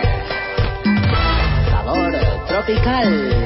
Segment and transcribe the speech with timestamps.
[1.70, 2.12] Sabor
[2.48, 3.45] tropical.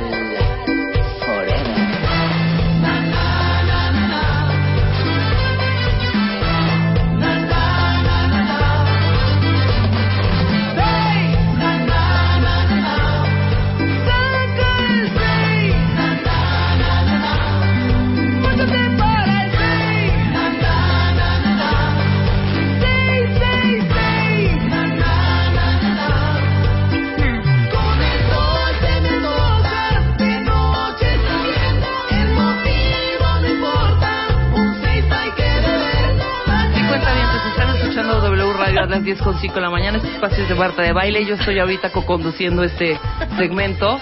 [38.90, 39.98] Las 10 con 5 de la mañana.
[39.98, 41.26] Este espacio es de Marta de Baile.
[41.26, 43.00] Yo estoy ahorita co-conduciendo este
[43.38, 44.00] segmento.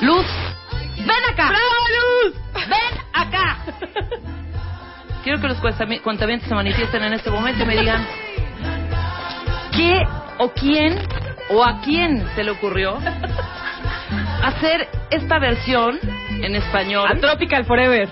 [0.00, 0.26] Luz,
[0.96, 1.48] ven acá.
[1.48, 2.34] ¡Bravo, Luz!
[2.68, 3.58] ¡Ven acá!
[5.24, 8.06] Quiero que los cuentami- cuentavientes se manifiesten en este momento y me digan
[9.76, 10.02] qué
[10.38, 10.98] o quién
[11.50, 12.98] o a quién se le ocurrió
[14.42, 15.98] hacer esta versión
[16.30, 17.06] en español.
[17.10, 18.08] A Tropical Forever.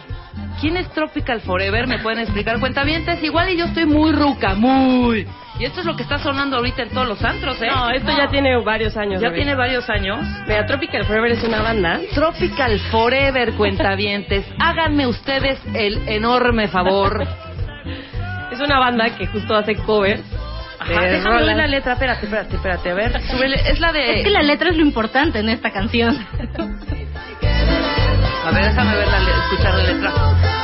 [0.61, 1.87] ¿Quién es Tropical Forever?
[1.87, 2.59] ¿Me pueden explicar?
[2.61, 5.27] Cuentavientes, igual y yo estoy muy ruca, muy.
[5.59, 7.69] Y esto es lo que está sonando ahorita en todos los antros, ¿eh?
[7.69, 9.21] No, esto ya tiene varios años.
[9.21, 10.19] Ya tiene varios años.
[10.47, 12.01] Mira, Tropical Forever es una banda.
[12.15, 14.47] Tropical Forever, cuentavientes.
[14.59, 17.27] Háganme ustedes el enorme favor.
[18.51, 20.23] Es una banda que justo hace covers.
[20.79, 21.57] Ajá, de déjame rolas.
[21.57, 21.93] la letra.
[21.95, 22.91] Espérate, espérate, espérate.
[22.91, 23.57] A ver, súbele.
[23.71, 24.19] Es la de...
[24.19, 26.17] Es que la letra es lo importante en esta canción.
[28.47, 30.13] A ver, déjame ver la le- escuchar la letra.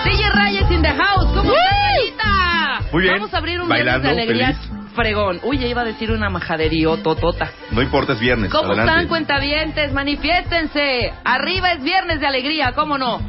[0.04, 1.26] DJ Reyes in the house.
[1.34, 2.92] ¿Cómo estás?
[2.92, 3.14] Muy bien.
[3.14, 4.92] Vamos a abrir un Bailando, viernes de alegría feliz.
[4.94, 5.40] fregón.
[5.42, 7.50] Uy, ya iba a decir una majadería totota.
[7.72, 8.50] No importa, es viernes.
[8.52, 8.90] ¿Cómo Adelante.
[8.92, 9.92] están, cuentavientes?
[9.92, 11.12] Manifiéstense.
[11.24, 13.20] Arriba es viernes de alegría, ¿cómo no?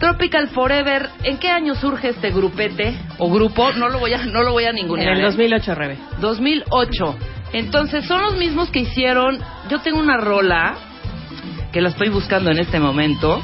[0.00, 3.72] Tropical Forever, ¿en qué año surge este grupete o grupo?
[3.72, 5.12] No lo voy a, no lo voy a En ningunear.
[5.14, 5.24] el ¿eh?
[5.24, 5.98] 2008, Rebe.
[6.20, 7.16] 2008.
[7.54, 9.38] Entonces, son los mismos que hicieron.
[9.70, 10.74] Yo tengo una rola
[11.74, 13.42] que la estoy buscando en este momento.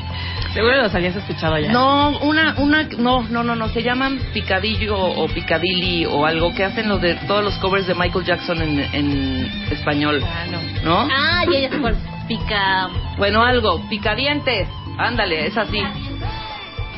[0.52, 1.72] Seguro los habías escuchado ya.
[1.72, 6.64] No, una, una, no, no, no, no, se llaman Picadillo o Picadilly o algo que
[6.64, 10.60] hacen los de todos los covers de Michael Jackson en, en español, Ah, no.
[10.84, 11.08] ¿no?
[11.10, 11.96] Ah, ya, ya cuál.
[12.28, 12.88] Pica.
[13.16, 15.80] Bueno, algo, Picadientes, ándale, es así.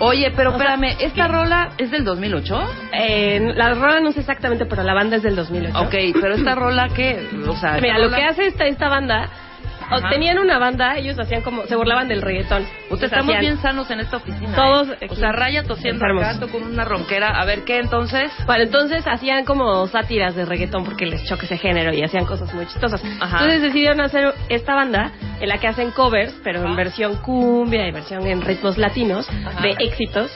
[0.01, 2.61] Oye, pero espérame, ¿esta rola es del 2008?
[2.93, 5.79] Eh, la rola no sé exactamente, pero la banda es del 2008.
[5.79, 7.29] Ok, pero esta rola, ¿qué?
[7.47, 9.52] O sea, Mira, lo que hace esta, esta banda, o
[9.99, 10.11] Ajá.
[10.11, 12.63] tenían una banda, ellos hacían como, se burlaban del reggaetón.
[12.91, 14.55] Ustedes estamos hacían- bien sanos en esta oficina.
[14.55, 15.07] Todos ¿eh?
[15.11, 17.41] O sea, Raya tosiendo acá, con una ronquera.
[17.41, 18.31] A ver, ¿qué entonces?
[18.47, 22.53] Bueno, entonces hacían como sátiras de reggaetón porque les choca ese género y hacían cosas
[22.55, 23.03] muy chistosas.
[23.21, 23.39] Ajá.
[23.39, 27.93] Entonces decidieron hacer esta banda en la que hacen covers, pero en versión cumbia y
[27.93, 29.61] versión en ritmos latinos, Ajá.
[29.63, 30.31] de éxitos,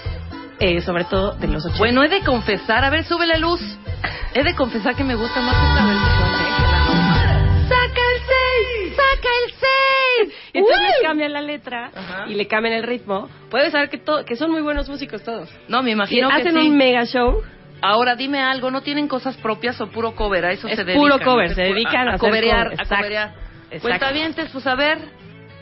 [0.58, 1.78] eh, sobre todo de los 80.
[1.78, 3.60] Bueno, he de confesar, a ver, sube la luz.
[4.34, 6.25] He de confesar que me gusta más esta versión
[11.06, 12.24] cambian la letra Ajá.
[12.28, 13.28] y le cambian el ritmo.
[13.50, 15.48] Puedes saber que, que son muy buenos músicos todos.
[15.68, 16.68] No, me Y imagino que hacen sí.
[16.68, 17.42] un mega show.
[17.82, 20.46] Ahora dime algo, ¿no tienen cosas propias o puro cover?
[20.46, 21.02] A eso Es se dedican.
[21.02, 22.96] puro cover, se dedican a coverear, cover, a exacto.
[22.96, 23.34] coverear.
[23.82, 24.98] Cuentavientes, pues a ver,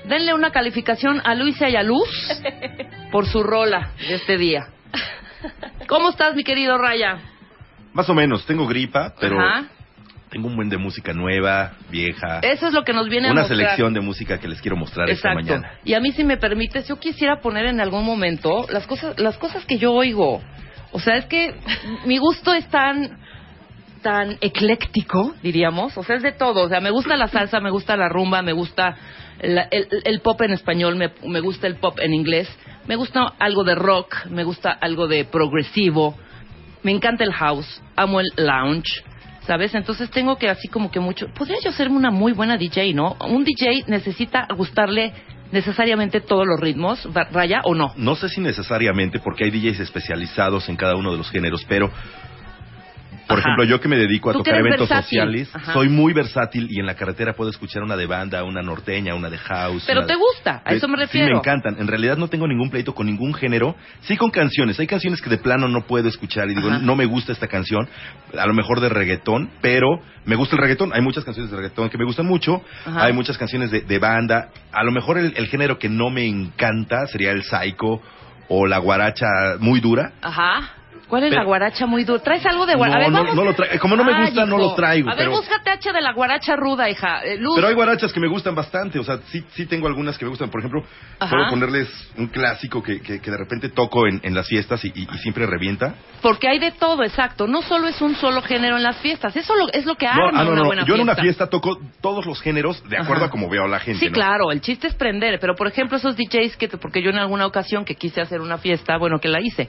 [0.04, 2.08] denle una calificación a Luisa y a Luz
[3.10, 4.68] por su rola de este día.
[5.88, 7.18] ¿Cómo estás, mi querido Raya?
[7.92, 9.64] Más o menos, tengo gripa, pero Ajá.
[10.34, 12.40] Tengo un buen de música nueva, vieja.
[12.40, 13.56] Eso es lo que nos viene a Una mostrar.
[13.56, 15.74] selección de música que les quiero mostrar esta mañana.
[15.84, 19.38] Y a mí, si me permites, yo quisiera poner en algún momento las cosas, las
[19.38, 20.42] cosas que yo oigo.
[20.90, 21.54] O sea, es que
[22.04, 23.16] mi gusto es tan
[24.02, 25.96] tan ecléctico, diríamos.
[25.96, 26.64] O sea, es de todo.
[26.64, 28.96] O sea, me gusta la salsa, me gusta la rumba, me gusta
[29.40, 32.48] el pop en español, me, me gusta el pop en inglés,
[32.88, 36.16] me gusta algo de rock, me gusta algo de progresivo,
[36.82, 39.04] me encanta el house, amo el lounge.
[39.46, 39.74] ¿Sabes?
[39.74, 41.26] Entonces tengo que así como que mucho...
[41.34, 43.16] Podría yo ser una muy buena DJ, ¿no?
[43.28, 45.12] Un DJ necesita gustarle
[45.52, 47.92] necesariamente todos los ritmos, Ra- Raya, ¿o no?
[47.96, 51.90] No sé si necesariamente, porque hay DJs especializados en cada uno de los géneros, pero,
[53.26, 53.48] por Ajá.
[53.48, 55.04] ejemplo, yo que me dedico a tocar eventos versátil.
[55.20, 55.72] sociales, Ajá.
[55.72, 59.30] soy muy versátil y en la carretera puedo escuchar una de banda, una norteña, una
[59.30, 59.84] de house.
[59.86, 61.32] Pero te gusta, a de- eso me Sí, refiero.
[61.32, 61.76] me encantan.
[61.78, 63.76] En realidad no tengo ningún pleito con ningún género.
[64.02, 64.78] Sí con canciones.
[64.78, 66.78] Hay canciones que de plano no puedo escuchar y digo, Ajá.
[66.80, 67.88] no me gusta esta canción.
[68.38, 69.88] A lo mejor de reggaetón, pero
[70.26, 70.92] me gusta el reggaetón.
[70.94, 72.62] Hay muchas canciones de reggaetón que me gustan mucho.
[72.86, 74.48] Hay muchas canciones de, de banda.
[74.72, 78.00] A lo mejor el, el género que no me encanta sería el psycho
[78.48, 79.26] o la guaracha
[79.60, 80.12] muy dura.
[80.20, 80.73] Ajá.
[81.08, 82.22] ¿Cuál es Pero- la guaracha muy dura?
[82.22, 82.98] ¿Traes algo de guaracha?
[82.98, 83.36] No, a ver, no, vamos.
[83.36, 85.70] no lo tra- como no me Ay, gusta, no lo traigo, A ver, pero- búscate
[85.70, 87.22] H de la guaracha ruda, hija.
[87.24, 87.54] Eh, Luz.
[87.56, 90.30] Pero hay guarachas que me gustan bastante, o sea, sí, sí tengo algunas que me
[90.30, 90.50] gustan.
[90.50, 90.82] Por ejemplo,
[91.18, 91.30] Ajá.
[91.30, 94.88] puedo ponerles un clásico que, que, que de repente toco en, en las fiestas y,
[94.94, 95.94] y- y siempre revienta.
[96.22, 97.46] Porque hay de todo, exacto.
[97.46, 99.36] No solo es un solo género en las fiestas.
[99.36, 101.22] Eso lo- es lo que No, arma ah, no, una buena Yo en una fiesta.
[101.22, 103.26] fiesta toco todos los géneros de acuerdo Ajá.
[103.26, 104.00] a como veo a la gente.
[104.06, 107.18] Sí, claro, el chiste es prender, pero por ejemplo esos DJs que, porque yo en
[107.18, 109.68] alguna ocasión que quise hacer una fiesta, bueno, que la hice,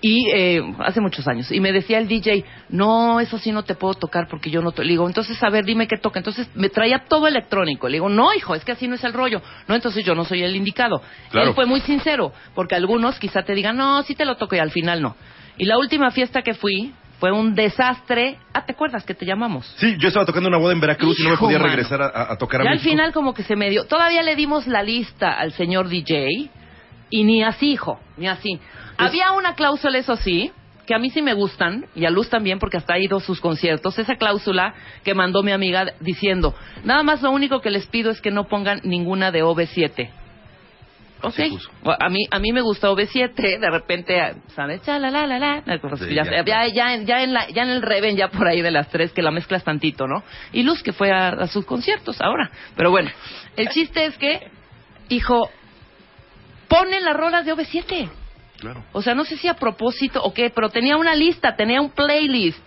[0.00, 3.74] y eh, hace muchos años, y me decía el DJ, no, eso sí no te
[3.74, 6.48] puedo tocar porque yo no te, le digo, entonces a ver, dime qué toca, entonces
[6.54, 9.40] me traía todo electrónico, le digo, no, hijo, es que así no es el rollo,
[9.68, 11.02] no, entonces yo no soy el indicado.
[11.30, 11.48] Claro.
[11.48, 14.58] Él fue muy sincero, porque algunos quizá te digan, no, sí te lo toco y
[14.58, 15.16] al final no.
[15.56, 19.66] Y la última fiesta que fui fue un desastre, ah, ¿te acuerdas que te llamamos?
[19.78, 21.70] Sí, yo estaba tocando una boda en Veracruz y no me podía mano.
[21.70, 23.86] regresar a, tocar a Ya al final como que se me dio.
[23.86, 26.50] Todavía le dimos la lista al señor DJ
[27.10, 28.58] y ni así, hijo, ni así.
[28.98, 30.52] Había una cláusula, eso sí,
[30.86, 33.20] que a mí sí me gustan, y a Luz también, porque hasta ha ido a
[33.20, 36.54] sus conciertos, esa cláusula que mandó mi amiga diciendo,
[36.84, 40.10] nada más lo único que les pido es que no pongan ninguna de OV7.
[41.22, 41.70] Ok, puso.
[41.98, 44.82] a mí, a mí me gusta OV7, de repente, ¿sabes?
[44.84, 45.62] Ya, la, la, la, la,
[45.96, 46.66] Sí, ya, ya.
[46.66, 49.22] ya, ya en la, ya en el Reven, ya por ahí de las tres, que
[49.22, 50.22] la mezclas tantito, ¿no?
[50.52, 52.50] Y Luz que fue a, a sus conciertos ahora.
[52.76, 53.10] Pero bueno,
[53.56, 54.50] el chiste es que,
[55.08, 55.48] hijo,
[56.68, 58.10] ponen las rolas de OV7.
[58.64, 58.84] Claro.
[58.92, 61.90] O sea, no sé si a propósito o qué, pero tenía una lista, tenía un
[61.90, 62.66] playlist.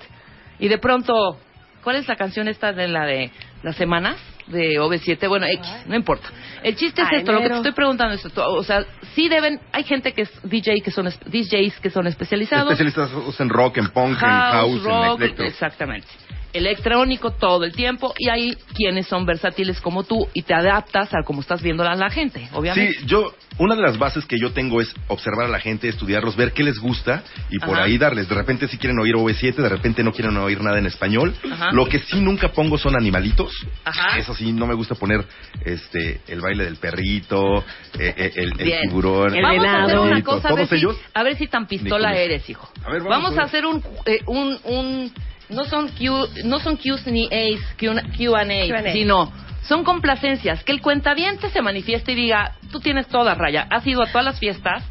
[0.59, 1.39] Y de pronto,
[1.83, 3.31] ¿cuál es la canción esta de la de
[3.63, 4.17] las semanas?
[4.45, 6.29] De OV7, bueno, X, no importa.
[6.63, 8.47] El chiste es Ay, esto, lo que te estoy preguntando es esto.
[8.53, 12.71] O sea, sí deben, hay gente que es DJ, que son, DJs que son especializados.
[12.71, 15.45] Especialistas en rock, en punk, en house, rock, en electro.
[15.45, 16.07] exactamente.
[16.57, 21.23] Electrónico todo el tiempo y hay quienes son versátiles como tú y te adaptas a
[21.23, 22.93] cómo estás viendo a la gente, obviamente.
[22.99, 26.35] Sí, yo, una de las bases que yo tengo es observar a la gente, estudiarlos,
[26.35, 27.83] ver qué les gusta y por Ajá.
[27.83, 28.27] ahí darles.
[28.27, 31.33] De repente si quieren oír OV7, de repente no quieren oír nada en español.
[31.51, 31.71] Ajá.
[31.71, 33.51] Lo que sí nunca pongo son animalitos.
[33.85, 34.17] Ajá.
[34.17, 35.25] Eso sí, no me gusta poner
[35.65, 37.59] este el baile del perrito,
[37.99, 38.81] eh, eh, el, el Bien.
[38.83, 40.97] tiburón, El vamos a hacer una cosa, a ver, todos si, ellos.
[41.13, 42.69] a ver si tan pistola eres, hijo.
[42.85, 45.11] A ver, vamos, vamos a hacer un, eh, un, un
[45.49, 48.45] no son Q, no son Qs ni As, Q- Q&A,
[48.93, 49.31] sino
[49.63, 54.01] son complacencias, que el cuentaviente se manifieste y diga, tú tienes toda raya, has ido
[54.01, 54.83] a todas las fiestas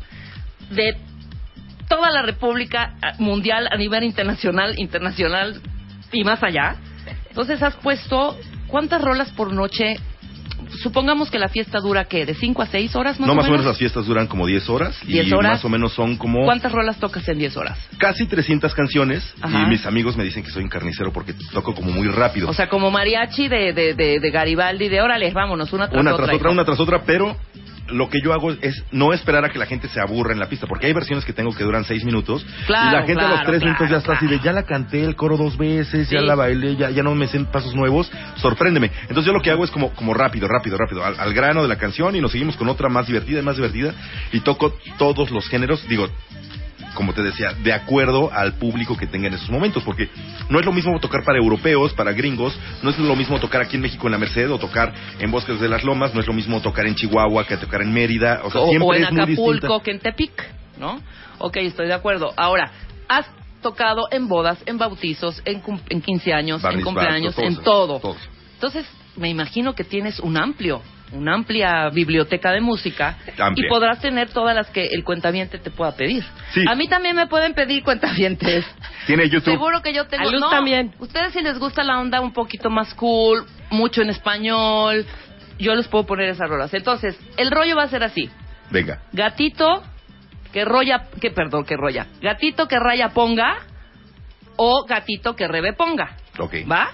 [0.70, 0.96] de
[1.88, 5.60] toda la República Mundial a nivel internacional, internacional
[6.12, 6.76] y más allá.
[7.28, 8.36] Entonces has puesto,
[8.66, 9.96] ¿cuántas rolas por noche?
[10.82, 12.26] Supongamos que la fiesta dura, ¿qué?
[12.26, 13.60] ¿De 5 a 6 horas más no, o más o menos?
[13.60, 14.96] menos las fiestas duran como 10 horas.
[15.06, 15.52] 10 y horas.
[15.52, 17.78] más o menos son como ¿Cuántas rolas tocas en 10 horas?
[17.98, 19.24] casi 300 canciones.
[19.40, 19.62] Ajá.
[19.62, 22.48] Y mis amigos me dicen que soy un carnicero porque toco como muy rápido.
[22.48, 26.12] O sea, como mariachi de, de, de, de Garibaldi, de órale, vámonos, una tras una
[26.14, 26.26] otra.
[26.26, 27.36] tras otra, una tras otra, pero
[27.88, 30.48] lo que yo hago es no esperar a que la gente se aburra en la
[30.48, 33.28] pista, porque hay versiones que tengo que duran seis minutos Claro, y la gente a
[33.28, 36.08] los tres claro, minutos ya está así de ya la canté el coro dos veces,
[36.10, 38.90] ya la bailé, ya, ya no me sé pasos nuevos, sorpréndeme.
[39.02, 41.68] Entonces yo lo que hago es como, como rápido, rápido, rápido, al, al grano de
[41.68, 43.94] la canción y nos seguimos con otra más divertida y más divertida
[44.32, 46.08] y toco todos los géneros, digo,
[46.96, 50.08] como te decía, de acuerdo al público que tenga en esos momentos, porque
[50.48, 53.76] no es lo mismo tocar para europeos, para gringos, no es lo mismo tocar aquí
[53.76, 56.32] en México en la Merced o tocar en Bosques de las Lomas, no es lo
[56.32, 59.12] mismo tocar en Chihuahua que tocar en Mérida, o sea, o, siempre o en es
[59.12, 60.32] Acapulco, que en Tepic,
[60.78, 61.00] ¿no?
[61.38, 62.32] Ok, estoy de acuerdo.
[62.36, 62.72] Ahora,
[63.08, 63.26] has
[63.62, 68.00] tocado en bodas, en bautizos, en, cum- en 15 años, en cumpleaños, en todo.
[68.00, 68.16] todos.
[68.54, 68.86] Entonces,
[69.16, 70.80] me imagino que tienes un amplio,
[71.12, 73.66] una amplia biblioteca de música Amplia.
[73.66, 76.24] y podrás tener todas las que el cuentaviente te pueda pedir.
[76.52, 76.62] Sí.
[76.68, 78.64] A mí también me pueden pedir cuentavientes.
[79.06, 79.52] Tiene YouTube.
[79.52, 80.28] Seguro que yo tengo.
[80.28, 80.92] A Luz no, también.
[80.98, 85.06] Ustedes si les gusta la onda un poquito más cool, mucho en español,
[85.58, 86.74] yo les puedo poner esas rolas.
[86.74, 88.28] Entonces, el rollo va a ser así:
[88.70, 89.00] Venga.
[89.12, 89.82] gatito
[90.52, 93.58] que roya, que perdón, que roya, gatito que raya ponga
[94.56, 96.16] o gatito que rebe ponga.
[96.38, 96.54] Ok.
[96.70, 96.90] ¿Va?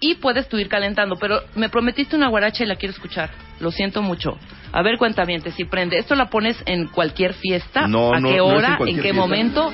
[0.00, 3.30] Y puedes tú ir calentando, pero me prometiste una guaracha y la quiero escuchar.
[3.60, 4.36] Lo siento mucho.
[4.72, 5.98] A ver, cuéntame, si prende.
[5.98, 7.88] ¿Esto la pones en cualquier fiesta?
[7.88, 8.78] No, ¿A no, qué no es en hora?
[8.80, 9.20] ¿En, qué fiesta.
[9.20, 9.72] momento?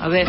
[0.00, 0.26] A ver.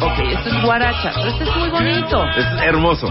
[0.00, 3.08] Ok, esto es guaracha, pero este es muy bonito, Es hermoso.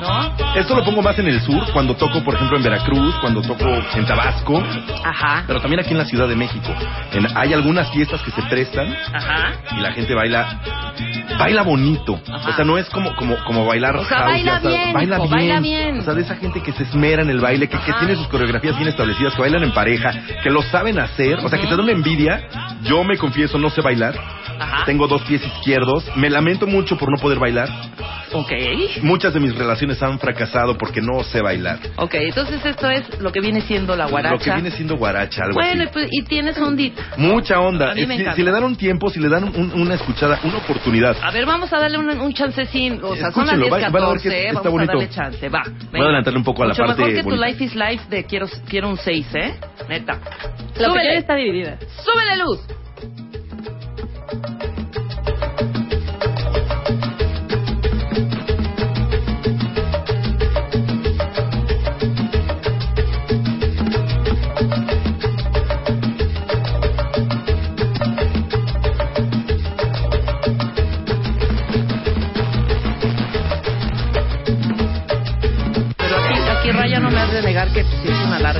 [0.00, 0.36] ¿No?
[0.54, 3.66] Esto lo pongo más en el sur, cuando toco, por ejemplo, en Veracruz, cuando toco
[3.94, 4.62] en Tabasco,
[5.04, 6.72] Ajá, pero también aquí en la Ciudad de México.
[7.12, 9.52] En- hay algunas fiestas que se prestan ajá.
[9.76, 10.60] y la gente baila
[11.38, 12.18] baila bonito.
[12.32, 12.50] Ajá.
[12.50, 15.18] O sea, no es como como como bailar O sea, house, baila sabes, bien, baila
[15.18, 15.30] bien.
[15.30, 15.98] baila bien.
[16.00, 18.28] O sea, de esa gente que se esmera en el baile, que, que tiene sus
[18.28, 20.12] coreografías bien establecidas, que bailan en pareja,
[20.42, 22.48] que lo saben hacer, o sea, que te dan una envidia.
[22.82, 24.14] Yo me confieso, no sé bailar.
[24.58, 24.84] Ajá.
[24.86, 26.04] Tengo dos pies izquierdos.
[26.16, 27.68] Me lamento mucho por no poder bailar.
[28.32, 28.52] Ok.
[29.02, 31.78] Muchas de mis relaciones han fracasado porque no sé bailar.
[31.96, 34.34] Ok, entonces esto es lo que viene siendo la guaracha.
[34.34, 35.92] Lo que viene siendo guaracha, algo bueno, y así.
[35.92, 37.02] pues, y tienes ondita.
[37.16, 37.90] Mucha onda.
[37.92, 40.38] A mí me si, si le dan un tiempo, si le dan un- una escuchada,
[40.44, 41.16] una oportunidad.
[41.22, 43.00] A ver, vamos a darle un, un chancecín.
[43.02, 44.92] O sea, son las Escúchenlo, 10, van- van a ver que 14, está vamos bonito.
[44.92, 45.48] a darle chance.
[45.48, 45.62] Va.
[45.90, 47.46] Voy a adelantarle un poco a la Mucho parte mejor que tu bonita.
[47.48, 49.54] Life is Life de quiero, quiero un 6, ¿eh?
[49.88, 50.18] Neta.
[50.78, 51.78] La Súbele, está dividida.
[52.04, 52.60] súbele luz.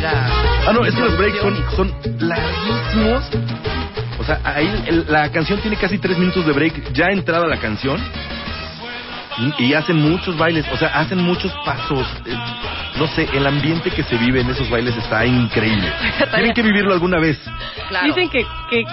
[0.09, 3.25] Ah, no, es que los breaks son, son larguísimos.
[4.19, 7.59] O sea, ahí el- la canción tiene casi tres minutos de break ya entrada la
[7.59, 8.01] canción.
[9.59, 12.07] Y, y hacen muchos bailes, o sea, hacen muchos pasos.
[12.25, 12.35] eh,
[12.99, 15.93] no sé, el ambiente que se vive en esos bailes está increíble.
[16.35, 17.39] Tienen que vivirlo alguna vez.
[17.91, 18.07] Claro.
[18.07, 18.85] Dicen que, que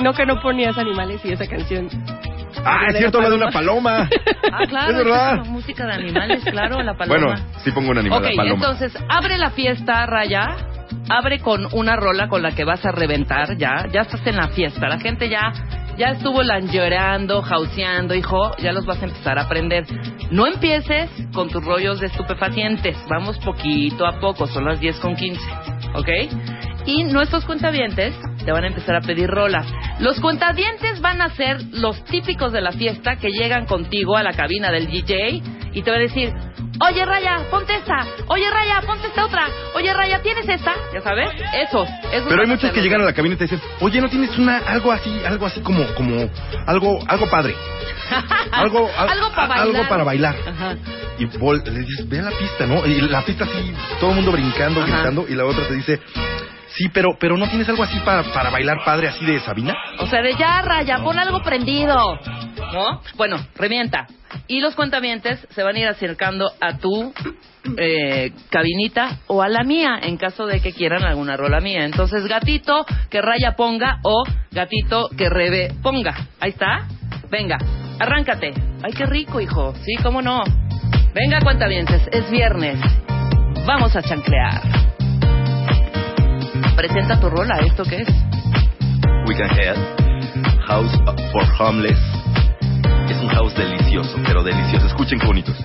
[0.00, 1.88] no que no ponías animales y esa canción.
[2.68, 4.08] Ah, es cierto, la habla de una paloma.
[4.50, 4.90] Ah, claro.
[4.90, 5.44] Es verdad.
[5.46, 7.18] música de animales, claro, la paloma.
[7.20, 8.54] Bueno, sí pongo un animal, Ok, la paloma.
[8.54, 10.56] entonces, abre la fiesta, Raya.
[11.10, 13.86] Abre con una rola con la que vas a reventar ya.
[13.92, 14.88] Ya estás en la fiesta.
[14.88, 15.52] La gente ya
[15.98, 18.52] ya estuvo llorando, jauseando, hijo.
[18.58, 19.84] Ya los vas a empezar a aprender.
[20.30, 22.96] No empieces con tus rollos de estupefacientes.
[23.10, 24.46] Vamos poquito a poco.
[24.46, 25.40] Son las 10 con 15.
[25.94, 26.08] ¿Ok?
[26.86, 28.14] Y nuestros cuentavientes
[28.44, 29.66] te van a empezar a pedir rolas.
[30.00, 34.32] Los cuentavientes van a ser los típicos de la fiesta que llegan contigo a la
[34.32, 35.42] cabina del DJ
[35.72, 36.32] y te van a decir,
[36.80, 40.72] oye Raya, ponte esta, oye Raya, ponte esta otra, oye Raya, ¿tienes esta?
[40.94, 41.28] ¿Ya sabes?
[41.54, 44.08] Esos, esos Pero hay muchos que llegan a la cabina y te dicen, oye, ¿no
[44.08, 46.30] tienes una algo así, algo así como, como,
[46.66, 47.54] algo, algo padre?
[48.52, 49.66] Algo, al- algo para bailar.
[49.76, 50.36] algo para bailar.
[50.46, 50.76] Ajá.
[51.18, 52.86] Y vol- le dices, ve a la pista, ¿no?
[52.86, 54.90] Y la pista así, todo el mundo brincando, Ajá.
[54.94, 56.00] gritando, y la otra te dice,
[56.76, 59.74] sí, pero, pero ¿no tienes algo así para, para bailar padre así de Sabina?
[59.98, 62.18] O sea, de ya, Raya, pon algo prendido.
[62.72, 63.00] ¿No?
[63.16, 64.06] Bueno, revienta.
[64.46, 67.12] Y los cuentavientes se van a ir acercando a tu
[67.76, 71.84] eh, cabinita o a la mía, en caso de que quieran alguna rola mía.
[71.84, 76.14] Entonces, gatito que Raya ponga o gatito que Rebe ponga.
[76.40, 76.86] Ahí está.
[77.30, 77.58] Venga,
[77.98, 78.52] arráncate.
[78.82, 79.74] Ay, qué rico, hijo.
[79.84, 80.42] Sí, cómo no.
[81.14, 82.78] Venga, cuentavientes, es viernes.
[83.66, 84.62] Vamos a chanclear.
[86.76, 88.08] Presenta tu rola, ¿esto qué es?
[89.26, 89.76] We Can Head,
[90.66, 90.92] House
[91.32, 91.98] for Homeless.
[93.08, 94.86] Es un house delicioso, pero delicioso.
[94.86, 95.56] Escuchen qué bonitos.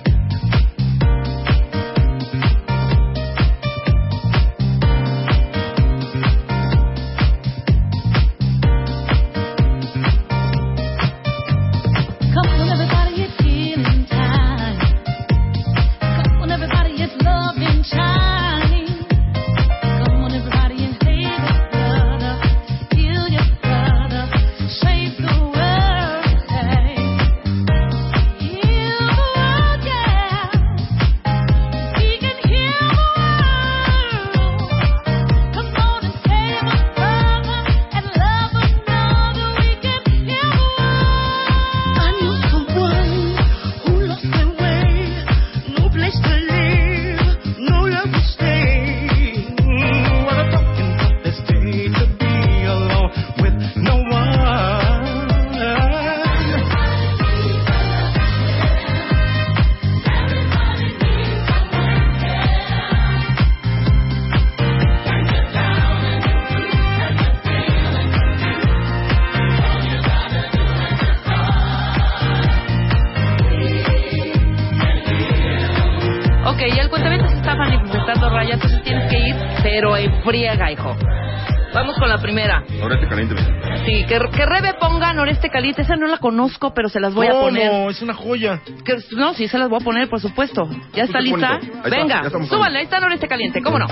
[84.18, 85.82] Que, que Rebe ponga Noreste Caliente.
[85.82, 87.90] Esa no la conozco, pero se las voy a poner.
[87.90, 88.60] Es una joya.
[88.84, 90.68] Que- no, sí, se las voy a poner, por supuesto.
[90.92, 91.58] ¿Ya está lista?
[91.90, 93.86] Venga, súbale, ahí está Noreste Caliente, ¿cómo no?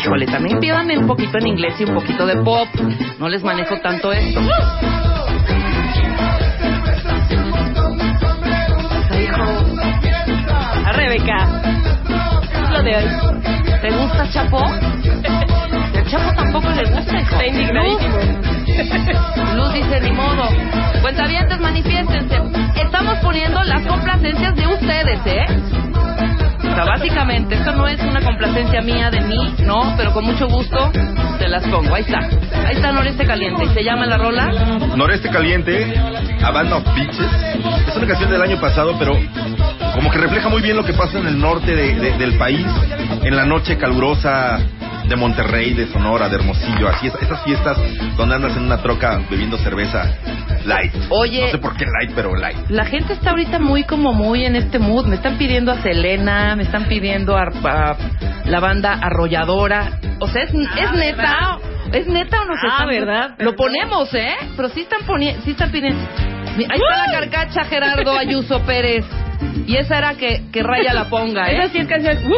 [0.00, 2.68] Híjole, también pídanme un poquito en inglés y un poquito de pop.
[3.18, 4.40] No les manejo tanto esto.
[10.84, 11.46] A Rebeca.
[12.70, 13.04] Lo de hoy.
[13.80, 14.58] ¿Te gusta Chapo?
[16.04, 17.18] El Chapo tampoco le gusta.
[17.18, 18.16] Está indignadísimo.
[18.18, 20.48] Luz, Luz dice, ni modo.
[21.00, 22.36] Cuentavientes, manifiéstense.
[22.76, 25.44] Estamos poniendo las complacencias de ustedes, ¿eh?
[26.58, 30.48] O sea, básicamente, esto no es una complacencia mía de mí, no, pero con mucho
[30.48, 30.90] gusto
[31.38, 31.94] te las pongo.
[31.94, 32.18] Ahí está.
[32.66, 33.64] Ahí está Noreste Caliente.
[33.64, 34.46] ¿Y se llama la rola?
[34.96, 35.94] Noreste Caliente,
[36.42, 37.30] A Band of Beaches.
[37.88, 39.12] Es una canción del año pasado, pero
[39.94, 42.66] como que refleja muy bien lo que pasa en el norte de- de- del país,
[43.22, 44.58] en la noche calurosa
[45.08, 47.78] de Monterrey, de Sonora, de Hermosillo, así es- esas fiestas
[48.16, 50.16] donde andas en una troca bebiendo cerveza
[50.64, 50.92] light.
[51.10, 51.42] Oye.
[51.42, 52.56] No sé por qué light, pero light.
[52.70, 55.06] La gente está ahorita muy como muy en este mood.
[55.06, 57.96] Me están pidiendo a Selena, me están pidiendo a, a
[58.46, 60.00] la banda Arrolladora.
[60.20, 61.58] O sea, es, es neta.
[61.92, 63.34] ¿Es neta o no se Ah, están- ¿verdad?
[63.38, 64.34] Lo ponemos, ¿eh?
[64.56, 66.00] Pero sí están poniendo, sí están pidiendo.
[66.56, 69.04] Ahí está la carcacha Gerardo Ayuso Pérez.
[69.66, 71.58] Y esa era que, que Raya la ponga, ¿eh?
[71.58, 72.16] Esa sí es canción.
[72.26, 72.34] ¡Uh!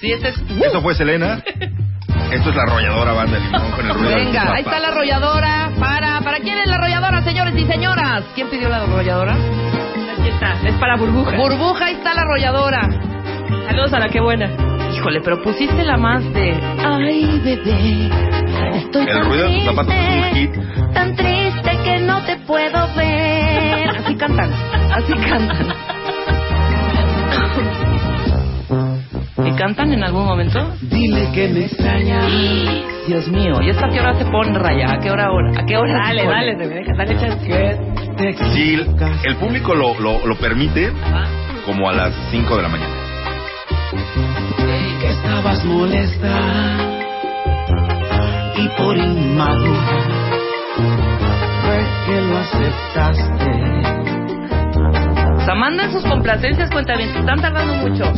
[0.00, 0.22] Sí, es.
[0.24, 1.42] Eso fue Selena.
[2.32, 5.70] Esto es la arrolladora banda de limón con el ruido Venga, ahí está la arrolladora.
[5.78, 8.24] Para, ¿para quién es la arrolladora, señores y señoras?
[8.34, 9.34] ¿Quién pidió la arrolladora?
[9.34, 10.54] Aquí está.
[10.66, 11.36] Es para burbuja.
[11.36, 12.80] Burbuja, ahí está la arrolladora.
[13.68, 14.50] Saludos a la que buena.
[14.94, 16.58] Híjole, pero pusiste la más de.
[16.84, 18.10] Ay, bebé.
[18.78, 20.52] Estoy El ruido de tus zapatos es un hit.
[20.94, 23.88] tan triste que no te puedo ver.
[23.98, 24.50] Así cantan,
[24.94, 25.66] así cantan.
[29.56, 30.70] ¿Y cantan en algún momento?
[30.82, 32.20] Dile que me extraña.
[33.08, 34.92] Dios mío, ¿y esta qué hora se pone, Raya?
[34.92, 35.50] ¿A qué hora ahora?
[35.58, 36.34] ¿A qué hora se Dale, pone?
[36.36, 36.92] dale, Rebeca.
[36.94, 37.78] Dale chance.
[38.52, 38.86] Si el,
[39.24, 40.92] el público lo, lo, lo permite,
[41.64, 42.92] como a las 5 de la mañana.
[45.00, 46.38] que estabas molesta
[48.58, 49.98] y por inmadura
[51.62, 53.52] fue que lo aceptaste.
[55.34, 57.08] O sea, manden sus complacencias, cuenta bien.
[57.16, 58.12] Están tardando mucho.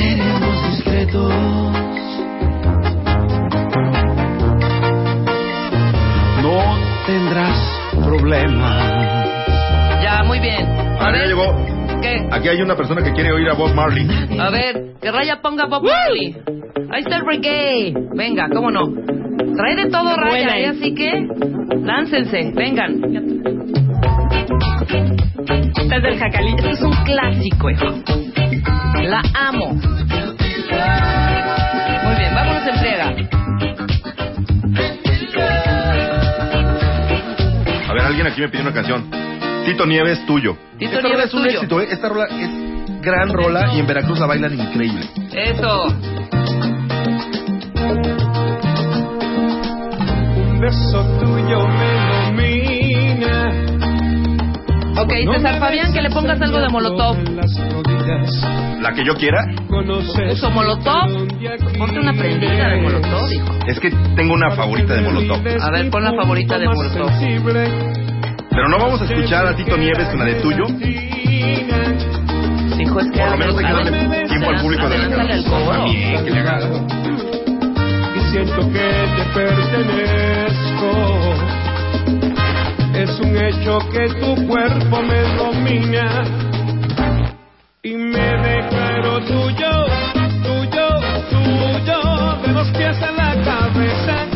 [0.00, 1.32] Seremos discretos.
[6.42, 7.58] No tendrás
[8.02, 9.22] problemas.
[10.02, 10.66] Ya, muy bien.
[10.66, 12.00] A Ah, ya ver, llegó.
[12.00, 12.28] ¿qué?
[12.32, 14.06] Aquí hay una persona que quiere oír a Bob Marley.
[14.38, 16.34] A ver, que Raya ponga Bob Marley.
[16.90, 17.92] Ahí está el reggae.
[18.14, 18.84] Venga, cómo no.
[19.56, 20.64] Trae de todo Qué Raya, ¿eh?
[20.64, 20.70] es.
[20.78, 21.26] así que
[21.82, 23.00] láncense, vengan.
[25.76, 26.56] Esta es del jacalito.
[26.58, 27.86] Este es un clásico, hijo.
[29.02, 29.68] La amo.
[29.74, 29.82] Muy
[32.18, 33.06] bien, vámonos en friega.
[37.88, 39.10] A ver, alguien aquí me pidió una canción.
[39.66, 40.56] Tito Nieves, tuyo.
[40.78, 41.54] Tito Esta rola Nieves, es un tuyo.
[41.56, 41.88] éxito, ¿eh?
[41.90, 42.50] Esta rola es
[43.02, 45.04] gran rola y en Veracruz la bailan increíble.
[45.32, 45.86] Eso.
[50.70, 51.90] Un beso tuyo me
[52.30, 53.50] domina.
[55.02, 57.16] Ok, César Fabián, que le pongas algo de Molotov.
[58.80, 59.44] La que yo quiera,
[60.30, 61.26] Uso Molotov.
[61.76, 63.46] Ponte una prendida de Molotov, hijo.
[63.66, 65.44] es que tengo una favorita de Molotov.
[65.60, 67.10] A ver, pon la favorita de Molotov.
[68.50, 70.66] Pero no vamos a escuchar a Tito Nieves con la de tuyo.
[72.78, 74.98] Hijo, es que Por lo menos hay que darle tiempo al público de.
[75.08, 76.99] También, que le haga.
[78.30, 80.90] Siento que te pertenezco.
[82.94, 86.24] Es un hecho que tu cuerpo me domina.
[87.82, 89.86] Y me declaro tuyo,
[90.44, 90.88] tuyo,
[91.30, 92.36] tuyo.
[92.42, 94.26] De los pies a la cabeza.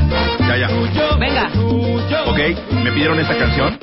[0.48, 0.68] Ya, ya.
[0.68, 1.50] Tuyo, Venga.
[1.52, 2.24] tuyo.
[2.26, 2.38] Ok,
[2.82, 3.78] me pidieron esta canción.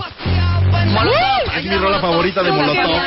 [0.88, 1.56] Molotov.
[1.58, 3.02] Es mi rola favorita de Molotov.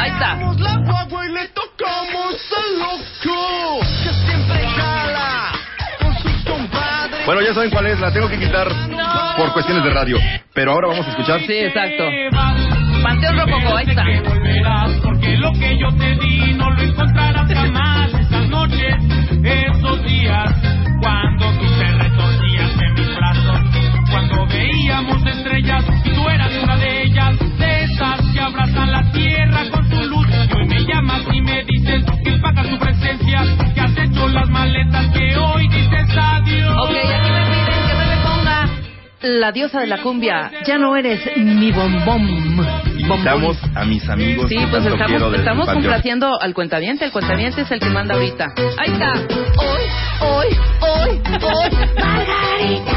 [0.00, 0.36] Ahí está.
[0.58, 3.80] La guagua y le tocamos al loco.
[4.02, 5.37] Que siempre jala.
[7.28, 8.66] Bueno, ya saben cuál es, la tengo que quitar
[9.36, 10.16] por cuestiones de radio.
[10.54, 11.38] Pero ahora vamos a escuchar.
[11.46, 12.04] Sí, exacto.
[13.02, 14.02] Panteón Rococó, ahí está.
[14.02, 18.14] Que volverás porque lo que yo te di no lo encontrarás jamás.
[18.14, 18.94] Esas noches,
[19.44, 20.54] esos días,
[21.02, 23.60] cuando tú te retorcías en mis brazos,
[24.10, 29.64] cuando veíamos estrellas y tú eras una de ellas, de esas que abrazan la tierra
[29.70, 30.26] con su luz.
[30.30, 33.44] Y hoy me llamas y me dices que pagas tu presencia,
[34.28, 36.76] hecho las maletas que hoy dices adiós.
[36.78, 38.68] Ok, aquí me piden que me le ponga
[39.22, 40.50] la diosa de la cumbia.
[40.66, 42.28] Ya no eres mi bombón.
[42.98, 47.04] Invitamos a mis amigos Sí, que pues tanto quiero estamos, estamos complaciendo al cuentaviente.
[47.04, 48.46] El cuentaviente es el que manda ahorita.
[48.78, 49.12] Ahí está.
[49.56, 49.82] Hoy,
[50.20, 50.46] hoy,
[50.80, 51.70] hoy, hoy.
[51.96, 52.92] Margarita.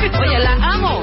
[0.20, 1.00] Oye, la amo.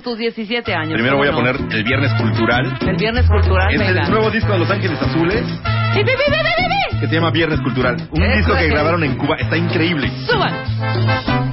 [0.00, 0.92] Tus 17 años.
[0.94, 2.78] Primero voy a poner el Viernes Cultural.
[2.86, 4.02] El Viernes Cultural, Es venga.
[4.04, 5.44] el nuevo disco de Los Ángeles Azules
[5.94, 7.00] ¡Bi, bi, bi, bi, bi, bi!
[7.00, 7.96] que se llama Viernes Cultural.
[8.10, 9.36] Un Eso disco que grabaron en Cuba.
[9.38, 10.10] Está increíble.
[10.26, 11.45] ¡Suban!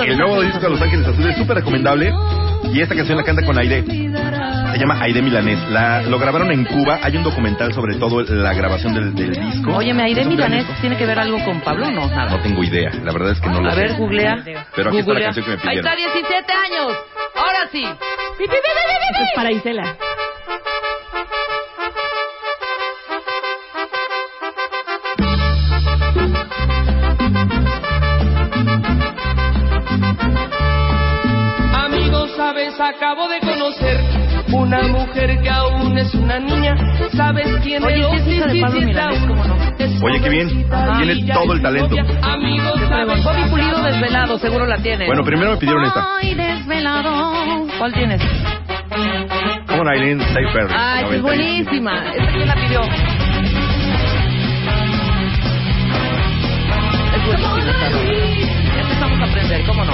[0.00, 2.12] El nuevo disco de El nuevo disco de Los Ángeles Azules, súper recomendable.
[2.72, 3.84] Y esta canción la canta con Aire.
[3.84, 5.58] Se llama Aire Milanés.
[5.70, 7.00] La, lo grabaron en Cuba.
[7.02, 9.74] Hay un documental sobre todo la grabación del, del disco.
[9.76, 10.80] Oye, me Aire Es un gran Milanés disco.
[10.80, 12.30] tiene que ver algo con Pablo, no, nada.
[12.30, 12.90] No tengo idea.
[13.04, 13.80] La verdad es que no lo A sé.
[13.80, 14.38] ver, googlea.
[14.74, 15.86] Pero aquí está la canción que me Ahí pidieron.
[15.86, 16.96] está, 17 años.
[17.34, 17.84] Ahora sí.
[17.84, 19.96] Esto es para Isela.
[32.82, 34.00] Acabo de conocer
[34.52, 36.74] una mujer que aún es una niña.
[37.16, 38.22] ¿Sabes quién Oye, es?
[38.24, 39.54] sí es hija de Pablo Milanés, ¿cómo no?
[40.04, 40.66] Oye, qué bien.
[40.70, 40.96] Ajá.
[41.02, 41.96] Tiene todo el talento.
[42.22, 43.24] Amigo, Qué sabes, fregón.
[43.24, 45.06] Bobby Pulido desvelado, seguro la tiene.
[45.06, 46.06] Bueno, primero me pidieron esta.
[46.20, 47.66] Ay, desvelado.
[47.78, 48.20] ¿Cuál tienes?
[49.66, 50.74] Como Aileen Seyferry.
[50.74, 51.22] Ah, esta es 95.
[51.22, 51.94] buenísima.
[52.12, 52.80] ¿Esta quién la pidió?
[57.14, 58.12] Es buenísima esta rola.
[58.74, 59.92] Ya empezamos a aprender, ¿cómo no?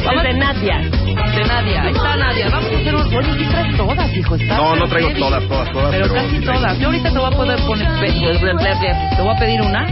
[0.00, 0.78] Es de Nadia.
[0.78, 1.82] De Nadia.
[1.82, 2.48] Ahí está Nadia.
[2.50, 3.02] Vamos a hacer un...
[3.14, 4.34] Oye, sí traes todas, hijo.
[4.34, 5.20] Está No, no traigo heavy.
[5.20, 5.90] todas, todas, todas.
[5.90, 6.78] Pero casi todas.
[6.78, 7.88] Yo ahorita te voy a poder poner...
[8.00, 9.86] Te voy a pedir una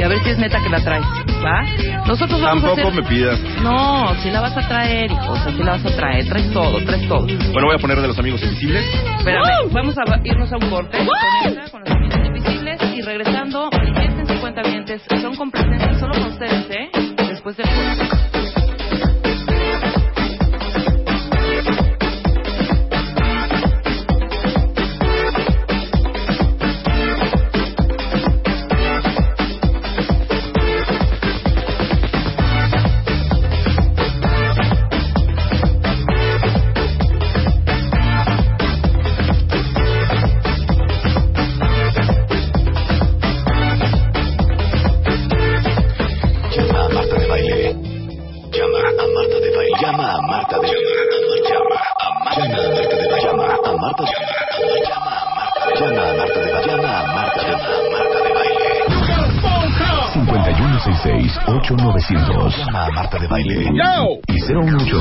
[0.00, 1.04] y a ver si es neta que la traes.
[1.44, 1.62] ¿Va?
[2.06, 3.02] Nosotros vamos a Tampoco hacer...
[3.02, 3.40] me pidas.
[3.62, 5.32] No, si la vas a traer, hijo.
[5.32, 6.28] O sea, si la vas a traer.
[6.28, 7.26] Traes todo, traes todo.
[7.26, 8.84] Bueno, voy a poner de los amigos invisibles.
[9.18, 13.70] Espérame, vamos a irnos a un corte con esta, con los amigos invisibles y regresando,
[13.70, 16.90] manifiesten 50 vientes, son complacencias solo con ustedes, ¿eh?
[17.28, 18.09] Después del corte.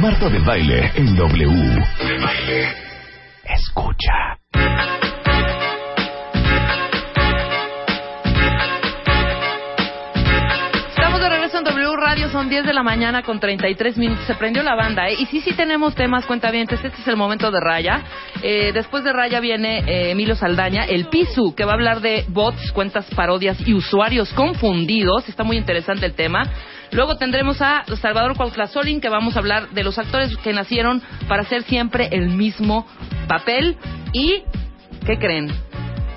[0.00, 1.52] Marta de Baile en W.
[12.52, 14.26] 10 de la mañana con 33 minutos.
[14.26, 15.14] Se prendió la banda, ¿eh?
[15.18, 16.84] Y sí, sí tenemos temas, cuentavientes.
[16.84, 18.02] Este es el momento de Raya.
[18.42, 22.26] Eh, después de Raya viene eh, Emilio Saldaña, el Pisu, que va a hablar de
[22.28, 25.30] bots, cuentas parodias y usuarios confundidos.
[25.30, 26.42] Está muy interesante el tema.
[26.90, 31.44] Luego tendremos a Salvador Cuautlazolin, que vamos a hablar de los actores que nacieron para
[31.44, 32.86] hacer siempre el mismo
[33.28, 33.78] papel.
[34.12, 34.42] Y,
[35.06, 35.71] ¿qué creen?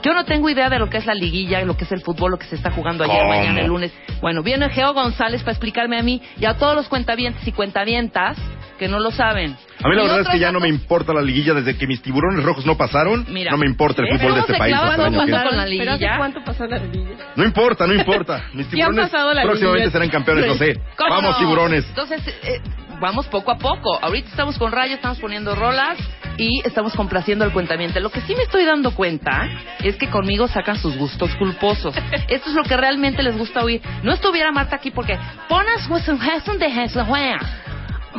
[0.05, 2.31] Yo no tengo idea de lo que es la liguilla, lo que es el fútbol,
[2.31, 3.29] lo que se está jugando ayer, ¿Cómo?
[3.29, 3.91] mañana, el lunes.
[4.21, 8.37] Bueno, viene Geo González para explicarme a mí y a todos los cuentavientes y cuentavientas
[8.77, 9.55] que no lo saben.
[9.83, 11.87] A mí la Y verdad es que ya no me importa la liguilla desde que
[11.87, 13.25] mis tiburones rojos no pasaron.
[13.29, 14.11] Mira, no me importa el ¿eh?
[14.17, 14.95] fútbol de ¿Cómo este país entra.
[15.43, 15.93] con la ¿Pero liguilla?
[15.93, 17.15] hace cuánto pasó la liguilla?
[17.35, 18.43] No importa, no importa.
[18.53, 19.11] Mis ¿Qué han tiburones
[19.43, 19.91] próximamente liguilla?
[19.91, 20.79] serán campeones, sé.
[20.97, 21.37] ¿Cómo Vamos, no?
[21.39, 21.85] tiburones.
[21.87, 22.61] Entonces, eh,
[22.99, 23.97] vamos poco a poco.
[24.01, 25.97] Ahorita estamos con Rayo, estamos poniendo rolas
[26.37, 27.99] y estamos complaciendo al cuentamiento.
[27.99, 29.47] Lo que sí me estoy dando cuenta
[29.79, 31.95] es que conmigo sacan sus gustos culposos.
[32.27, 33.81] Esto es lo que realmente les gusta oír.
[34.03, 35.87] No estuviera Marta aquí porque pones
[36.57, 36.69] de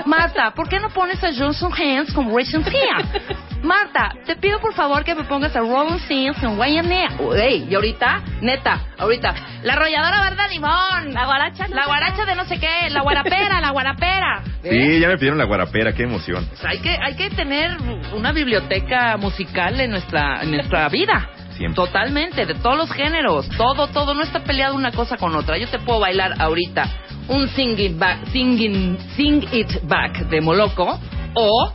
[0.04, 3.37] Marta, ¿por qué no pones a Johnson Hands con Rachel Tia?
[3.62, 7.74] Marta, te pido por favor que me pongas a Rolling Stones con Wayne Ey, y
[7.74, 12.90] ahorita, neta, ahorita, la arrolladora verde limón, la guaracha, la guaracha de no sé qué,
[12.90, 14.42] la guarapera, la guarapera.
[14.62, 16.48] Sí, ya me pidieron la guarapera, qué emoción.
[16.52, 17.76] O sea, hay que, hay que tener
[18.14, 21.30] una biblioteca musical en nuestra, en nuestra vida.
[21.56, 21.74] Siempre.
[21.74, 23.48] Totalmente, de todos los géneros.
[23.56, 24.12] Todo, todo.
[24.12, 25.56] No está peleado una cosa con otra.
[25.56, 30.98] Yo te puedo bailar ahorita un singing back, singing, sing it back de Moloco
[31.34, 31.72] o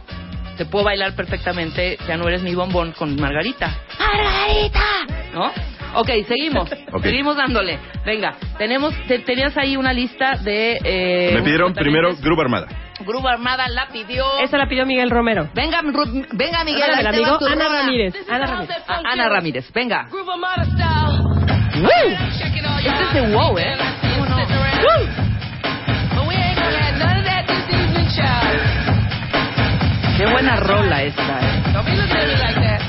[0.58, 3.76] te puedo bailar perfectamente Ya no eres mi bombón con Margarita.
[4.00, 4.84] ¡Margarita!
[5.34, 5.52] ¿No?
[5.94, 6.70] Ok, seguimos.
[7.04, 7.78] Seguimos dándole.
[8.06, 10.78] Venga, tenemos, te- tenías ahí una lista de...
[10.84, 12.16] Eh, me pidieron primero.
[12.22, 12.68] Grupo Armada.
[13.06, 14.24] Grupo Armada la pidió.
[14.40, 15.50] Esa la pidió Miguel Romero.
[15.54, 16.84] Venga, Ru- venga Miguel.
[16.96, 17.68] Ahí te amigo Ana.
[17.70, 18.16] Ramírez.
[18.30, 18.78] Ana Ramírez.
[18.88, 20.08] Ah, Ana Ramírez, venga.
[20.10, 21.32] Groove Armada style.
[21.74, 23.76] It Este es de wow, ¿eh?
[24.02, 25.31] ¿Cómo no?
[28.16, 28.60] Child.
[30.18, 31.62] Qué buena rola esta, ¿eh?
[31.74, 32.82] Don't be looking at me like that.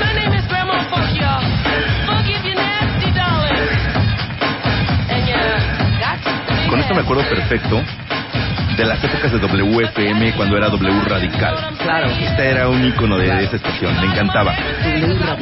[0.00, 1.42] My name is Grandma Funk, y'all.
[2.06, 3.68] Funk if you're nasty, darling.
[5.10, 5.40] And you
[5.98, 6.30] got to
[6.70, 7.82] Con esto me acuerdo perfecto
[8.76, 11.56] de las épocas de WFM cuando era W Radical.
[11.78, 12.10] Claro.
[12.10, 14.54] Esta era un icono de esa estación, me encantaba.
[14.84, 15.36] ¡Venga!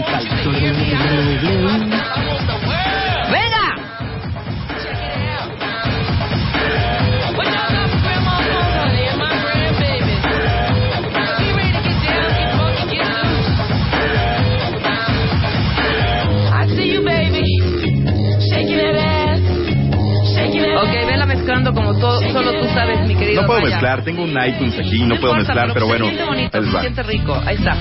[20.77, 24.31] Ok, vela mezclando como todo, solo tú sabes, mi querido No puedo mezclar, tengo un
[24.31, 26.81] iTunes aquí, no puedo importa, mezclar, pero se bueno, siente bonito, ahí les se va.
[26.83, 27.43] siente rico.
[27.47, 27.77] Ahí está.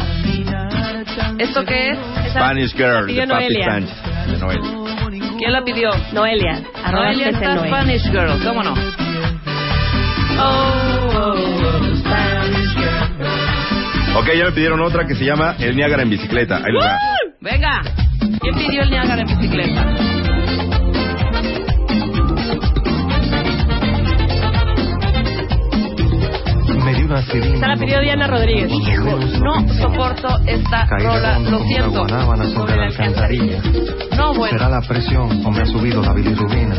[1.39, 1.97] ¿Esto qué es?
[2.25, 3.65] Esa- Spanish Girl, de Papi Noelia.
[3.65, 3.95] Sánchez.
[4.27, 4.59] De Noel.
[5.37, 5.89] ¿Quién la pidió?
[6.13, 6.61] Noelia.
[6.91, 7.67] Noelia está Noel.
[7.69, 8.73] Spanish Girl, ¿cómo no?
[14.15, 16.57] Ok, ya me pidieron otra que se llama El Niágara en bicicleta.
[16.57, 16.97] Ahí les va.
[17.41, 17.81] Venga.
[18.39, 19.85] ¿Quién pidió el Niágara en bicicleta?
[27.01, 27.19] Una.
[27.19, 28.71] Esa la pidió Diana Rodríguez.
[28.71, 32.07] Hijo, no soporto esta rola, lo siento.
[32.53, 33.61] sobre la alcantarilla.
[34.17, 34.57] No, bueno.
[34.57, 36.75] Será la presión o me ha subido la bilirrubina.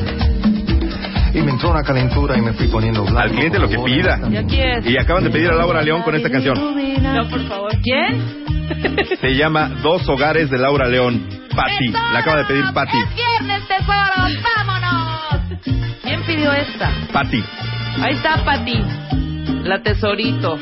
[1.35, 3.18] Y me entró una calentura y me fui poniendo blanco.
[3.18, 4.20] Al cliente lo que pida.
[4.31, 4.87] ¿Y aquí es?
[4.87, 6.55] Y acaban de pedir a Laura León con esta canción.
[7.03, 7.72] No, por favor.
[7.83, 8.44] ¿Quién?
[9.20, 11.29] Se llama Dos Hogares de Laura León.
[11.55, 11.88] Patti.
[11.90, 12.98] La acaba de pedir Patti.
[12.98, 14.42] ¡Es viernes, tesoros!
[14.57, 15.61] ¡Vámonos!
[16.03, 16.90] ¿Quién pidió esta?
[17.12, 17.42] Patti.
[18.00, 18.83] Ahí está, Pati.
[19.64, 20.59] La tesorito.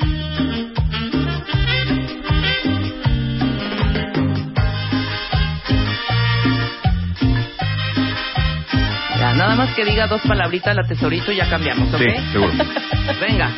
[9.19, 12.01] Ya, nada más que diga dos palabritas la tesorito y ya cambiamos, ¿ok?
[12.01, 12.53] Sí, seguro.
[13.21, 13.51] Venga.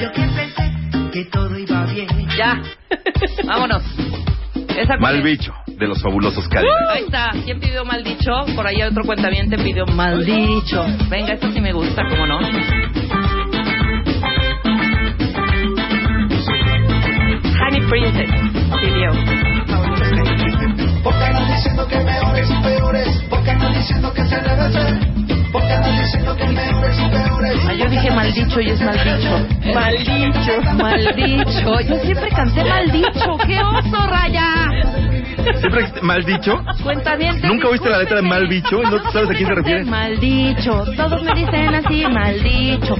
[0.00, 2.08] Yo que pensé que todo iba bien.
[2.36, 2.60] Ya.
[3.46, 3.82] Vámonos.
[4.76, 5.24] Esa Mal es?
[5.24, 6.90] bicho de los fabulosos Cadillacs.
[6.90, 7.30] Ahí está.
[7.44, 8.30] ¿Quién pidió mal dicho?
[8.54, 10.84] Por ahí otro cuentaviente pidió mal dicho.
[11.08, 12.38] Venga, esto sí me gusta, ¿cómo no?
[17.70, 18.30] Honey Princess
[18.80, 19.10] pidió.
[21.04, 23.24] Porque andan diciendo que mejores y peores.
[23.30, 24.98] Porque andan diciendo que se debe ser.
[25.52, 27.60] Porque andan diciendo que mejores y peores.
[27.68, 29.46] Ah, yo dije mal dicho y es mal dicho.
[29.72, 30.74] Mal dicho.
[30.74, 31.80] Mal dicho.
[31.82, 33.38] Yo siempre canté mal dicho.
[33.46, 34.54] ¡Qué oso, Raya!
[35.60, 36.60] Siempre mal dicho.
[37.44, 38.82] ¿Nunca oíste la letra de mal bicho?
[38.82, 39.84] ¿No sabes a quién se refiere?
[39.84, 40.84] Mal dicho.
[40.96, 42.96] Todos me dicen así, mal dicho.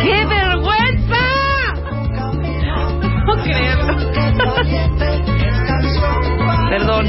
[0.00, 0.26] ¡Qué
[3.52, 3.96] creerlo.
[6.70, 7.06] Perdón.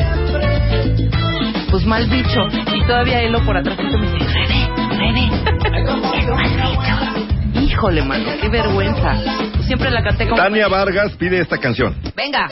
[1.71, 2.39] Pues mal dicho.
[2.75, 5.25] Y todavía Elo por atrás me dice, Rebe, Rebe,
[5.79, 7.61] es mal dicho.
[7.61, 9.15] Híjole, mano, qué vergüenza.
[9.53, 10.41] Pues siempre la canté como...
[10.41, 11.95] Tania Vargas pide esta canción.
[12.15, 12.47] Venga.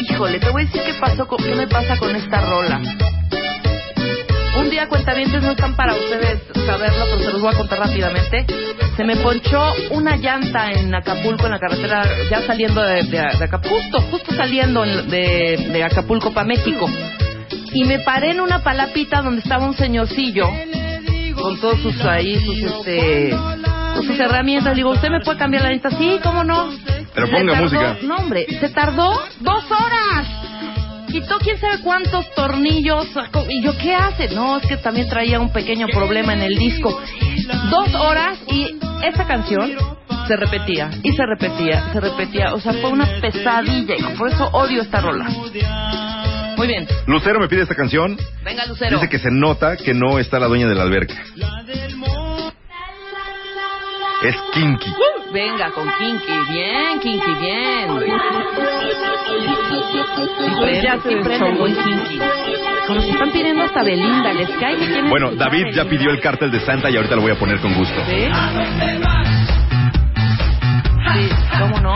[0.00, 2.80] Híjole, te voy a decir qué pasó, con- qué me pasa con esta rola.
[4.66, 8.44] Un día, cuentavientes, no están para ustedes saberlo, pero se los voy a contar rápidamente.
[8.96, 13.44] Se me ponchó una llanta en Acapulco, en la carretera, ya saliendo de, de- de
[13.44, 16.90] Acapulco, justo, justo saliendo en- de, de Acapulco para México.
[17.74, 20.48] Y me paré en una palapita donde estaba un señorcillo
[21.40, 23.36] con todos sus ahí, sus este,
[23.94, 24.74] sus herramientas.
[24.74, 25.90] Digo, ¿usted me puede cambiar la llanta?
[25.90, 26.70] Sí, ¿cómo no?
[27.14, 27.96] Pero ponga tardó- música.
[28.02, 30.26] No, hombre, se tardó dos horas.
[31.08, 33.08] Quitó quién sabe cuántos tornillos.
[33.12, 34.28] sacó- ¿Y yo qué hace?
[34.28, 36.98] No, es que también traía un pequeño problema en el disco.
[37.70, 39.72] Dos horas y esa canción
[40.26, 42.54] se repetía y se repetía, se repetía.
[42.54, 43.94] O sea, fue una pesadilla.
[43.96, 44.10] hijo.
[44.18, 45.24] Por eso odio esta rola.
[46.56, 46.86] Muy bien.
[47.06, 48.16] Lucero me pide esta canción.
[48.42, 48.96] Venga, Lucero.
[48.96, 51.14] Dice que se nota que no está la dueña de la alberca.
[54.22, 54.92] Es Kinky.
[55.32, 56.32] Venga, con Kinky.
[56.50, 57.88] Bien, Kinky, bien.
[60.60, 62.20] Prende, Ya se buen Kinky.
[62.86, 66.20] Como se están pidiendo hasta Belinda, les cae que tienen Bueno, David ya pidió el
[66.20, 67.94] cártel de Santa y ahorita lo voy a poner con gusto.
[68.06, 68.28] ¿Sí?
[71.12, 71.94] Sí, cómo no.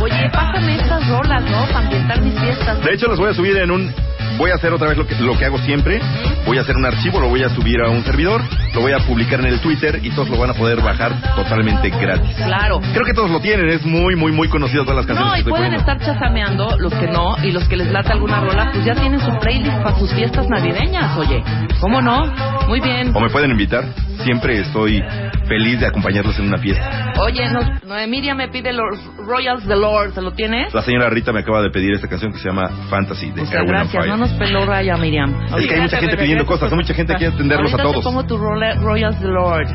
[0.00, 1.66] Oye, pásame estas rolas, ¿no?
[1.66, 2.82] Para ambientar mis fiestas.
[2.82, 3.94] De hecho, las voy a subir en un...
[4.38, 6.00] Voy a hacer otra vez lo que, lo que hago siempre.
[6.46, 8.40] Voy a hacer un archivo, lo voy a subir a un servidor,
[8.74, 11.90] lo voy a publicar en el Twitter y todos lo van a poder bajar totalmente
[11.90, 12.34] gratis.
[12.36, 12.80] Claro.
[12.92, 15.38] Creo que todos lo tienen, es muy, muy, muy conocido todas las canciones No, que
[15.38, 15.92] y estoy pueden poniendo.
[15.92, 19.20] estar chasameando, los que no, y los que les lata alguna rola, pues ya tienen
[19.20, 21.42] su playlist para sus fiestas navideñas, oye.
[21.80, 22.32] ¿Cómo no?
[22.68, 23.10] Muy bien.
[23.14, 23.84] O me pueden invitar,
[24.24, 25.02] siempre estoy
[25.46, 27.12] feliz de acompañarlos en una fiesta.
[27.20, 30.72] Oye, nos, no, Miriam me pide los Royals the Lord, ¿se lo tienes?
[30.74, 33.46] La señora Rita me acaba de pedir esta canción que se llama Fantasy de O
[33.46, 35.34] sea, Erwin gracias, no nos peló raya, Miriam.
[35.56, 37.82] Es que hay mucha gente pidiendo cosas, hay mucha gente que quiere atenderlos a Ahorita
[37.82, 37.96] todos.
[37.96, 39.68] te pongo tu Royals the Lord.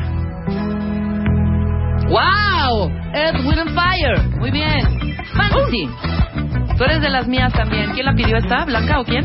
[2.08, 2.90] ¡Wow!
[3.14, 4.38] Ed Wind and Fire.
[4.38, 5.16] Muy bien.
[5.34, 5.88] Fantasy.
[6.76, 7.92] Tú eres de las mías también.
[7.92, 8.64] ¿Quién la pidió esta?
[8.64, 9.24] ¿Blanca o quién?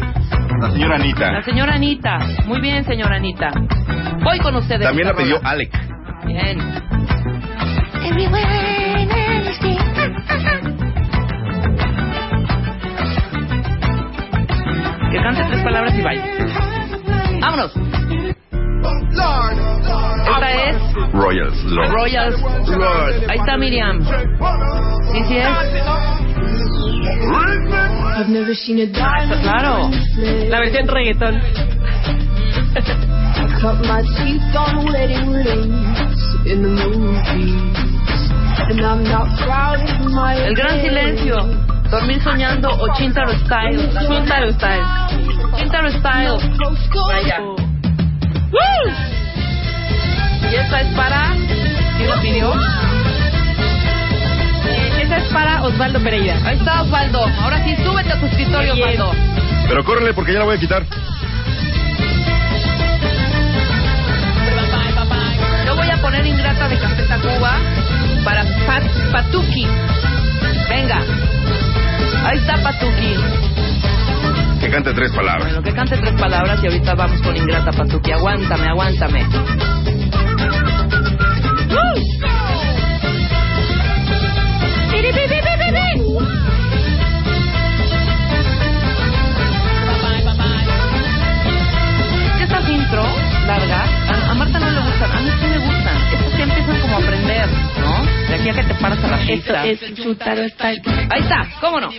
[0.61, 1.31] La señora Anita.
[1.31, 2.19] La señora Anita.
[2.45, 3.51] Muy bien, señora Anita.
[4.23, 4.81] Voy con ustedes.
[4.81, 5.39] También la pidió.
[5.43, 5.71] Alec.
[6.25, 6.59] Bien.
[15.11, 16.23] Que cante tres palabras y vaya.
[17.41, 17.73] Vámonos.
[20.27, 20.77] Esta es
[21.13, 21.91] Royals Lord.
[21.91, 23.29] Royals Lord.
[23.29, 24.01] Ahí está Miriam.
[25.11, 25.47] Sí, sí es.
[29.01, 29.89] Ah, está claro.
[30.49, 31.41] La versión reggaetón.
[40.45, 41.78] El gran silencio.
[41.89, 43.89] Dormir soñando o Chintaro Style.
[44.05, 44.83] Chuntaro Style.
[45.57, 46.37] Chintaro Style.
[47.07, 47.39] Vaya.
[48.51, 48.91] ¡Woo!
[50.51, 51.35] Y esta es para.
[51.97, 52.53] ¿Quién la pidió?
[55.01, 56.37] Esa es para Osvaldo Pereira.
[56.45, 57.25] Ahí está Osvaldo.
[57.41, 58.73] Ahora sí, súbete a tu escritorio.
[58.73, 59.11] Osvaldo.
[59.67, 60.83] Pero córrele porque ya la voy a quitar.
[65.65, 67.57] Yo voy a poner Ingrata de Café Tacuba
[68.23, 69.67] para Pat, Patuki.
[70.69, 71.38] Venga.
[72.23, 73.15] Ahí está Patuki.
[74.59, 75.45] Que cante tres palabras.
[75.45, 78.11] Bueno, que cante tres palabras y ahorita vamos con Ingrata Patuki.
[78.11, 79.25] Aguántame, aguántame.
[92.37, 93.03] ¿Qué estas intro
[93.47, 93.89] largas?
[94.09, 94.78] A, a Marta no le
[98.39, 98.43] ¿no?
[98.43, 99.65] De aquí a que te paras a la Esto pista.
[99.65, 100.81] es Chuntaro Style.
[101.09, 101.89] Ahí está, ¿cómo no?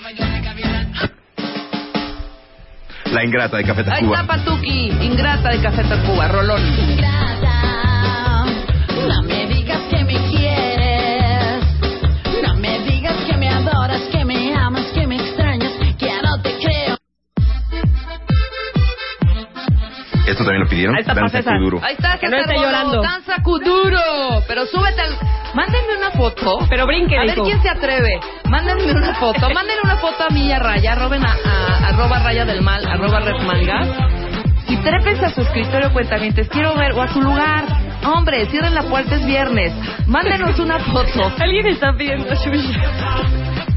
[3.12, 4.26] La ingrata de Café Ahí está Tacuba.
[4.26, 6.62] Patuki, Ingrata de Café Tacuba, Rolón.
[9.08, 11.64] No me digas que me quieres,
[12.46, 16.40] no me digas que me adoras, que me amas, que me extrañas, que ya no
[16.40, 16.96] te creo.
[20.26, 20.94] Esto también lo pidieron.
[20.94, 21.58] Ahí está Danza César.
[21.58, 21.80] Kuduro.
[21.82, 23.02] Ahí está, Que no esté llorando.
[23.02, 23.98] Danza Kuduro.
[24.46, 25.16] Pero súbete al...
[25.54, 26.58] Mándenme una foto.
[26.68, 28.20] Pero brinque, A ver quién se atreve.
[28.48, 29.40] Mándenme una foto.
[29.50, 30.92] Mándenle una foto a mí y a Raya.
[30.92, 34.08] Arroben a, a- arroba Raya del Mal, arroba Red Manga.
[34.68, 36.46] Y trépense a su escritorio cuentamientos.
[36.48, 37.64] Quiero ver, o a su lugar.
[38.04, 39.72] Hombre, cierren la puerta, es viernes.
[40.06, 41.32] Mándenos una foto.
[41.38, 42.76] Alguien está pidiendo sushi.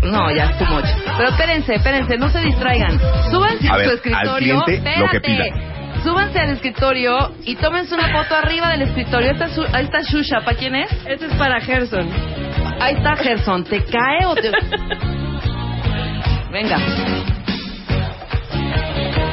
[0.03, 0.85] No, ya es too much.
[1.17, 2.99] Pero espérense, espérense, no se distraigan.
[3.31, 4.61] Súbanse a, A ver, su al escritorio.
[4.63, 5.72] cliente, lo que Espérate.
[6.03, 9.31] Súbanse al escritorio y tómense una foto arriba del escritorio.
[9.31, 10.41] Esta ahí está Shusha.
[10.41, 10.91] ¿Para quién es?
[11.07, 12.09] Este es para Gerson.
[12.81, 13.63] Ahí está Gerson.
[13.63, 14.51] ¿Te cae o te.?
[16.51, 16.77] Venga.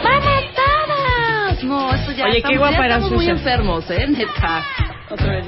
[0.05, 1.65] ¡Vamos todas!
[1.65, 4.07] No, eso ya Oye, qué estamos, guapa ya estamos muy enfermos, ¿eh?
[4.07, 4.65] Neta.
[5.11, 5.47] Otra vez.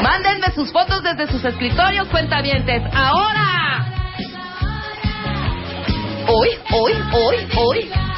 [0.00, 2.82] Mándenme sus fotos desde sus escritorios, cuentavientes.
[2.94, 3.84] ¡Ahora!
[6.28, 8.09] Hoy, hoy, hoy, hoy.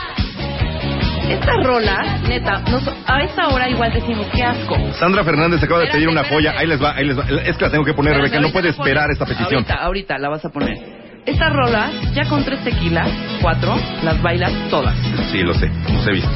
[1.28, 4.76] Esta rola, neta, nos- a esta hora igual decimos, qué asco.
[4.98, 6.54] Sandra Fernández acaba de pedir una joya.
[6.56, 7.24] Ahí les va, ahí les va.
[7.44, 8.40] Es que la tengo que poner, Rebeca.
[8.40, 9.54] No puede esperar esta petición.
[9.64, 10.76] Ahorita, ahorita la vas a poner.
[11.24, 13.08] Esta rola, ya con tres tequilas,
[13.40, 14.96] cuatro, las bailas todas.
[15.30, 15.70] Sí, lo sé.
[15.92, 16.30] Los he visto.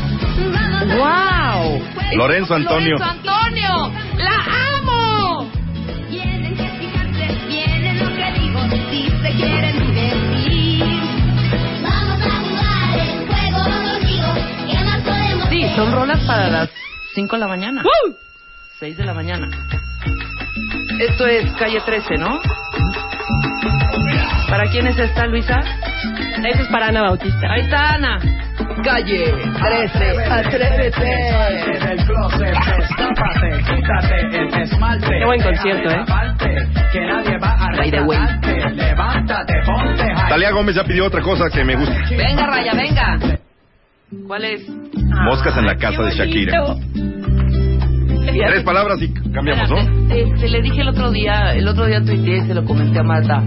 [0.97, 1.83] ¡Wow!
[2.17, 2.97] Lorenzo Antonio.
[2.97, 3.93] ¡Lorenzo Antonio!
[4.17, 5.51] ¡La amo!
[6.09, 8.61] Vienen lo que digo,
[8.91, 9.77] si se quieren
[15.77, 16.71] son rolas para las
[17.15, 17.83] 5 de la mañana.
[18.79, 19.49] 6 de la mañana.
[21.01, 22.41] Esto es calle 13, ¿no?
[24.49, 25.61] ¿Para quién es esta, Luisa?
[25.61, 27.49] Eso es para Ana Bautista.
[27.51, 28.19] Ahí está Ana.
[28.85, 31.01] Calle 13, atrévete.
[31.05, 35.07] del closet, destápate, quítate el esmalte.
[35.19, 36.05] Qué buen concierto, ¿eh?
[36.93, 38.19] Que nadie va a By the way.
[38.19, 38.71] rescatarte.
[38.75, 40.05] Levántate, ponte.
[40.29, 41.95] Talía Gómez ya pidió otra cosa que me gusta.
[42.11, 43.19] Venga, Raya, venga.
[44.27, 44.69] ¿Cuál es?
[45.25, 46.65] Moscas en la casa de Shakira.
[48.47, 49.79] Tres palabras y cambiamos, ¿no?
[50.15, 53.03] Este, le dije el otro día, el otro día tuiteé y se lo comenté a
[53.03, 53.43] Marta.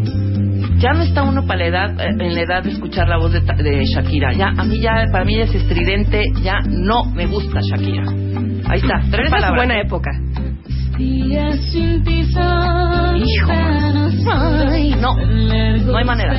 [0.78, 3.32] Ya no está uno para la edad, eh, en la edad de escuchar la voz
[3.34, 4.34] de, de Shakira.
[4.34, 8.04] Ya, a mí ya, para mí ya es estridente, ya no me gusta Shakira.
[8.68, 9.56] Ahí está, Pero tres esa es su palabras.
[9.56, 10.12] buena época.
[13.16, 13.54] Hijo.
[15.00, 15.16] No,
[15.86, 16.34] no hay manera.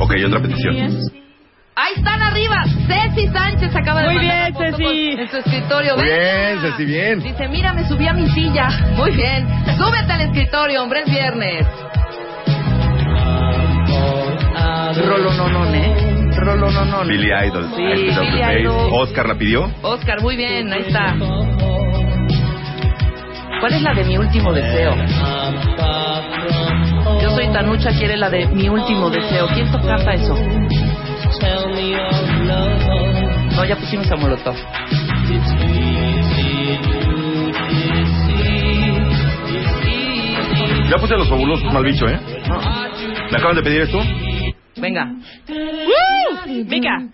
[0.00, 0.98] Ok, otra petición.
[1.74, 2.62] Ahí están arriba.
[2.86, 5.10] Ceci Sánchez acaba de Muy mandar bien, Ceci.
[5.20, 5.96] en su escritorio.
[5.96, 7.20] Muy bien, Ceci, bien.
[7.20, 8.68] Dice, mira, me subí a mi silla.
[8.96, 9.46] Muy bien.
[9.78, 11.66] Súbete al escritorio, hombre, es viernes.
[15.06, 15.94] Rolo no no, ¿eh?
[16.36, 17.04] Rolo no no.
[17.04, 17.66] Billy Idol.
[17.74, 18.60] Sí, Billy.
[18.60, 18.90] Idol.
[18.92, 19.70] Oscar la pidió.
[19.82, 21.14] Oscar, muy bien, ahí está.
[23.60, 24.94] ¿Cuál es la de mi último deseo?
[27.22, 29.46] Yo soy Tanucha, quiere la de mi último deseo.
[29.54, 30.34] ¿Quién to- canta eso?
[33.56, 34.54] No, ya pusimos a Molotov.
[40.88, 42.18] Ya puse a los fabulosos mal bicho, ¿eh?
[43.30, 43.98] ¿Me acaban de pedir esto?
[44.76, 45.06] Venga.
[46.46, 47.08] Mica.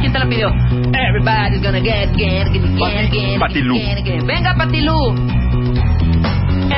[0.00, 0.48] ¿Quién te la pidió?
[0.92, 3.74] Everybody's gonna get, get, get, get, get, Patilú.
[3.74, 4.24] get, get.
[4.24, 5.61] Venga, Patilú.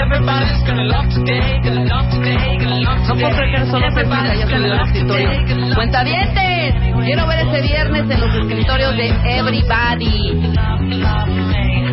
[0.05, 4.11] Everybody's gonna love today, gonna love today, gonna love No puedo creer que solo Ceci
[4.11, 5.75] la haya subido al escritorio.
[5.75, 6.75] ¡Cuentavientes!
[7.07, 10.53] Quiero ver este viernes en los escritorios de Everybody.
[10.53, 11.85] Love, love me,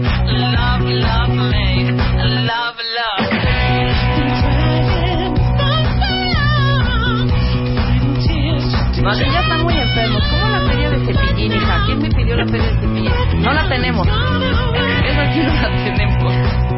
[0.51, 1.61] love, love.
[9.01, 10.23] No, ya están muy enfermos.
[10.29, 11.83] ¿Cómo la feria de cepillín, hija?
[11.85, 13.41] ¿Quién me pidió la feria de cepillín?
[13.41, 14.05] No la tenemos.
[14.05, 16.70] Eso aquí no la tenemos.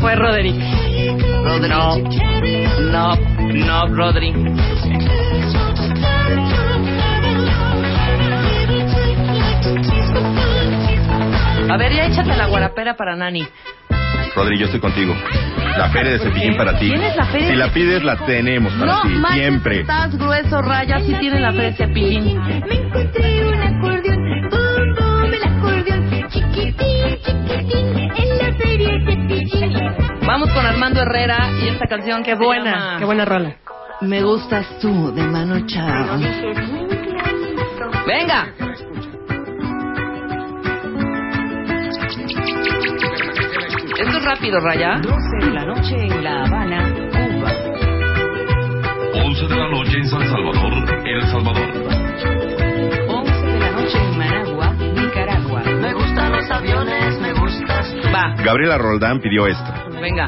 [0.00, 0.56] Fue Roderick.
[1.44, 1.68] Rodri.
[1.68, 1.96] No.
[2.90, 3.16] No,
[3.52, 4.32] no, Rodri.
[11.70, 13.46] A ver, ya échate la guarapera para Nani.
[14.34, 15.14] Rodri, yo estoy contigo.
[15.76, 16.88] La feria de cepillín para ti.
[16.88, 19.08] ¿Tienes la feria Si la pides, la tenemos para No ti.
[19.10, 19.80] manches, Siempre.
[19.80, 20.98] estás grueso, Raya.
[21.00, 22.40] Sí tiene la feria de cepillín.
[22.68, 26.74] Me encontré un acordeón, bum bum, el acordeón, chiquitín,
[30.50, 33.54] Vamos con Armando Herrera y esta canción que Qué buena, qué buena rola.
[34.00, 36.18] Me gustas tú de Mano Chao.
[38.04, 38.48] Venga.
[43.96, 44.98] Esto es rápido, Raya.
[45.00, 47.52] 12 de la noche en La Habana, Cuba.
[49.24, 51.68] 11 de la noche en San Salvador, El Salvador.
[53.08, 55.62] 11 de la noche en Managua, Nicaragua.
[55.62, 57.19] Me gustan los aviones.
[58.12, 59.84] Va, Gabriela Roldán pidió esta.
[60.00, 60.26] venga.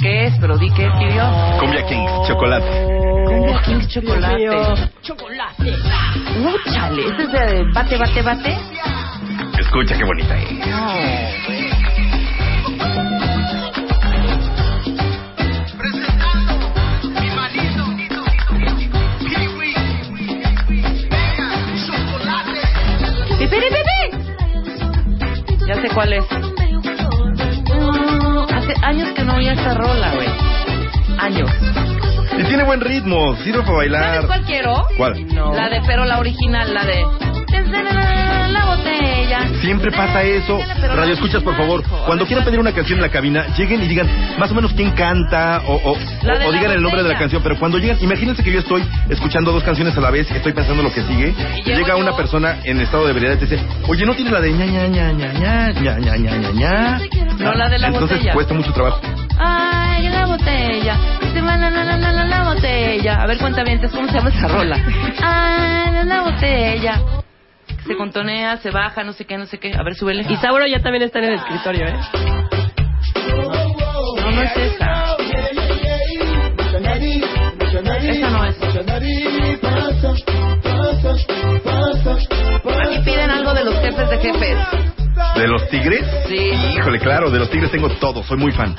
[0.00, 0.34] ¿Qué es?
[0.38, 1.24] Pero di qué pidió.
[1.58, 2.66] Cumbia Kings, chocolate.
[3.26, 4.90] Cumbia Kings chocolate.
[5.02, 5.72] Chocolate.
[6.44, 8.58] Úchale, ¿este es de bate, bate, bate?
[9.58, 11.54] Escucha qué bonita es.
[23.38, 23.98] ¡Pipi, pipi!
[25.66, 26.24] Ya sé cuál es.
[28.84, 30.28] Años que no oía esta rola, güey.
[31.18, 31.50] Años.
[32.38, 34.26] Y tiene buen ritmo, sirve para ¿Sabes bailar.
[34.26, 34.86] cuál quiero?
[34.96, 35.26] ¿Cuál?
[35.56, 37.04] La de, pero la original, la de...
[39.60, 40.58] Siempre pasa eso.
[40.94, 41.82] Radio escuchas, por favor.
[42.06, 44.08] Cuando quieran pedir una canción en la cabina, lleguen y digan
[44.38, 47.42] más o menos quién canta o, o, digan el nombre de la canción.
[47.42, 50.52] Pero cuando llegan, imagínense que yo estoy escuchando dos canciones a la vez y estoy
[50.52, 51.34] pensando lo que sigue.
[51.64, 54.40] Y llega una persona en estado de ebriedad y te dice, oye, ¿no tienes la
[54.40, 57.00] de ña, ña, ña, ña, ña, ña, ña, ña, ña?
[57.38, 59.00] No, la de la Entonces cuesta mucho trabajo.
[59.38, 60.96] Ay, la botella.
[61.34, 63.22] La, la, la, la, la, la botella.
[63.22, 64.78] A ver, cuenta bien, ¿cómo se llama esa rola?
[65.22, 67.23] Ay, la botella.
[67.86, 69.74] Se contonea, se baja, no sé qué, no sé qué.
[69.74, 70.24] A ver, súbele.
[70.28, 71.94] Y Sauro ya también está en el escritorio, ¿eh?
[74.20, 75.16] No, no es esa.
[78.04, 78.56] Esa no es.
[82.80, 84.58] Aquí piden algo de los jefes de jefes.
[85.36, 86.06] ¿De los tigres?
[86.28, 86.52] Sí.
[86.76, 88.74] Híjole, claro, de los tigres tengo todo, soy muy fan.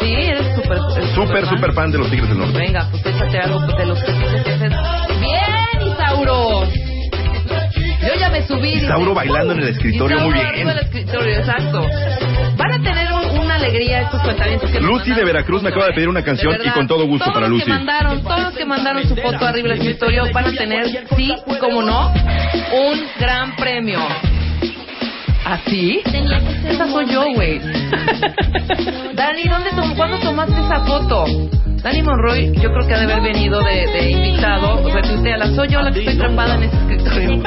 [0.00, 0.78] Sí, eres súper...
[1.14, 2.58] Súper, súper fan de los tigres del norte.
[2.58, 4.72] Venga, pues échate algo pues, de los jefes de jefes.
[5.20, 6.81] ¡Bien, Isauro!
[8.06, 8.72] Yo ya me subí.
[8.72, 10.66] Isauro bailando en el escritorio, muy bien.
[10.66, 11.86] del escritorio, exacto.
[12.56, 15.92] Van a tener un- una alegría estos cuentavientes que Lucy de Veracruz me acaba de
[15.94, 17.64] pedir una canción y con todo gusto para Lucy.
[17.64, 20.86] Que mandaron, todos los que mandaron su foto arriba del escritorio van a tener,
[21.16, 24.00] sí, como no, un gran premio.
[25.44, 26.00] ¿Así?
[26.04, 27.58] Esa soy yo, güey.
[29.14, 31.24] Dani, ¿dónde tom ¿cuándo tomaste esa foto?
[31.82, 34.88] Dani Monroy, yo creo que ha de haber venido de, de invitado.
[34.88, 37.42] Retuitea, soy yo la que estoy trampada en ese escritorio.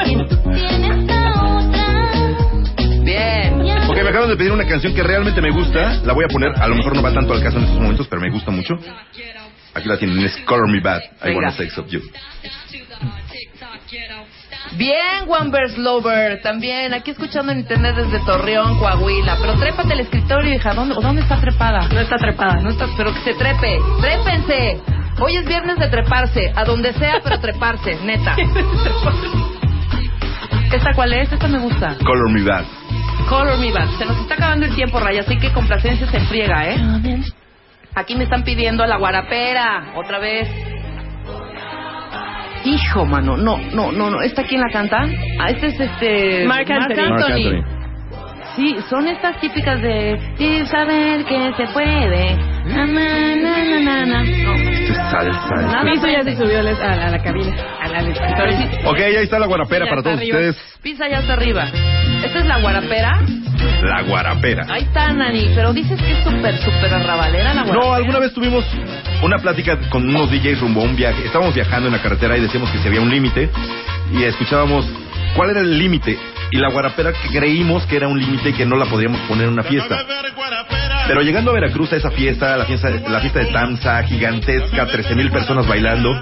[3.02, 3.60] Bien.
[3.88, 6.00] Ok, me acaban de pedir una canción que realmente me gusta.
[6.04, 8.06] La voy a poner, a lo mejor no va tanto al caso en estos momentos,
[8.08, 8.74] pero me gusta mucho.
[9.74, 11.02] Aquí la tienen, es Color Me Bad.
[11.02, 11.36] I Venga.
[11.36, 12.00] wanna sex of you.
[14.74, 19.36] Bien, One Verse Lover, también aquí escuchando en internet desde Torreón, Coahuila.
[19.40, 20.74] Pero trépate al escritorio, hija.
[20.74, 21.88] ¿Dónde, ¿Dónde está trepada?
[21.88, 22.60] No está trepada.
[22.60, 23.78] No está, pero que se trepe.
[24.00, 24.80] Trépense.
[25.18, 26.52] Hoy es viernes de treparse.
[26.54, 28.36] A donde sea, pero treparse, neta.
[30.72, 31.32] ¿Esta cuál es?
[31.32, 31.96] Esta me gusta.
[32.04, 32.64] Color Me Bad.
[33.28, 33.88] Color Me Bad.
[33.98, 36.76] Se nos está acabando el tiempo, Raya, así que complacencia se friega, ¿eh?
[37.94, 40.48] Aquí me están pidiendo la guarapera, otra vez.
[42.66, 44.20] Hijo, mano, no, no, no, no.
[44.22, 45.06] ¿Esta quién la canta?
[45.38, 46.44] Ah, este es este...
[46.46, 46.96] Marc Anthony.
[46.96, 47.76] Marc Anthony.
[48.56, 50.18] Sí, son estas típicas de...
[50.38, 52.34] Sí, saber que se puede.
[52.64, 54.24] Na, na, na, na, na.
[54.24, 54.54] No.
[54.54, 55.54] Este salsa.
[55.56, 55.92] Nada.
[55.92, 56.70] Piso ya se subió a la,
[57.06, 58.90] a la cabina, a la escritorio.
[58.90, 60.38] Ok, ahí está la guarapera para está todos arriba.
[60.38, 60.78] ustedes.
[60.82, 61.64] Pisa ya hasta arriba.
[62.26, 63.20] Esta es la guarapera.
[63.82, 64.66] La guarapera.
[64.68, 65.52] Ahí está, Nani.
[65.54, 67.86] Pero dices que es súper, súper arrabalera la guarapera.
[67.86, 68.64] No, alguna vez tuvimos
[69.22, 71.24] una plática con unos DJs rumbo a un viaje.
[71.24, 73.48] Estábamos viajando en la carretera y decíamos que si había un límite
[74.12, 74.84] y escuchábamos
[75.36, 76.18] cuál era el límite.
[76.50, 79.46] Y la guarapera que creímos que era un límite y que no la podíamos poner
[79.46, 79.96] en una fiesta.
[81.06, 85.14] Pero llegando a Veracruz a esa fiesta, la fiesta, la fiesta de Tamsa, gigantesca, 13
[85.14, 86.20] mil personas bailando,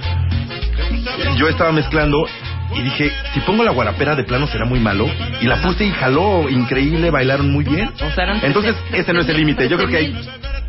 [1.38, 2.26] yo estaba mezclando
[2.74, 5.06] y dije, si pongo la guarapera de plano será muy malo.
[5.40, 7.88] Y la puse y jaló, increíble, bailaron muy bien.
[7.88, 9.68] O sea, eran Entonces, 13 ese no es el límite.
[9.68, 10.14] Yo creo que hay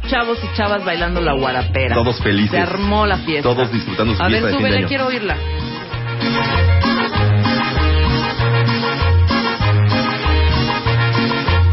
[0.09, 1.95] Chavos y chavas bailando la guarapera.
[1.95, 2.51] Todos felices.
[2.51, 3.49] Se armó la fiesta.
[3.49, 4.87] Todos disfrutando su A ver, fiesta fin de súbele, año.
[4.87, 5.35] quiero oírla.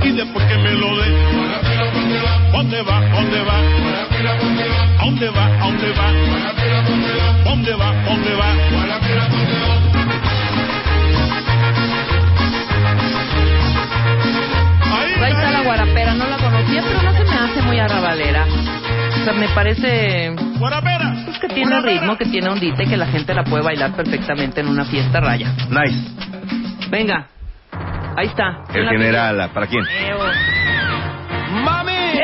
[0.04, 1.10] Y después que me lo dé,
[2.52, 3.00] ¿dónde va?
[3.10, 3.58] ¿Dónde va?
[3.58, 5.46] ¿A dónde va?
[5.46, 6.22] ¿A dónde va?
[7.44, 8.04] ¿Dónde va?
[8.04, 8.52] ¿Dónde va?
[8.52, 9.71] Ahí está
[15.72, 18.44] guarapera, no la conocía, pero no se me hace muy arrabalera.
[18.44, 21.14] O sea, me parece Guarapera.
[21.24, 24.60] pues, que tiene ritmo, que tiene ondita y que la gente la puede bailar perfectamente
[24.60, 25.50] en una fiesta raya.
[25.70, 26.90] Nice.
[26.90, 27.26] Venga,
[28.16, 28.64] ahí está.
[28.74, 29.82] El general, ¿para quién?
[29.82, 30.51] Mami.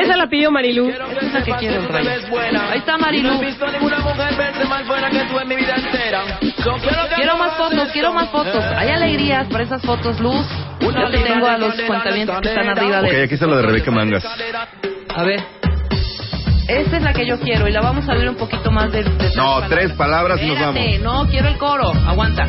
[0.09, 0.89] Esa la pidió Marilu.
[0.89, 1.81] Esa es la que quiero.
[1.93, 3.39] Ahí está Marilu.
[7.15, 8.63] Quiero, más fotos, quiero más fotos.
[8.75, 10.45] Hay alegrías para esas fotos, Luz.
[10.81, 13.23] Ya te tengo a los cuentavientes que están arriba Ok, de...
[13.23, 14.25] aquí está la de Rebeca Mangas.
[15.15, 15.43] A ver.
[16.67, 19.03] Esta es la que yo quiero y la vamos a ver un poquito más de...
[19.03, 21.25] de No, tres palabras y nos Espérate, vamos.
[21.25, 21.91] no, quiero el coro.
[22.07, 22.47] Aguanta.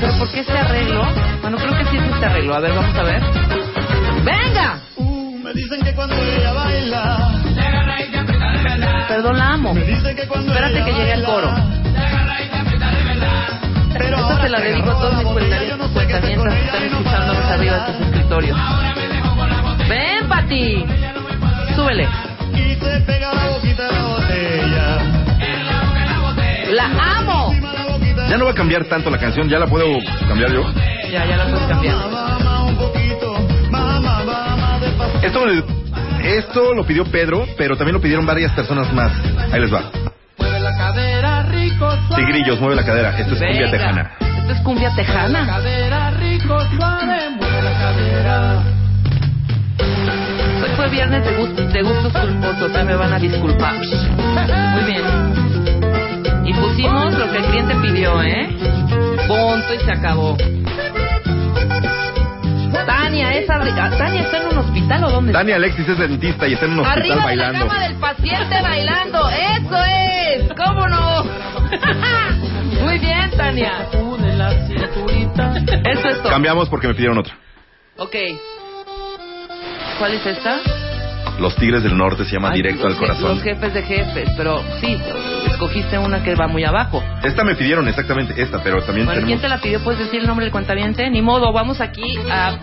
[0.00, 1.02] ¿Pero por qué este arreglo?
[1.40, 2.54] Bueno, creo que sí es este arreglo.
[2.54, 3.22] A ver, vamos a ver.
[4.24, 4.80] ¡Venga!
[5.46, 7.30] Me dicen que cuando ella baila,
[9.06, 9.74] Perdón, la amo.
[9.74, 11.54] me dicen que cuando Espérate ella que llegue el baila, coro.
[13.96, 15.26] Pero Esta se la dedico a todos mis
[16.52, 18.58] que están escuchándonos arriba de sus escritorios.
[19.88, 20.84] ¡Ven, Pati!
[21.76, 22.08] Súbele.
[22.52, 24.98] Y se pega la boquita a la botella.
[26.72, 27.54] ¡La amo!
[28.28, 29.86] Ya no va a cambiar tanto la canción, ya la puedo
[30.26, 30.64] cambiar yo.
[31.08, 32.35] Ya, ya la puedes cambiar.
[35.22, 35.40] Esto,
[36.22, 39.12] esto lo pidió Pedro, pero también lo pidieron varias personas más.
[39.52, 39.90] Ahí les va.
[40.38, 41.90] Mueve la cadera rico.
[42.08, 42.24] suave.
[42.24, 43.18] Tigrillos, mueve la cadera.
[43.18, 44.12] Esto es cumbia tejana.
[44.20, 45.46] Esta Esto es cumbia tejana.
[45.46, 48.62] Cadera rico, suave, mueve la cadera.
[50.62, 53.74] Hoy fue viernes de, gust- de gustos culposos, ya me van a disculpar.
[53.76, 55.02] Muy bien.
[56.44, 58.48] Y pusimos lo que el cliente pidió, ¿eh?
[59.26, 60.36] Punto y se acabó.
[62.86, 63.58] Tania, esa,
[63.98, 65.32] Tania está en un hospital o dónde?
[65.32, 67.66] Dani Alexis es dentista y está en un hospital Arriba de la bailando.
[67.68, 69.28] cama del paciente bailando.
[69.28, 70.52] Eso es.
[70.54, 71.24] ¿Cómo no?
[72.82, 73.72] Muy bien, Tania.
[75.84, 76.30] Eso es todo.
[76.30, 77.34] Cambiamos porque me pidieron otra.
[77.96, 78.14] Ok.
[79.98, 80.60] ¿Cuál es esta?
[81.40, 83.34] Los Tigres del Norte se llama Ay, Directo al Corazón.
[83.36, 84.98] Los jefes de jefes, pero sí,
[85.46, 87.02] escogiste una que va muy abajo.
[87.22, 89.42] Esta me pidieron exactamente esta, pero también Bueno, ¿quién tenemos...
[89.42, 89.80] te la pidió?
[89.84, 91.08] ¿Puedes decir el nombre del cuentaviente?
[91.10, 92.58] Ni modo, vamos aquí a,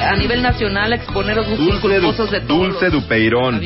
[0.00, 3.60] a nivel nacional a exponer los gustos culposos de todos Dulce los Dupeirón.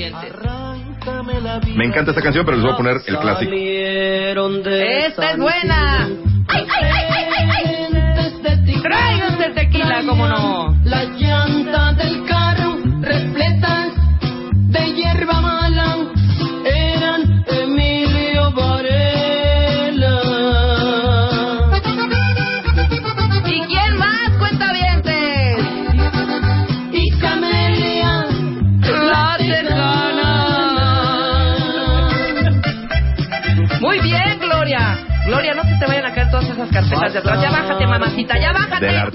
[1.76, 3.52] Me encanta esta canción, pero les voy a poner el clásico.
[3.54, 6.08] ¡Esta es buena!
[6.48, 8.80] ¡Ay, ay, ay, ay, ay, ay!
[8.82, 10.76] ¡Tráiganse el tequila, cómo no!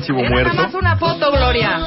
[0.09, 0.53] Archivo Era muerto.
[0.55, 1.77] nada más una foto, Gloria.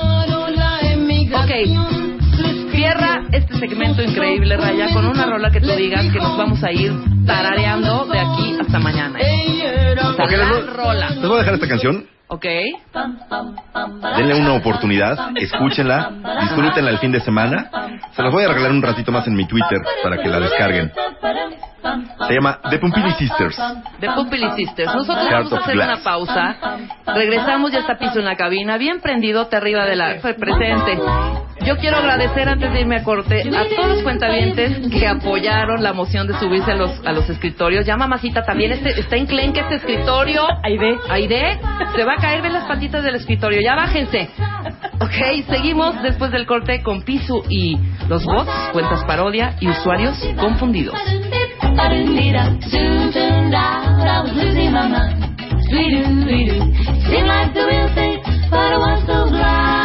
[1.35, 2.71] Ok.
[2.73, 6.73] Cierra este segmento increíble, Raya, con una rola que tú digas que nos vamos a
[6.73, 6.93] ir
[7.27, 9.19] tarareando de aquí hasta mañana.
[9.19, 11.11] Hasta Ok, la les voy- rola.
[11.11, 12.07] Les voy a dejar esta canción.
[12.29, 12.47] ¿Ok?
[14.17, 17.71] Denle una oportunidad, escúchenla, disfrútenla el fin de semana.
[18.17, 20.91] Se las voy a regalar un ratito más en mi Twitter para que la descarguen.
[22.29, 23.57] Se llama The Pumpini Sisters.
[23.99, 24.95] De Pupili Sisters.
[24.95, 25.89] Nosotros Heart vamos a hacer Glass.
[25.89, 26.57] una pausa.
[27.15, 30.99] Regresamos, ya está Piso en la cabina, bien prendidote arriba de la fue presente.
[31.65, 35.93] Yo quiero agradecer antes de irme a corte a todos los cuentavientes que apoyaron la
[35.93, 37.87] moción de subirse a los, a los escritorios.
[37.87, 40.43] Ya mamacita también este, está enclenque este escritorio.
[40.65, 40.99] Aide.
[41.09, 41.61] Aide.
[41.95, 43.61] Se va a caer, ven las patitas del escritorio.
[43.63, 44.29] Ya bájense.
[45.01, 47.79] Ok, seguimos después del corte con Piso y
[48.09, 50.97] los bots, cuentas parodia y usuarios confundidos.
[52.71, 55.25] Soon turned out I was losing my mind.
[55.69, 56.73] Sweet-oo, sweet-oo.
[57.09, 58.21] Seemed like the real thing,
[58.51, 58.73] but
[59.31, 59.83] ba.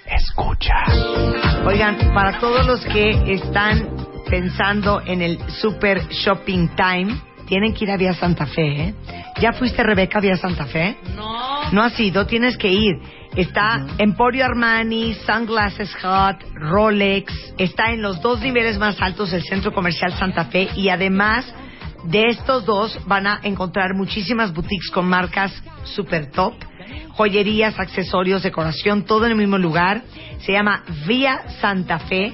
[0.06, 0.84] Escucha.
[1.66, 3.88] Oigan, para todos los que están
[4.30, 7.16] pensando en el Super Shopping Time,
[7.48, 8.94] tienen que ir a Vía Santa Fe, ¿eh?
[9.40, 10.98] ¿Ya fuiste, Rebeca, a Vía Santa Fe?
[11.16, 11.72] No.
[11.72, 12.96] No has ido, tienes que ir.
[13.38, 17.54] Está Emporio Armani, Sunglasses Hut, Rolex.
[17.58, 21.46] Está en los dos niveles más altos del Centro Comercial Santa Fe y además
[22.04, 25.52] de estos dos van a encontrar muchísimas boutiques con marcas
[25.84, 26.54] super top,
[27.12, 30.02] joyerías, accesorios, decoración, todo en el mismo lugar.
[30.42, 32.34] Se llama Vía Santa Fe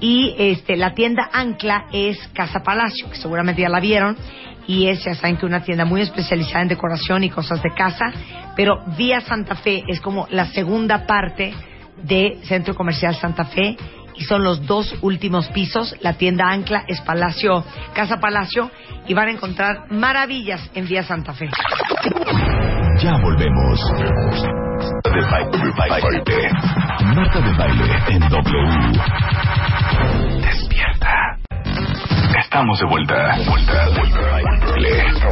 [0.00, 4.16] y este la tienda ancla es Casa Palacio, que seguramente ya la vieron
[4.66, 8.12] y es ya saben que una tienda muy especializada en decoración y cosas de casa,
[8.56, 11.54] pero Vía Santa Fe es como la segunda parte
[12.02, 13.76] de Centro Comercial Santa Fe
[14.16, 15.94] y son los dos últimos pisos.
[16.00, 17.64] La tienda ancla es Palacio,
[17.94, 18.70] Casa Palacio
[19.06, 21.48] y van a encontrar maravillas en Vía Santa Fe.
[22.98, 23.80] Ya volvemos.
[25.04, 25.20] De
[25.78, 26.50] baile.
[27.14, 28.92] Marta de baile en W.
[30.42, 31.38] Despierta.
[32.38, 32.86] Estamos de.
[32.86, 34.66] Vuelta, vuelta, vuelta.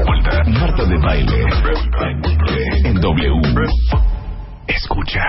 [0.07, 0.45] Vuelta.
[0.61, 1.45] Marta de baile
[2.85, 3.41] en W.
[4.67, 5.21] Escucha.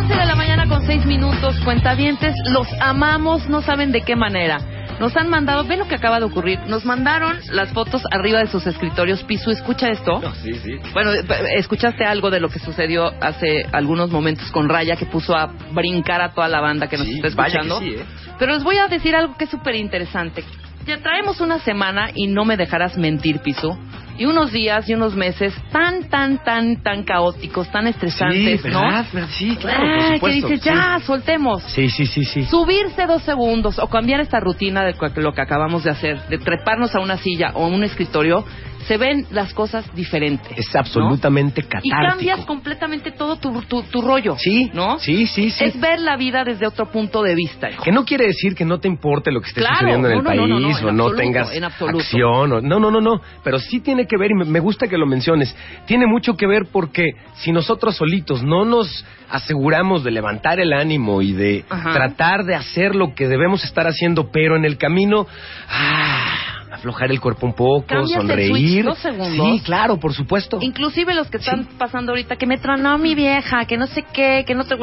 [0.00, 4.58] 11 de la mañana con 6 minutos, cuentavientes, los amamos, no saben de qué manera.
[4.98, 8.46] Nos han mandado, ve lo que acaba de ocurrir, nos mandaron las fotos arriba de
[8.46, 9.22] sus escritorios.
[9.24, 10.22] Piso, escucha esto.
[10.42, 10.72] Sí, sí.
[10.94, 11.22] Bueno, eh,
[11.56, 16.22] escuchaste algo de lo que sucedió hace algunos momentos con Raya, que puso a brincar
[16.22, 17.80] a toda la banda que nos Sí, está vaya que escuchando.
[17.80, 18.04] sí, ¿eh?
[18.38, 20.44] Pero les voy a decir algo que es súper interesante.
[20.86, 23.78] Ya traemos una semana, y no me dejarás mentir, Piso,
[24.18, 29.04] y unos días y unos meses tan, tan, tan, tan caóticos, tan estresantes, Sí, ¿no?
[29.28, 30.68] Sí, claro, por Ah, que supuesto, dices, sí.
[30.68, 31.62] ya, soltemos.
[31.62, 32.44] Sí, sí, sí, sí.
[32.44, 36.94] Subirse dos segundos o cambiar esta rutina de lo que acabamos de hacer, de treparnos
[36.94, 38.44] a una silla o a un escritorio,
[38.90, 40.50] se ven las cosas diferentes.
[40.58, 41.96] Es absolutamente Y catártico.
[42.08, 44.34] cambias completamente todo tu, tu, tu rollo.
[44.36, 44.98] Sí, ¿no?
[44.98, 45.64] sí, sí, sí.
[45.64, 47.70] Es ver la vida desde otro punto de vista.
[47.70, 47.84] hijo.
[47.84, 50.24] Que no quiere decir que no te importe lo que esté Claro, sucediendo en el
[50.24, 51.98] no, no, no, país no, no, en o no absoluto, tengas en absoluto.
[51.98, 52.52] acción.
[52.52, 53.20] O, no, no, no, no.
[53.44, 55.54] Pero sí tiene que ver, y me, me gusta que lo menciones,
[55.86, 61.22] tiene mucho que ver porque si nosotros solitos no nos aseguramos de levantar el ánimo
[61.22, 61.92] y de Ajá.
[61.92, 65.28] tratar de hacer lo que debemos estar haciendo, pero en el camino,
[65.68, 66.49] ah,
[66.80, 68.84] aflojar el cuerpo un poco, Cambias el sonreír.
[68.84, 69.28] switch dos.
[69.28, 70.58] Sí, claro, por supuesto.
[70.60, 74.44] Inclusive los que están pasando ahorita, que me tronó mi vieja, que no sé qué,
[74.46, 74.76] que no te...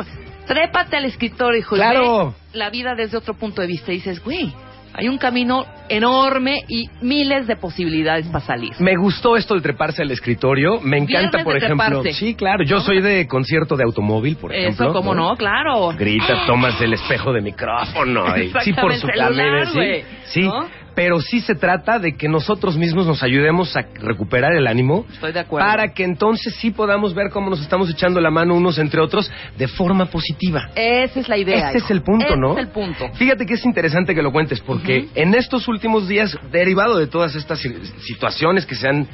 [0.47, 1.75] Trépate al escritorio, hijo.
[1.75, 2.29] y Claro.
[2.53, 4.53] ve la vida desde otro punto de vista y dices, güey,
[4.93, 8.71] hay un camino enorme y miles de posibilidades para salir.
[8.79, 10.79] Me gustó esto de treparse al escritorio.
[10.81, 11.85] Me encanta, Viernes por ejemplo.
[12.01, 12.13] treparse.
[12.13, 12.63] Sí, claro.
[12.63, 14.85] Yo soy de concierto de automóvil, por ejemplo.
[14.85, 15.89] Eso, cómo no, claro.
[15.97, 18.25] Grita, tomas el espejo de micrófono.
[18.41, 19.65] y- sí, por su el celular, camino.
[19.73, 20.41] Sí, sí.
[20.43, 20.65] ¿no?
[20.97, 25.05] Pero sí se trata de que nosotros mismos nos ayudemos a recuperar el ánimo.
[25.13, 25.67] Estoy de acuerdo.
[25.69, 29.31] Para que entonces sí podamos ver cómo nos estamos echando la mano unos entre otros
[29.59, 30.71] de forma positiva.
[30.73, 31.69] Esa es la idea.
[31.69, 32.53] Ese es el punto, Ese ¿no?
[32.53, 33.09] es el punto.
[33.13, 37.35] Fíjate que es interesante que lo cuentes, porque en estos últimos días, derivado de todas
[37.35, 37.75] estas si-
[38.07, 39.07] situaciones que se han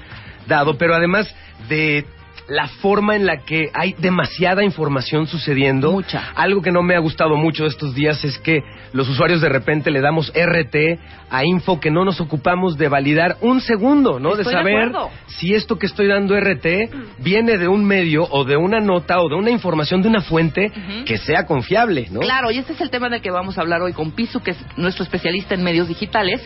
[0.48, 1.36] dado, pero además
[1.68, 2.06] de
[2.48, 5.91] la forma en la que hay demasiada información sucediendo.
[5.91, 6.32] Mucha.
[6.36, 9.91] Algo que no me ha gustado mucho estos días es que los usuarios de repente
[9.91, 14.30] le damos RT a info que no nos ocupamos de validar un segundo, ¿no?
[14.36, 14.91] Estoy de saber
[15.28, 19.30] si esto que estoy dando RT viene de un medio o de una nota o
[19.30, 20.72] de una información de una fuente
[21.06, 22.20] que sea confiable, ¿no?
[22.20, 24.52] Claro, y este es el tema del que vamos a hablar hoy con Pisu, que
[24.52, 26.41] es nuestro especialista en medios digitales,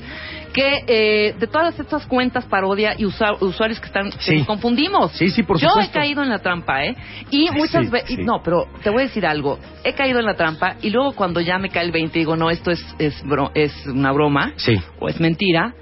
[0.57, 4.37] que eh, de todas estas cuentas parodia y usuarios que están que Sí.
[4.37, 5.11] nos confundimos.
[5.11, 5.91] Sí, sí, por Yo supuesto.
[5.91, 6.95] he caído en la trampa, ¿eh?
[7.29, 8.23] Y muchas Sí, veces, sí.
[8.23, 11.39] no, pero te voy a decir algo, he caído en la trampa y luego cuando
[11.41, 14.53] ya me cae el 20 digo, no, esto es es, bro- es una broma
[14.99, 15.73] o es mentira.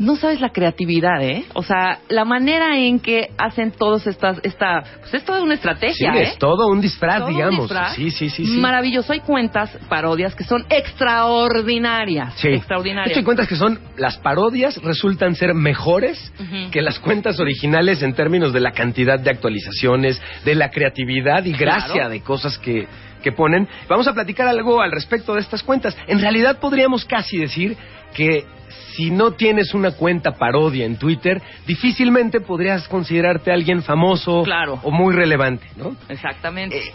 [0.00, 1.44] No sabes la creatividad, ¿eh?
[1.54, 5.58] O sea, la manera en que hacen todos estas, esta, pues es toda una Sí,
[5.58, 6.22] estrategia, ¿eh?
[6.22, 7.60] es todo un disfraz, Todo un digamos.
[7.68, 7.94] disfraz.
[7.94, 8.56] Sí, sí, sí, sí.
[8.58, 9.12] Maravilloso.
[9.12, 12.34] Hay cuentas, parodias que son extraordinarias.
[12.36, 12.48] Sí.
[12.48, 13.06] Extraordinarias.
[13.08, 16.32] De hecho, hay cuentas que son, las parodias resultan ser mejores
[16.70, 21.52] que las cuentas originales en términos de la cantidad de actualizaciones, de la creatividad y
[21.52, 22.10] gracia Claro.
[22.10, 22.86] de cosas que,
[23.22, 23.68] que ponen.
[23.88, 25.96] Vamos a platicar algo al respecto de estas cuentas.
[26.06, 27.76] En realidad podríamos casi decir
[28.14, 28.44] que
[28.96, 34.78] si no tienes una cuenta parodia en Twitter, difícilmente podrías considerarte alguien famoso Claro.
[34.82, 35.96] o muy relevante, ¿no?
[36.08, 36.78] Exactamente.
[36.78, 36.92] Eh,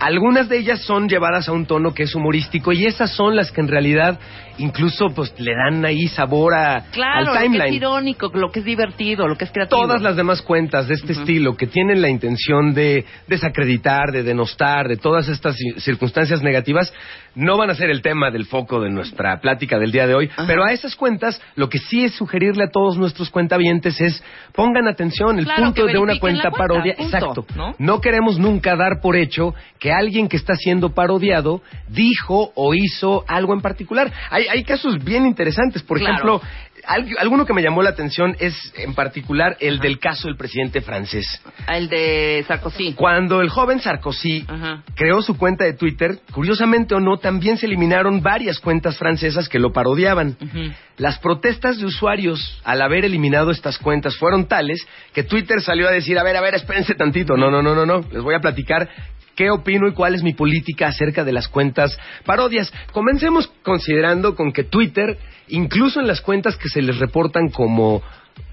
[0.00, 3.50] algunas de ellas son llevadas a un tono que es humorístico y esas son las
[3.50, 4.18] que en realidad
[4.58, 7.74] incluso pues le dan ahí sabor a, claro, al lo que es timeline.
[7.74, 9.80] irónico, lo que es divertido, lo que es creativo.
[9.82, 14.88] Todas las demás cuentas de este estilo que tienen la intención de desacreditar, de denostar,
[14.88, 16.92] de todas estas ci- circunstancias negativas,
[17.34, 20.28] no van a ser el tema del foco de nuestra plática del día de hoy.
[20.32, 20.44] Ajá.
[20.46, 24.22] Pero a esas cuentas, lo que sí es sugerirle a todos nuestros cuentavientes es
[24.54, 25.38] pongan atención.
[25.38, 27.46] El Claro, punto de una cuenta parodia, punto, exacto.
[27.54, 27.74] ¿no?
[27.78, 33.24] No queremos nunca dar por hecho que alguien que está siendo parodiado dijo o hizo
[33.28, 34.12] algo en particular.
[34.30, 35.82] Hay, hay casos bien interesantes.
[35.82, 36.12] Por Claro.
[36.14, 36.42] ejemplo,
[36.86, 40.80] al- alguno que me llamó la atención es en particular el del caso del presidente
[40.80, 41.26] francés.
[41.68, 42.94] El de Sarkozy.
[42.94, 44.82] Cuando el joven Sarkozy Ajá.
[44.94, 49.58] creó su cuenta de Twitter, curiosamente o no, también se eliminaron varias cuentas francesas que
[49.58, 50.36] lo parodiaban.
[50.40, 50.72] Ujú.
[50.98, 55.92] Las protestas de usuarios al haber eliminado estas cuentas fueron tales que Twitter salió a
[55.92, 58.40] decir, a ver, a ver, espérense tantito, no, no, no, no, no, les voy a
[58.40, 58.88] platicar
[59.36, 62.72] qué opino y cuál es mi política acerca de las cuentas parodias.
[62.90, 68.02] Comencemos considerando con que Twitter, incluso en las cuentas que se les reportan como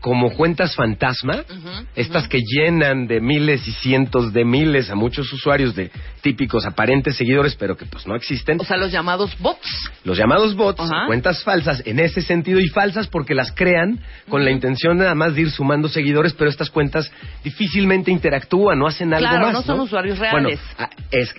[0.01, 1.43] como cuentas fantasma,
[1.95, 5.89] estas que llenan de miles y cientos de miles a muchos usuarios de
[6.21, 8.59] típicos aparentes seguidores, pero que pues no existen.
[8.61, 9.89] O sea, los llamados bots.
[10.03, 14.51] Los llamados bots, cuentas falsas en ese sentido y falsas porque las crean con la
[14.51, 17.11] intención nada más de ir sumando seguidores, pero estas cuentas
[17.43, 19.53] difícilmente interactúan, no hacen algo Claro, más.
[19.53, 20.59] no son usuarios reales.
[20.59, 21.33] Bueno, ah, es,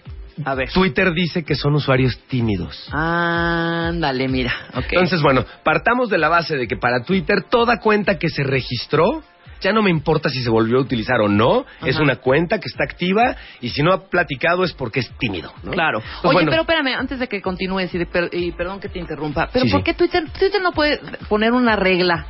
[0.44, 0.70] A ver.
[0.70, 2.88] Twitter dice que son usuarios tímidos.
[2.92, 4.52] Ándale, mira.
[4.74, 9.22] Entonces, bueno, partamos de la base de que para Twitter toda cuenta que se registró,
[9.60, 12.68] ya no me importa si se volvió a utilizar o no, es una cuenta que
[12.68, 15.50] está activa y si no ha platicado es porque es tímido.
[15.62, 15.72] ¿no?
[15.72, 16.02] Claro.
[16.22, 19.48] Oye, bueno, pero espérame, antes de que continúes y, per- y perdón que te interrumpa,
[19.52, 19.84] pero Sí, ¿por sí.
[19.84, 22.26] qué Twitter, Twitter no puede poner una regla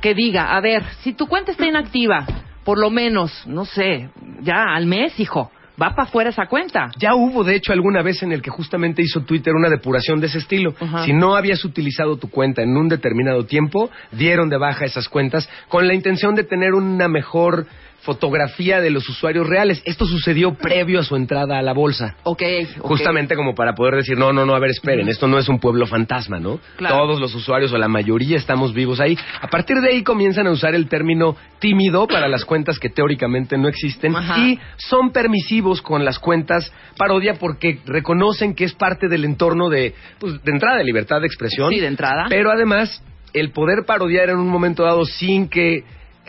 [0.00, 2.24] que diga, a ver, si tu cuenta está inactiva,
[2.64, 4.08] por lo menos, no sé,
[4.40, 5.50] ya al mes, hijo,
[5.80, 6.90] va para afuera esa cuenta.
[6.98, 10.26] Ya hubo, de hecho, alguna vez en el que justamente hizo Twitter una depuración de
[10.26, 10.74] ese estilo.
[11.04, 15.48] Si no habías utilizado tu cuenta en un determinado tiempo, dieron de baja esas cuentas
[15.68, 17.66] con la intención de tener una mejor
[18.02, 19.82] fotografía de los usuarios reales.
[19.84, 22.16] Esto sucedió previo a su entrada a la bolsa.
[22.24, 22.42] Ok.
[22.78, 22.86] ok.
[22.86, 25.58] Justamente como para poder decir, no, no, no, a ver, esperen, esto no es un
[25.58, 26.60] pueblo fantasma, ¿no?
[26.76, 26.96] Claro.
[26.96, 29.16] Todos los usuarios o la mayoría estamos vivos ahí.
[29.40, 33.58] A partir de ahí comienzan a usar el término tímido para las cuentas que teóricamente
[33.58, 34.38] no existen Ajá.
[34.38, 39.94] y son permisivos con las cuentas parodia porque reconocen que es parte del entorno de,
[40.18, 41.70] pues, de entrada de libertad de expresión.
[41.70, 42.26] Sí, de entrada.
[42.28, 45.84] Pero además, el poder parodiar en un momento dado sin que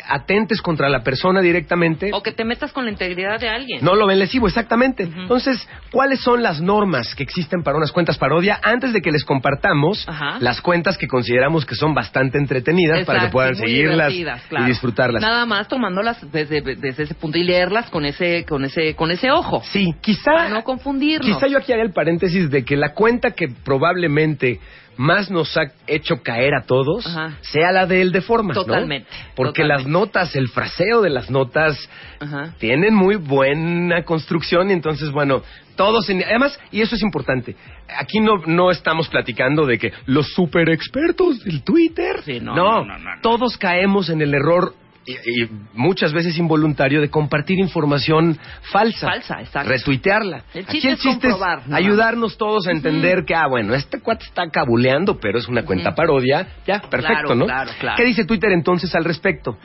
[0.08, 2.12] atentes contra la persona directamente.
[2.14, 3.84] O que te metas con la integridad de alguien.
[3.84, 5.04] No lo ven lesivo, exactamente.
[5.04, 8.60] Entonces, ¿cuáles son las normas que existen para unas cuentas parodia?
[8.64, 10.38] Antes de que les compartamos Ajá.
[10.39, 14.14] las cuentas que consideramos que son bastante entretenidas para que puedan seguirlas
[14.49, 14.66] claro.
[14.66, 15.22] y disfrutarlas.
[15.22, 19.32] Nada más tomándolas desde, desde ese punto y leerlas con ese, con ese, con ese
[19.32, 19.62] ojo.
[19.66, 21.28] Sí, quizá, Para no confundirnos.
[21.28, 24.60] quizá yo aquí haría el paréntesis de que la cuenta que probablemente
[24.98, 27.38] más nos ha hecho caer a todos Ajá.
[27.42, 28.64] sea la de él de forma, ¿no?
[28.64, 29.84] Totalmente, Porque totalmente.
[29.84, 31.89] las notas, el fraseo de las notas
[32.20, 32.54] Ajá.
[32.60, 35.42] tienen muy buena construcción y entonces, bueno,
[35.76, 37.56] todos, en- además, y eso es importante,
[37.98, 42.64] aquí no, no estamos platicando de que los super expertos del Twitter, Sí, no, no,
[42.64, 43.22] no, no, no, no.
[43.22, 44.74] todos caemos en el error
[45.06, 48.38] y, y muchas veces involuntario de compartir información
[48.72, 49.70] falsa, Falsa, exacto.
[49.70, 50.43] retuitearla.
[50.54, 53.99] El Aquí chiste el es chiste comprobar, ayudarnos todos a entender que, ah, bueno, este
[53.99, 57.45] cuate está cabuleando, pero es una cuenta parodia, ya, perfecto, Claro, ¿no?
[57.45, 57.97] claro, claro.
[57.97, 59.58] ¿Qué dice Twitter entonces al respecto?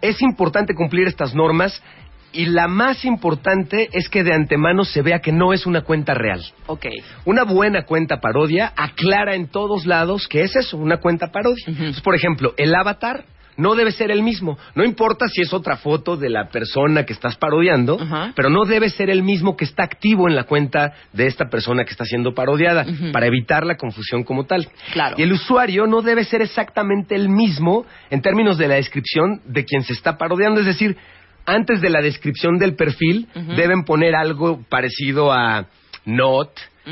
[0.00, 1.82] Es importante cumplir estas normas
[2.34, 6.14] y la más importante es que de antemano se vea que no es una cuenta
[6.14, 6.42] real.
[6.66, 6.86] Ok.
[7.26, 11.62] Una buena cuenta parodia aclara en todos lados que es eso, una cuenta parodia.
[11.66, 13.24] Entonces, por ejemplo, el avatar
[13.56, 14.58] no debe ser el mismo.
[14.74, 17.98] No importa si es otra foto de la persona que estás parodiando,
[18.34, 21.84] pero no debe ser el mismo que está activo en la cuenta de esta persona
[21.84, 24.68] que está siendo parodiada, para evitar la confusión como tal.
[24.92, 25.16] Claro.
[25.18, 29.64] Y el usuario no debe ser exactamente el mismo en términos de la descripción de
[29.64, 30.60] quien se está parodiando.
[30.60, 30.96] Es decir,
[31.46, 35.66] antes de la descripción del perfil, deben poner algo parecido a
[36.04, 36.50] not,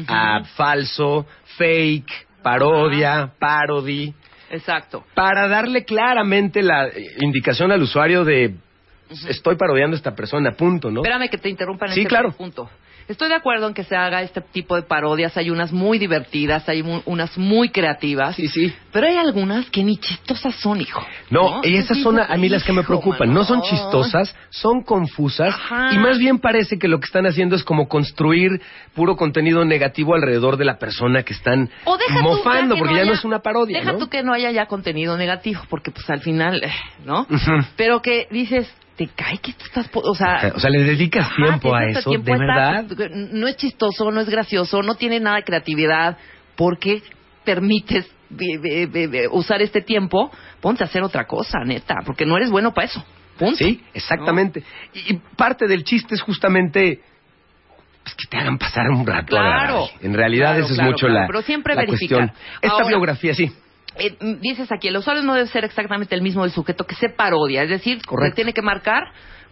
[0.08, 2.10] a falso, fake,
[2.42, 4.14] parodia, parody,
[4.50, 5.04] Exacto.
[5.14, 6.88] para darle claramente la
[7.20, 8.54] indicación al usuario de
[9.28, 11.00] estoy parodiando a esta persona, punto, ¿no?
[11.02, 12.32] Espérame que te interrumpa en Sí, este claro.
[12.32, 12.68] punto.
[13.10, 15.36] Estoy de acuerdo en que se haga este tipo de parodias.
[15.36, 18.36] Hay unas muy divertidas, hay mu- unas muy creativas.
[18.36, 18.72] Sí, sí.
[18.92, 21.04] Pero hay algunas que ni chistosas son, hijo.
[21.28, 23.34] No, y esas son a, a mí las que me preocupan.
[23.34, 25.90] No son chistosas, son confusas Ajá.
[25.92, 28.60] y más bien parece que lo que están haciendo es como construir
[28.94, 32.94] puro contenido negativo alrededor de la persona que están O deja tú mofando, que porque
[32.94, 33.98] ya haya- no es una parodia, Deja ¿no?
[33.98, 36.70] tú que no haya ya contenido negativo, porque pues al final, eh,
[37.04, 37.26] ¿no?
[37.76, 41.36] Pero que dices, te cae que tú estás, o sea, O sea, le dedicas Ajá,
[41.42, 43.10] tiempo a eso, tiempo de estar- verdad.
[43.32, 46.18] No es chistoso, no es gracioso, no tiene nada de creatividad.
[46.54, 47.02] ¿Por qué
[47.42, 48.06] permites
[49.30, 50.30] usar este tiempo?
[50.60, 53.02] Ponte a hacer otra cosa, neta, porque no eres bueno para eso.
[53.38, 53.56] Punto.
[53.56, 54.62] Sí, exactamente.
[54.92, 57.00] Y, y parte del chiste es justamente
[58.02, 59.86] pues, que te hagan pasar un rato Claro.
[60.02, 62.32] En realidad Claro, eso es claro, mucho claro, la, pero siempre la cuestión.
[62.60, 63.50] Esta Ahora- biografía, sí.
[63.96, 67.08] Eh, dices aquí, el usuario no debe ser exactamente el mismo del sujeto que se
[67.08, 68.30] parodia, es decir, Correcto.
[68.32, 69.04] se tiene que marcar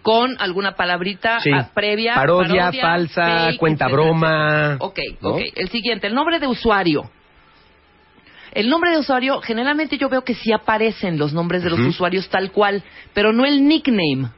[0.02, 1.50] con alguna palabrita Sí.
[1.52, 2.14] ah, previa.
[2.14, 4.58] Parodia, falsa, fake, cuenta etcétera, broma.
[4.60, 4.76] etcétera.
[4.80, 5.28] Ok, ¿no?
[5.30, 5.40] ok.
[5.56, 7.10] El siguiente, el nombre de usuario.
[8.52, 12.28] El nombre de usuario, generalmente yo veo que sí aparecen los nombres de los usuarios
[12.30, 12.82] tal cual,
[13.12, 14.30] pero no el nickname.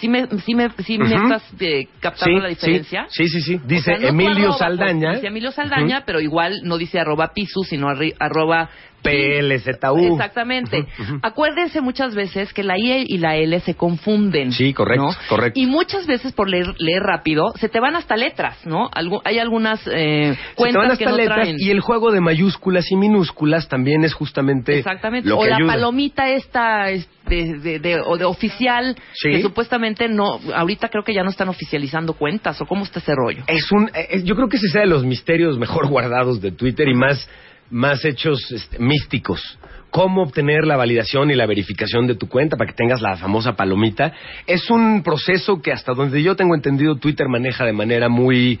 [0.00, 1.24] ¿Sí me, sí me, sí me Ujú.
[1.32, 3.06] estás eh, captando Sí, la diferencia?
[3.08, 3.54] Sí, sí, sí.
[3.56, 5.08] O Dice sea, no tu Emilio arroba, Saldaña.
[5.08, 8.68] pues, dice Emilio Saldaña, pero igual no dice arroba pisu, sino arri- arroba
[9.02, 10.12] PLZU.
[10.14, 10.86] Exactamente.
[11.22, 14.52] Acuérdense muchas veces que la I y la L se confunden.
[14.52, 15.10] Sí, correcto, ¿no?
[15.28, 15.58] correcto.
[15.60, 18.90] Y muchas veces por leer, leer rápido se te van hasta letras, ¿no?
[18.90, 21.56] Algu- hay algunas eh, Se te cuentas van hasta que no letras traen.
[21.58, 25.28] y el juego de mayúsculas y minúsculas también es justamente Exactamente.
[25.28, 25.72] lo o que la ayuda.
[25.72, 29.30] palomita esta es de, de, de- o de oficial Sí.
[29.30, 33.12] que supuestamente no, ahorita creo que ya no están oficializando cuentas o cómo está ese
[33.14, 33.42] rollo.
[33.46, 36.88] Es un, eh, yo creo que ese sea de los misterios mejor guardados de Twitter
[36.88, 37.28] y más,
[37.70, 39.58] más hechos este, místicos.
[39.90, 43.56] Cómo obtener la validación y la verificación de tu cuenta para que tengas la famosa
[43.56, 44.12] palomita.
[44.46, 48.60] Es un proceso que hasta donde yo tengo entendido Twitter maneja de manera muy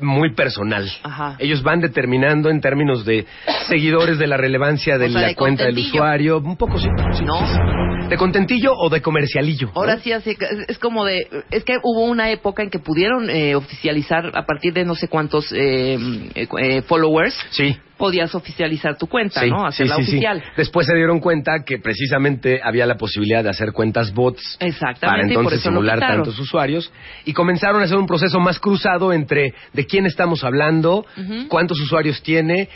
[0.00, 0.90] muy personal.
[1.02, 1.36] Ajá.
[1.38, 3.26] Ellos van determinando en términos de
[3.68, 6.88] seguidores de la relevancia de O sea, la de cuenta del usuario, un poco sí,
[7.16, 8.06] sí, ¿No?
[8.08, 9.66] de contentillo o de comercialillo.
[9.68, 9.72] ¿no?
[9.80, 10.36] Ahora sí, así,
[10.68, 14.72] es- como de, es que hubo una época en que pudieron eh, oficializar a partir
[14.74, 15.98] de no sé cuántos eh,
[16.34, 17.76] eh, followers, Sí.
[17.96, 19.66] Podías oficializar tu cuenta, Sí, ¿no?
[19.66, 20.10] Hacerla sí, sí.
[20.12, 20.42] oficial.
[20.56, 25.22] Después se dieron cuenta que precisamente había la posibilidad de hacer cuentas bots Exactamente, para
[25.22, 26.92] entonces simular tantos usuarios
[27.24, 31.06] y comenzaron a hacer un proceso más cruzado entre de quién estamos hablando,
[31.48, 32.68] cuántos usuarios tiene,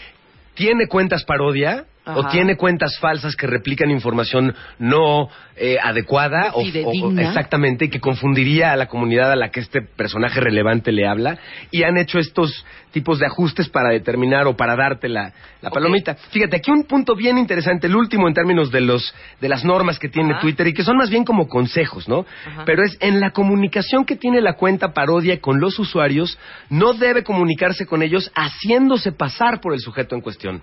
[0.55, 6.63] tiene cuentas parodia o tiene cuentas falsas que replican información no eh, adecuada o,
[7.19, 11.39] exactamente y que confundiría a la comunidad a la que este personaje relevante le habla
[11.71, 16.15] y han hecho estos tipos de ajustes para determinar o para darte la, la palomita.
[16.31, 19.99] Fíjate, aquí un punto bien interesante, el último en términos de los de las normas
[19.99, 20.41] que tiene Ajá.
[20.41, 22.27] Twitter y que son más bien como consejos, ¿no?
[22.47, 22.65] Ajá.
[22.65, 26.39] Pero es en la comunicación que tiene la cuenta parodia con los usuarios,
[26.69, 30.63] no debe comunicarse con ellos haciéndose pasar por el sujeto en cuestión.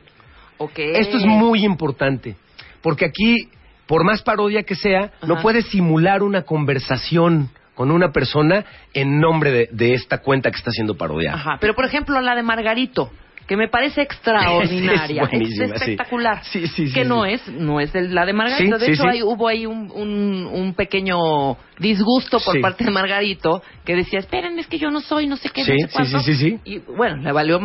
[0.60, 2.36] Esto es muy importante,
[2.82, 3.50] porque aquí,
[3.86, 9.52] por más parodia que sea, no puedes simular una conversación con una persona en nombre
[9.52, 11.38] de, de esta cuenta que está siendo parodiada.
[11.38, 13.12] Ajá, pero por ejemplo la de Margarito,
[13.48, 16.44] que me parece extraordinaria, Es espectacular.
[16.44, 18.78] Sí, sí, sí, que no es, no es de la de Margarito.
[18.78, 23.96] De hecho, hay- hubo ahí un, un, un pequeño disgusto por parte de Margarito que
[23.96, 26.20] decía, esperen, es que yo no soy, no sé qué, Sí, no sé cuánto".
[26.20, 26.60] sí, sí, sí.
[26.66, 27.60] Y bueno, le valió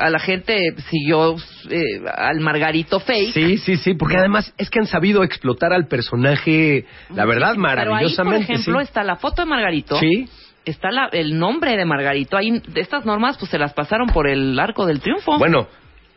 [0.00, 0.56] a la gente,
[0.88, 1.36] siguió
[1.70, 1.82] eh,
[2.16, 3.32] al Margarito fake.
[3.34, 7.50] Sí, sí, sí, porque además es que han sabido explotar al personaje, la verdad, Pero
[7.50, 8.52] ahí, por maravillosamente.
[8.52, 9.96] ejemplo, está la foto de Margarito.
[9.98, 10.26] Sí.
[10.66, 12.36] Está la- el nombre de Margarito.
[12.36, 15.38] Ahí, de estas normas, pues se las pasaron por el arco del triunfo.
[15.38, 15.66] Bueno,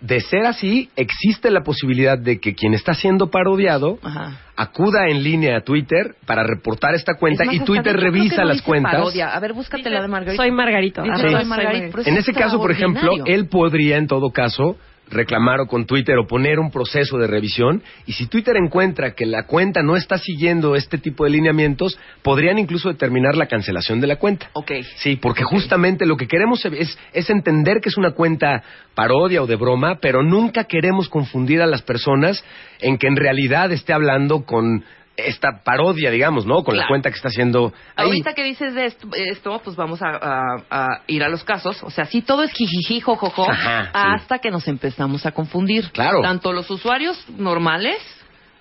[0.02, 4.38] de ser así, existe la posibilidad de que quien está siendo parodiado Ajá.
[4.56, 8.48] acuda en línea a Twitter para reportar esta cuenta Es más, y Twitter revisa no
[8.48, 8.94] las cuentas.
[8.94, 9.28] parodia.
[9.36, 10.42] A ver, búscate la de Margarito.
[10.42, 11.04] Soy Margarito.
[11.04, 14.78] Dice, soy En ese caso, por ejemplo, él podría en todo caso
[15.10, 19.26] reclamar o con Twitter o poner un proceso de revisión y si Twitter encuentra que
[19.26, 24.08] la cuenta no está siguiendo este tipo de lineamientos, podrían incluso determinar la cancelación de
[24.08, 24.50] la cuenta.
[24.54, 24.72] Ok.
[24.98, 28.64] Sí, porque justamente lo que queremos es, es entender que es una cuenta
[28.96, 32.44] parodia o de broma, pero nunca queremos confundir a las personas
[32.80, 34.84] en que en realidad esté hablando con
[35.28, 36.64] esta parodia, digamos, ¿no?
[36.64, 38.06] Con la cuenta que está haciendo ahí.
[38.08, 41.82] Ahorita que dices de esto, esto, pues vamos a, a- a ir a los casos.
[41.84, 43.90] O sea, sí, todo es jijiji, jojojo, Ajá, sí.
[43.94, 45.92] hasta que nos empezamos a confundir.
[45.92, 46.22] Claro.
[46.22, 47.98] Tanto los usuarios normales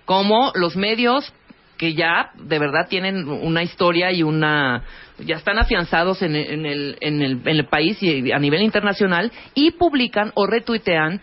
[0.04, 1.32] como los medios
[1.76, 4.82] que ya de verdad tienen una historia y una
[5.18, 9.30] ya están afianzados en, en el, en, el, en el país y a nivel internacional
[9.54, 11.20] y publican o retuitean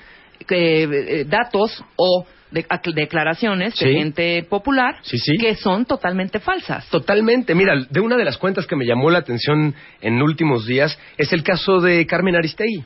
[0.50, 2.26] eh, eh, datos o
[2.56, 5.38] de- ac- declaraciones de gente popular Sí, sí.
[5.38, 6.88] que son totalmente falsas.
[6.90, 7.54] Totalmente.
[7.54, 11.32] Mira, de una de las cuentas que me llamó la atención en últimos días es
[11.34, 12.84] el caso de Carmen Aristegui.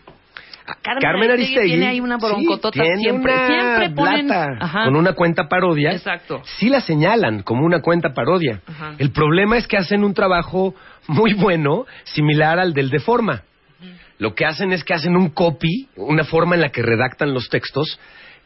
[1.01, 4.83] Carmen Aristegui tiene ahí una broncotota sí, siempre, una siempre ponen- blata Ajá.
[4.85, 5.91] con una cuenta parodia.
[5.93, 6.41] Exacto.
[6.59, 8.61] Sí la señalan como una cuenta parodia.
[8.67, 8.93] Ajá.
[8.99, 10.75] El problema es que hacen un trabajo
[11.07, 13.43] muy bueno, similar al del de forma.
[14.19, 17.47] Lo que hacen es que hacen un copy, una forma en la que redactan los
[17.49, 17.97] textos,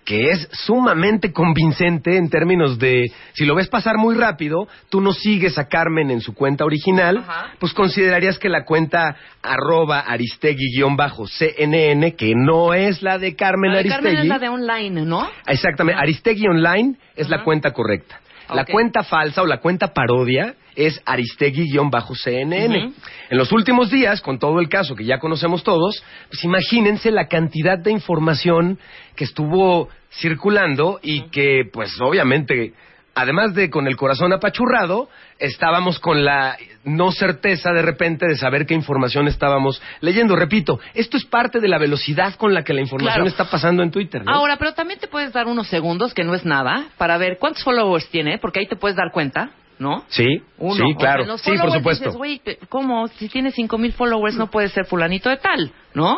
[0.06, 5.14] que es sumamente convincente en términos de, si lo ves pasar muy rápido, tú no
[5.14, 7.54] sigues a Carmen en su cuenta original, Ajá.
[7.60, 13.80] pues considerarías que la cuenta arroba aristegui-cnn, que no es la de Carmen La de
[13.80, 14.04] Aristegui.
[14.04, 15.30] Carmen es la de online, ¿no?
[15.48, 18.20] Exactamente, Aristegui Online es la cuenta correcta.
[18.50, 22.86] La cuenta falsa o la cuenta parodia es Aristegui-CNN.
[22.86, 22.94] Ujú.
[23.30, 27.28] En los últimos días, con todo el caso que ya conocemos todos, pues imagínense la
[27.28, 28.80] cantidad de información
[29.16, 32.74] que estuvo circulando y que, pues obviamente,
[33.16, 35.10] además de con el corazón apachurrado,
[35.40, 40.36] estábamos con la no certeza de repente de saber qué información estábamos leyendo.
[40.36, 43.30] Repito, esto es parte de la velocidad con la que la información Claro.
[43.30, 44.24] está pasando en Twitter.
[44.24, 44.32] ¿no?
[44.32, 47.64] Ahora, pero también te puedes dar unos segundos, que no es nada, para ver cuántos
[47.64, 50.04] followers tiene, porque ahí te puedes dar cuenta, ¿no?
[50.08, 50.26] Sí,
[50.58, 50.76] Uno.
[50.76, 51.26] sí, claro.
[51.26, 52.12] los sí, por supuesto.
[52.22, 53.08] Dices, ¿cómo?
[53.10, 56.18] Si tiene cinco mil followers no puede ser fulanito de tal, ¿no?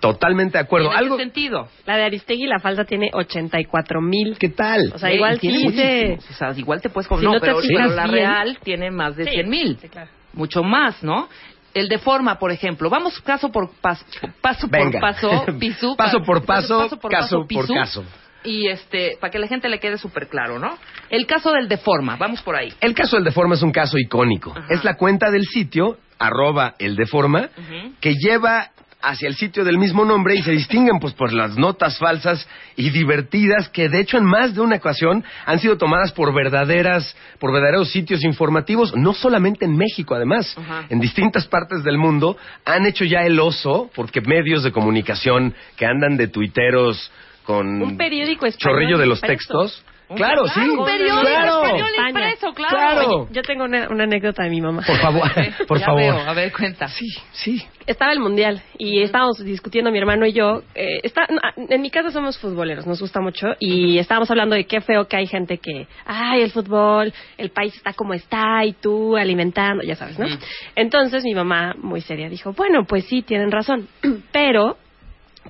[0.00, 0.88] Totalmente de acuerdo.
[0.88, 1.68] Tiene Algo, sentido.
[1.86, 4.36] La de Aristegui, la falta tiene 84 mil.
[4.38, 4.92] ¿qué tal?
[4.94, 6.08] O sea, igual tiene sí se...
[6.08, 6.30] muchísimos.
[6.30, 7.08] O sea, igual te puedes...
[7.08, 8.10] Si no, no pero, la bien.
[8.10, 9.78] real tiene más de Sí, cien mil.
[9.80, 10.10] sí, claro.
[10.34, 11.28] Mucho más, ¿no?
[11.74, 12.88] El de forma, por ejemplo.
[12.90, 14.04] Vamos caso por paso,
[14.40, 14.92] paso Venga.
[14.92, 17.74] por paso, pisú, Paso por paso, por caso por pisú.
[17.74, 18.04] caso.
[18.44, 20.78] Y este, para que la gente le quede súper claro, ¿no?
[21.10, 22.72] El caso del de forma, vamos por ahí.
[22.80, 24.52] El caso del Deforma es un caso icónico.
[24.52, 24.66] Ajá.
[24.70, 27.94] Es la cuenta del sitio, arroba el Deforma, Ujú.
[28.00, 28.70] que lleva
[29.00, 32.90] hacia el sitio del mismo nombre y se distinguen pues por las notas falsas y
[32.90, 37.52] divertidas que de hecho en más de una ocasión han sido tomadas por verdaderas por
[37.52, 40.56] verdaderos sitios informativos no solamente en México además.
[40.88, 45.86] En distintas partes del mundo han hecho ya el oso porque medios de comunicación que
[45.86, 47.10] andan de tuiteros
[47.44, 49.84] con Un periódico español chorrillo de los textos
[50.16, 52.08] claro, sí un periódico claro español España.
[52.08, 52.76] impreso, claro.
[52.76, 53.08] Claro.
[53.08, 54.82] Oye, yo tengo una, una anécdota de mi mamá.
[54.86, 55.30] por favor
[55.68, 56.88] por Ya favor veo, a ver, cuenta.
[56.88, 60.62] sí sí Estaba el mundial y estábamos discutiendo mi hermano y yo.
[60.74, 64.80] eh, está, en mi casa somos futboleros, nos gusta mucho y estábamos hablando de qué
[64.82, 69.16] feo que hay gente que, ay, el fútbol, el país está como está y tú
[69.16, 70.26] alimentando, ya sabes, ¿no?
[70.74, 73.88] Entonces mi mamá, muy seria, dijo, bueno, pues sí, tienen razón,
[74.32, 74.76] pero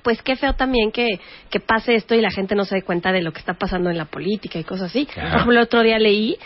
[0.03, 1.19] pues qué feo también que,
[1.49, 3.89] que pase esto y la gente no se dé cuenta de lo que está pasando
[3.89, 5.05] en la política y cosas así.
[5.05, 5.29] Claro.
[5.29, 6.37] Por ejemplo, el otro día leí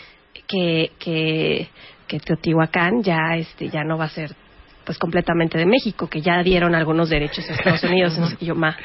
[0.46, 1.68] que, que,
[2.06, 4.34] que Teotihuacán ya, este, ya no va a ser
[4.84, 8.18] pues completamente de México, que ya dieron algunos derechos a Estados Unidos.
[8.40, 8.76] Y yo, ma,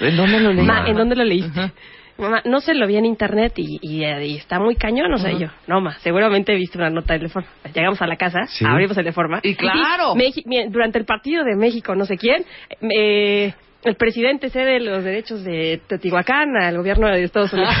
[0.00, 0.66] ¿En dónde lo leí?
[0.66, 1.72] Ma, ¿en dónde lo leíste?
[2.18, 5.32] Mamá, no se lo vi en internet y, y, y está muy cañón, o sea,
[5.32, 7.48] yo, no, ma, seguramente viste una nota de Reforma.
[7.74, 8.62] Llegamos a la casa, Sí.
[8.66, 9.40] abrimos el Reforma.
[9.42, 10.14] Y claro.
[10.14, 12.44] mi- durante el partido de México, no sé quién,
[12.94, 17.74] eh, el presidente cede los derechos de Teotihuacán al gobierno de Estados Unidos.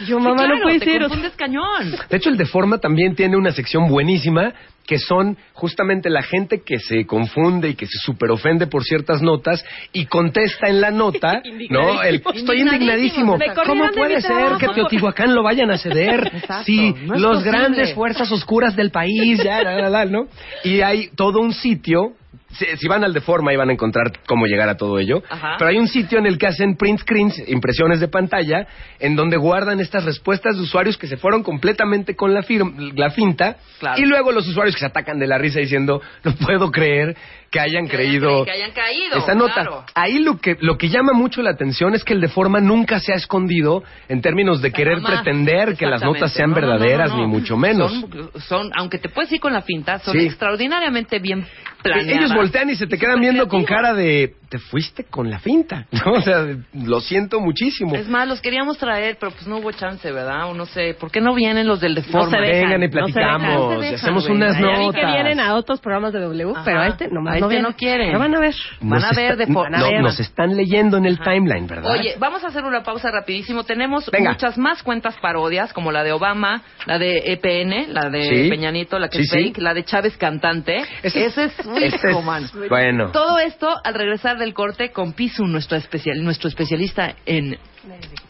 [0.00, 1.00] Y yo, mamá, Sí, no claro, puede te ser.
[1.02, 1.94] confundes cañón.
[2.08, 4.52] De hecho, el Deforma también tiene una sección buenísima
[4.86, 9.62] que son justamente la gente que se confunde y que se superofende por ciertas notas
[9.92, 12.02] y contesta en la nota, ¿no?
[12.02, 13.36] El, estoy indignadísimo.
[13.66, 17.32] ¿Cómo de puede ser trabajo que Teotihuacán lo vayan a ceder Exacto, si no los
[17.36, 17.50] posible.
[17.50, 20.26] grandes fuerzas oscuras del país, ya, la, la, la, ¿no?
[20.64, 22.14] Y hay todo un sitio.
[22.50, 25.22] Si, si van al Deforma, ahí van a encontrar cómo llegar a todo ello.
[25.28, 25.56] Ajá.
[25.58, 28.66] Pero hay un sitio en el que hacen print screens, impresiones de pantalla,
[28.98, 33.10] en donde guardan estas respuestas de usuarios que se fueron completamente con la, firm- la
[33.10, 33.56] finta.
[33.80, 34.00] Claro.
[34.00, 37.16] Y luego los usuarios que se atacan de la risa diciendo, no puedo creer
[37.50, 39.16] que hayan creído Que hayan caído.
[39.18, 39.54] esta nota.
[39.54, 39.84] claro.
[39.94, 43.00] Ahí lo que, lo que llama mucho la atención es que el de forma nunca
[43.00, 45.22] se ha escondido en términos de querer Jamás.
[45.22, 47.22] pretender que las notas sean No, verdaderas, no, no.
[47.22, 47.90] ni mucho menos.
[47.92, 50.26] Son, son- aunque te puedes ir con la finta, son Sí.
[50.26, 51.46] extraordinariamente bien
[51.82, 52.16] planeadas.
[52.18, 55.86] Ellos voltean y se te quedan viendo con cara de, te fuiste con la finta.
[55.92, 56.12] ¿no?
[56.12, 57.94] O sea, lo siento muchísimo.
[57.94, 60.48] Es más, los queríamos traer, pero pues no hubo chance, ¿verdad?
[60.50, 62.30] O no sé, ¿por qué no vienen los del Deforma?
[62.30, 64.86] se dejan, Vengan y no se platicamos, dejan, se y dejan, hacemos unas Ya vi
[64.86, 65.00] notas.
[65.00, 66.62] que vienen a otros programas de W, Ajá.
[66.64, 67.70] pero a este nomás A este no vienen.
[67.70, 68.12] no quieren.
[68.12, 68.54] No van a ver.
[68.80, 70.00] Van a ver está- van a ver.
[70.00, 71.92] Nos están leyendo en el timeline, ¿verdad?
[71.92, 73.64] Oye, vamos a hacer una pausa rapidísimo.
[73.64, 74.30] Tenemos Venga.
[74.32, 78.48] muchas más cuentas parodias, como la de Obama, la de EPN, la de Sí.
[78.50, 79.38] Peña Nieto, la que Sí, es sí.
[79.48, 80.78] fake, la de Chávez Cantante.
[81.02, 81.58] Ese- Ese, es
[81.94, 82.48] es- man.
[82.68, 83.10] bueno.
[83.12, 87.58] Todo esto al regresar del corte con Pisu, nuestro, especial, nuestro especialista en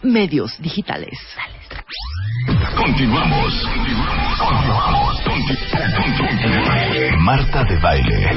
[0.02, 1.18] medios digitales.
[2.76, 3.54] Continuamos.
[4.38, 5.20] Continuamos.
[5.22, 5.58] Conti-
[7.18, 8.30] Marta de baile.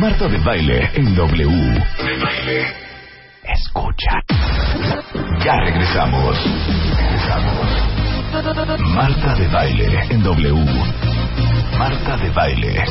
[0.00, 1.84] Marta de baile en W.
[3.44, 4.20] Escucha.
[5.44, 5.56] Ya.
[5.64, 6.38] Regresamos.
[8.94, 10.64] Marta de baile en W.
[11.78, 12.84] Marta de baile.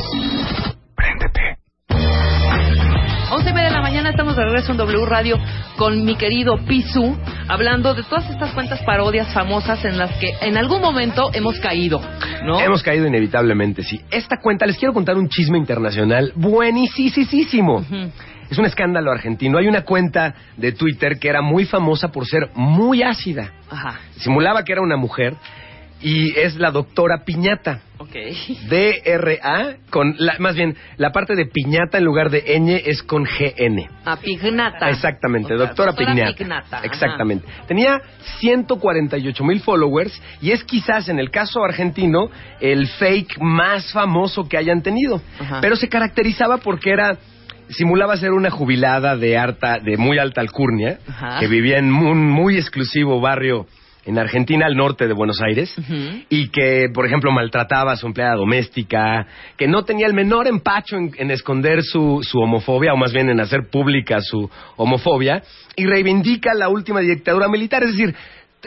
[3.32, 3.42] Préndete.
[3.42, 5.38] 11 y media de la mañana estamos de regreso en W Radio
[5.76, 7.16] con mi querido Pisu,
[7.48, 12.00] hablando de todas estas cuentas parodias famosas en las que en algún momento hemos caído,
[12.44, 12.60] ¿no?
[12.60, 14.00] Hemos caído inevitablemente, sí.
[14.10, 17.84] Esta cuenta, les quiero contar un chisme internacional buenísimo.
[18.50, 19.56] Es un escándalo argentino.
[19.56, 23.52] Hay una cuenta de Twitter que era muy famosa por ser muy ácida.
[23.70, 25.34] Ajá, Simulaba que era una mujer
[26.02, 27.80] y es la doctora Piñata.
[27.98, 28.14] ok.
[28.68, 33.24] D-R-A, con la, más bien, la parte de piñata en lugar de ñ es con
[33.24, 33.88] G-N.
[34.04, 34.90] A Pignata.
[34.90, 36.34] Exactamente, O sea, doctora, Piñata.
[36.36, 36.86] Pignata, ajá.
[36.86, 37.46] Exactamente.
[37.68, 38.00] Tenía
[38.40, 42.28] 148 mil followers y es quizás en el caso argentino
[42.60, 45.20] el fake más famoso que hayan tenido.
[45.40, 45.60] Ajá.
[45.60, 47.16] Pero se caracterizaba porque era
[47.68, 51.38] simulaba ser una jubilada de harta, de muy alta alcurnia Ajá.
[51.40, 53.66] que vivía en un muy exclusivo barrio
[54.04, 55.74] en Argentina, al norte de Buenos Aires,
[56.28, 59.26] y que, por ejemplo, maltrataba a su empleada doméstica,
[59.56, 63.30] que no tenía el menor empacho en, en esconder su, su homofobia, o más bien
[63.30, 65.42] en hacer pública su homofobia,
[65.76, 68.14] y reivindica la última dictadura militar, es decir,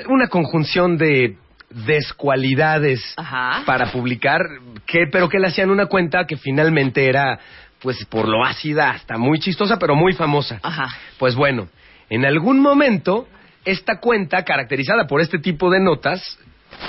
[0.07, 1.35] una conjunción de
[1.69, 3.63] descualidades Ajá.
[3.65, 4.39] para publicar,
[4.85, 7.39] que, pero que le hacían una cuenta que finalmente era,
[7.81, 10.59] pues, por lo ácida, hasta muy chistosa, pero muy famosa.
[10.63, 10.87] Ajá.
[11.17, 11.67] Pues bueno,
[12.09, 13.27] en algún momento,
[13.65, 16.39] esta cuenta, caracterizada por este tipo de notas,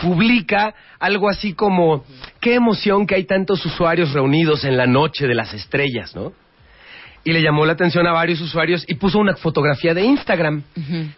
[0.02, 2.04] publica algo así como,
[2.40, 6.32] qué emoción que hay tantos usuarios reunidos en la noche de las estrellas, ¿no?
[7.24, 10.62] Y le llamó la atención a varios usuarios y puso una fotografía de Instagram.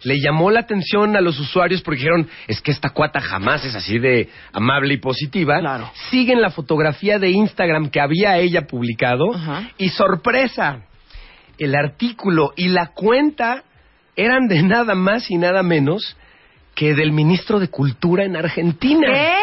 [0.01, 3.75] Le llamó la atención a los usuarios porque dijeron, es que esta cuata jamás es
[3.75, 5.59] así de amable y positiva.
[5.59, 5.91] Claro.
[6.09, 9.25] Siguen la fotografía de Instagram que había ella publicado
[9.77, 10.81] y sorpresa,
[11.59, 13.65] el artículo y la cuenta
[14.23, 16.15] eran de nada más y nada menos
[16.75, 19.07] que del ministro de Cultura en Argentina.
[19.11, 19.33] ¿Qué?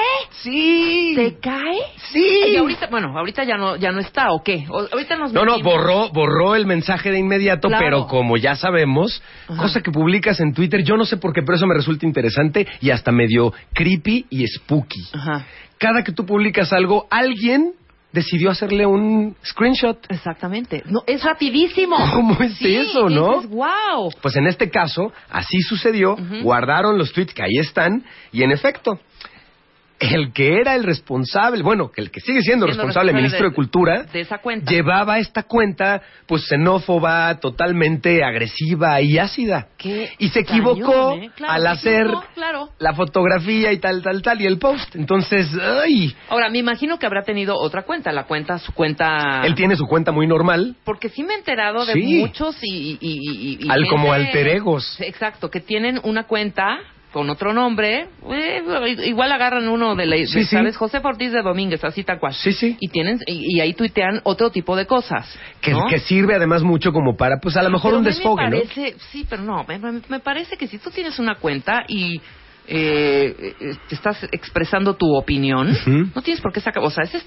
[0.42, 1.12] Sí.
[1.14, 1.78] ¿Se cae?
[2.12, 2.26] Sí.
[2.52, 4.64] Y ahorita, bueno, ahorita ya no, ya no está, ¿o qué?
[4.70, 7.84] O- ahorita nos No, no, metimos- borró, borró el mensaje de inmediato, Claro.
[7.84, 9.60] pero como ya sabemos, Ajá.
[9.62, 12.66] cosa que publicas en Twitter, yo no sé por qué, pero eso me resulta interesante
[12.80, 15.02] y hasta medio creepy y spooky.
[15.12, 15.44] Ajá.
[15.78, 17.72] Cada que tú publicas algo, alguien
[18.16, 19.98] decidió hacerle un screenshot.
[20.08, 20.82] Exactamente.
[20.86, 21.96] No, es rapidísimo.
[22.14, 23.34] ¿Cómo es Sí, eso, no?
[23.42, 24.10] dices, wow.
[24.22, 28.02] Pues en este caso, así sucedió, guardaron los tweets que ahí están,
[28.32, 28.98] y en efecto,
[29.98, 33.44] el que era el responsable, bueno, que el que sigue siendo, Siendo responsable, responsable ministro
[33.46, 34.70] de, de- Cultura, de esa cuenta.
[34.70, 39.68] llevaba esta cuenta pues xenófoba, totalmente agresiva y ácida.
[39.78, 41.30] Qué Y se equivocó cañón, ¿eh?
[41.34, 42.68] Claro, al hacer equivocó, claro.
[42.78, 44.94] la fotografía y tal, tal, tal, y el post.
[44.96, 45.48] Entonces,
[45.82, 49.42] ay, Ahora, me imagino que habrá tenido otra cuenta, la cuenta, su cuenta...
[49.46, 50.76] él tiene su cuenta muy normal.
[50.84, 52.16] Porque sí me he enterado de Sí.
[52.18, 52.98] muchos y...
[53.00, 54.96] y- y- y- Al- como alter egos.
[55.00, 56.78] Exacto, que tienen una cuenta
[57.16, 58.62] con otro nombre, eh,
[59.06, 60.16] igual agarran uno de la...
[60.16, 60.54] de, Sí, sí.
[60.54, 60.76] ¿Sabes?
[60.76, 62.34] José Ortiz de Domínguez, así tal cual.
[62.34, 62.76] Sí, sí.
[62.78, 65.34] Y, tienen, y, y ahí tuitean otro tipo de cosas.
[65.62, 65.86] Que, ¿no?
[65.88, 68.58] que sirve además mucho como para, pues a lo mejor Pero un me desfogue, ¿no?
[68.58, 72.20] parece, Sí, pero no, me, me- me parece que si tú tienes una cuenta y
[72.68, 75.74] eh, eh, estás expresando tu opinión,
[76.14, 77.26] no tienes por qué sacar, o sea, ese es...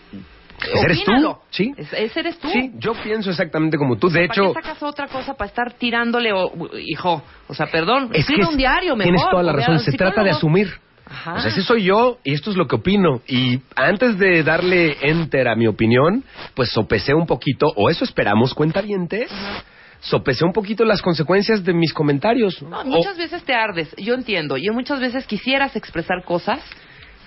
[0.61, 1.73] Ese eres tú, sí.
[1.77, 2.49] Es- ese eres tú.
[2.49, 4.09] Sí, yo pienso exactamente como tú.
[4.09, 7.21] De ¿Para hecho, qué sacas otra cosa para estar tirándole, o, hijo?
[7.47, 9.13] O sea, perdón, es escribe que un diario mejor.
[9.13, 9.79] tienes toda la razón.
[9.79, 10.69] Se trata de asumir.
[11.11, 11.33] Ajá.
[11.33, 13.21] O sea, ese soy yo y esto es lo que opino.
[13.27, 16.23] Y antes de darle enter a mi opinión,
[16.53, 19.31] pues sopesé un poquito, o eso esperamos, cuentavientes,
[20.01, 22.61] sopesé un poquito las consecuencias de mis comentarios.
[22.61, 24.55] No, O- muchas veces te ardes, yo entiendo.
[24.57, 26.59] Yo muchas veces quisieras expresar cosas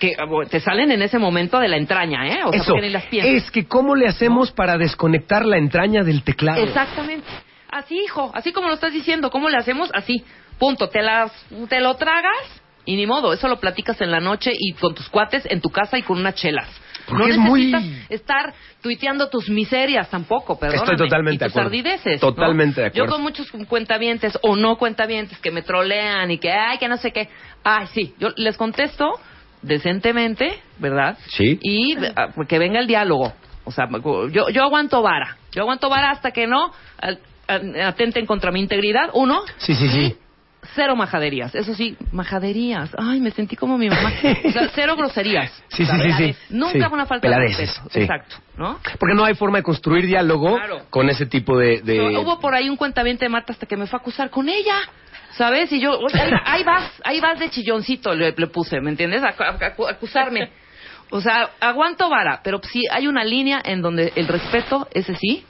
[0.03, 2.41] que ah, te salen en ese momento de la entraña, ¿eh?
[2.45, 6.25] O sea, eso, ni las es que ¿cómo le hacemos para desconectar la entraña del
[6.25, 6.61] teclado?
[6.61, 7.29] Exactamente.
[7.71, 9.91] Así, hijo, así como lo estás diciendo, ¿cómo le hacemos?
[9.95, 10.25] Así,
[10.59, 10.89] punto.
[10.89, 11.31] Te, las,
[11.69, 15.09] te lo tragas y ni modo, eso lo platicas en la noche y con tus
[15.09, 16.69] cuates en tu casa y con unas chelas.
[17.07, 20.81] Porque no es muy- necesitas estar tuiteando tus miserias tampoco, perdón.
[20.81, 21.69] Estoy totalmente y de tus acuerdo.
[21.69, 22.29] ardideces, ¿no?
[22.33, 23.07] Totalmente de acuerdo.
[23.07, 26.97] Yo con muchos cuentavientes o no cuentavientes que me trolean y que, ay, que no
[26.97, 27.29] sé qué.
[27.63, 29.19] Ay, sí, yo les contesto
[29.63, 31.17] decentemente, ¿verdad?
[31.29, 31.59] Sí.
[31.63, 33.33] Y ah, que venga el diálogo.
[33.65, 33.87] O sea,
[34.31, 35.37] yo, yo aguanto vara.
[35.53, 36.73] Yo aguanto vara hasta que no
[37.85, 39.11] atenten contra mi integridad.
[39.15, 40.17] Uno, Sí, sí, sí.
[40.75, 41.55] cero majaderías.
[41.55, 42.91] Eso sí, majaderías.
[42.99, 44.13] Ay, me sentí como mi mamá.
[44.45, 45.51] O sea, cero groserías.
[45.69, 46.37] Sí, sí, sí, sí.
[46.51, 46.93] Nunca Sí.
[46.95, 47.89] una falta de respeto.
[47.91, 48.01] sí.
[48.01, 48.79] Exacto, ¿no?
[48.99, 50.83] Porque no hay forma de construir diálogo Claro.
[50.91, 51.81] con ese tipo de...
[51.83, 54.49] de- Hubo por ahí un cuentaviente de Marta hasta que me fue a acusar con
[54.49, 54.75] ella.
[55.37, 55.73] ¿Sabes?
[55.73, 59.23] Y yo, oye, ahí, ahí vas, ahí vas de chilloncito, le, le puse, ¿me entiendes?
[59.23, 60.51] A- a- a- acusarme.
[61.11, 65.45] O sea, aguanto vara, pero sí hay una línea en donde el respeto, ese sí,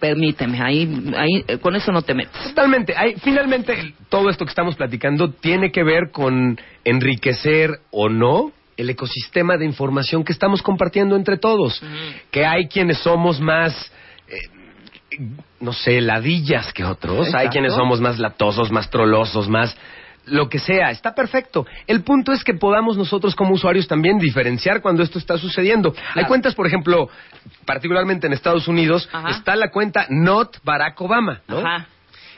[0.00, 2.32] permíteme, ahí, ahí eh, con eso no te metes.
[2.48, 2.94] Totalmente.
[2.96, 8.90] Hay, finalmente, todo esto que estamos platicando tiene que ver con enriquecer o no el
[8.90, 11.82] ecosistema de información que estamos compartiendo entre todos.
[12.30, 13.90] Que hay quienes somos más,
[14.28, 14.34] eh,
[15.60, 17.34] no sé, ladillas que otros.
[17.34, 19.76] Hay quienes somos más latosos, más trolosos, más
[20.26, 21.66] lo que sea, está perfecto.
[21.86, 25.94] El punto es que podamos nosotros como usuarios también diferenciar cuando esto está sucediendo.
[26.14, 27.08] Hay cuentas, por ejemplo,
[27.64, 29.30] particularmente en Estados Unidos, Ajá.
[29.30, 31.58] está la cuenta Not Barack Obama, ¿no?
[31.58, 31.86] Ajá.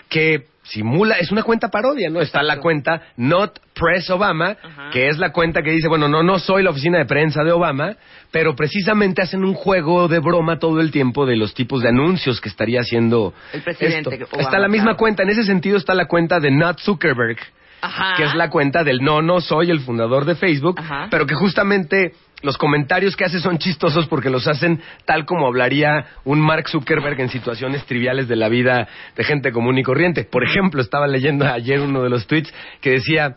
[0.09, 2.20] que simula, es una cuenta parodia, ¿no?
[2.20, 4.90] Está la cuenta Not Press Obama, Ajá.
[4.90, 7.53] que es la cuenta que dice, bueno, no, no soy la oficina de prensa de
[7.53, 7.97] Obama,
[8.31, 12.40] pero precisamente hacen un juego de broma todo el tiempo de los tipos de anuncios
[12.40, 14.27] que estaría haciendo El presidente esto.
[14.27, 14.99] Obama, está la misma claro.
[14.99, 17.39] cuenta, en ese sentido está la cuenta de Not Zuckerberg,
[17.81, 18.15] Ajá.
[18.16, 21.07] que es la cuenta del no, no soy el fundador de Facebook, Ajá.
[21.11, 22.12] pero que justamente
[22.43, 27.20] los comentarios que hace son chistosos porque los hacen tal como hablaría un Mark Zuckerberg
[27.20, 30.24] en situaciones triviales de la vida de gente común y corriente.
[30.24, 33.36] Por ejemplo, estaba leyendo ayer uno de los tweets que decía,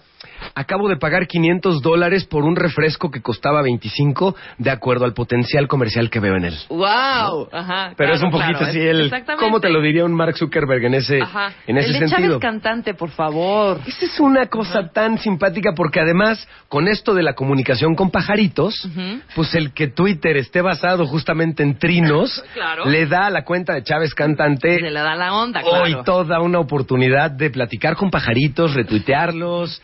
[0.56, 5.68] acabo de pagar 500 dólares por un refresco que costaba 25 de acuerdo al potencial
[5.68, 6.58] comercial que veo en él.
[6.70, 7.50] ¡Wow!
[7.52, 7.94] Ajá.
[7.98, 9.12] Pero claro, es un poquito claro, así el...
[9.40, 11.54] ¿Cómo te lo diría un Mark Zuckerberg en ese, Ajá.
[11.68, 12.28] en ese el de sentido?
[12.30, 13.80] Chávez cantante, por favor.
[13.86, 18.88] Esa es una cosa tan simpática porque además con esto de la comunicación con pajaritos,
[19.36, 22.86] pues el que Twitter esté basado justamente en trinos, Claro.
[22.86, 26.40] le da a la cuenta de Chávez Cantante Se le da la onda, hoy toda
[26.42, 29.82] una oportunidad de platicar con pajaritos, retuitearlos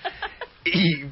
[0.73, 1.06] y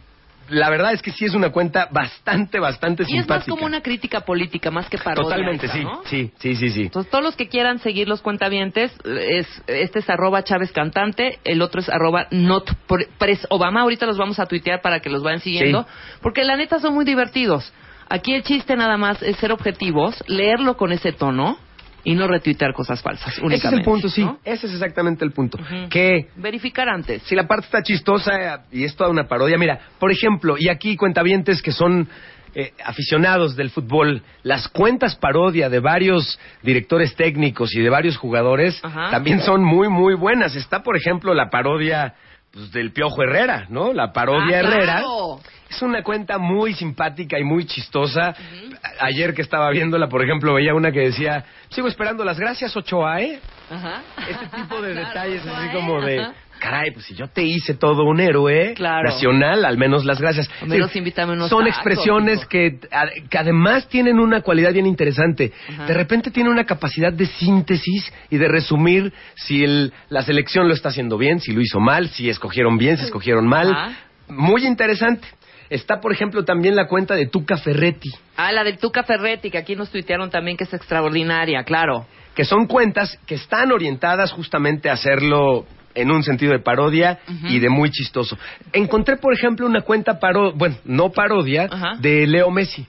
[0.49, 3.49] la verdad es que sí es una cuenta bastante, bastante Y es más simpática.
[3.51, 5.23] como una crítica política, más que parodia.
[5.23, 6.01] Totalmente, sí, ¿no?
[6.05, 6.81] sí, sí, sí, sí.
[6.83, 11.63] Entonces, todos los que quieran seguir los cuentavientes, es, este es arroba Chávez Cantante, el
[11.63, 12.69] otro es arroba not
[13.17, 13.81] pres Obama.
[13.81, 15.89] Ahorita los vamos a tuitear para que los vayan siguiendo, Sí.
[16.21, 17.73] porque la neta son muy divertidos.
[18.07, 21.57] Aquí el chiste nada más es ser objetivos, leerlo con ese tono
[22.05, 23.55] y no retuitear cosas falsas únicamente.
[23.57, 24.21] Ese es el punto, sí.
[24.23, 24.39] ¿no?
[24.45, 25.57] Ese es exactamente el punto.
[25.89, 27.23] Que Verificar antes.
[27.23, 30.95] si la parte está chistosa y es toda una parodia, mira, por ejemplo, y aquí
[30.95, 32.07] cuentavientes que son
[32.57, 38.79] eh, aficionados del fútbol, las cuentas parodia de varios directores técnicos y de varios jugadores
[38.81, 39.09] Ajá.
[39.11, 40.55] también son muy, muy buenas.
[40.55, 42.13] Está, por ejemplo, la parodia
[42.53, 43.91] pues, del Piojo Herrera, ¿no?
[43.91, 44.93] La parodia Ah, Herrera.
[44.99, 45.39] claro.
[45.69, 48.35] Es una cuenta muy simpática y muy chistosa.
[48.99, 53.21] Ayer que estaba viéndola, por ejemplo, veía una que decía, sigo esperando las gracias, Ochoa,
[53.21, 53.39] ¿eh?
[53.69, 54.01] Ajá.
[54.29, 55.71] Este tipo de Claro, detalles ¿no, así eh?
[55.73, 56.19] como de...
[56.21, 56.33] Ajá.
[56.59, 59.09] caray, pues si yo te hice todo un héroe Claro.
[59.09, 60.49] nacional, al menos las gracias.
[60.61, 64.85] Al menos invítame unos Son tacos, expresiones que, a- que además tienen una cualidad bien
[64.85, 65.51] interesante.
[65.73, 65.85] Ajá.
[65.87, 70.73] De repente tiene una capacidad de síntesis y de resumir si el- la selección lo
[70.75, 73.71] está haciendo bien, si lo hizo mal, si escogieron bien, si escogieron mal.
[73.73, 73.97] Ajá.
[74.27, 75.27] Muy interesante.
[75.69, 78.09] Está, por ejemplo, también la cuenta de Tuca Ferretti.
[78.37, 82.05] Ah, la del Tuca Ferretti, que aquí nos tuitearon también que es extraordinaria, claro.
[82.35, 85.65] que son cuentas que están orientadas justamente a hacerlo
[85.95, 88.37] en un sentido de parodia y de muy chistoso.
[88.73, 91.69] Encontré, por ejemplo, una cuenta paro bueno, no parodia,
[91.99, 92.85] de Leo Messi.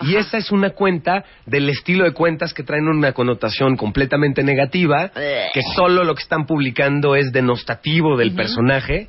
[0.00, 5.10] Y esa es una cuenta del estilo de cuentas que traen una connotación completamente negativa,
[5.12, 9.08] que solo lo que están publicando es denostativo del personaje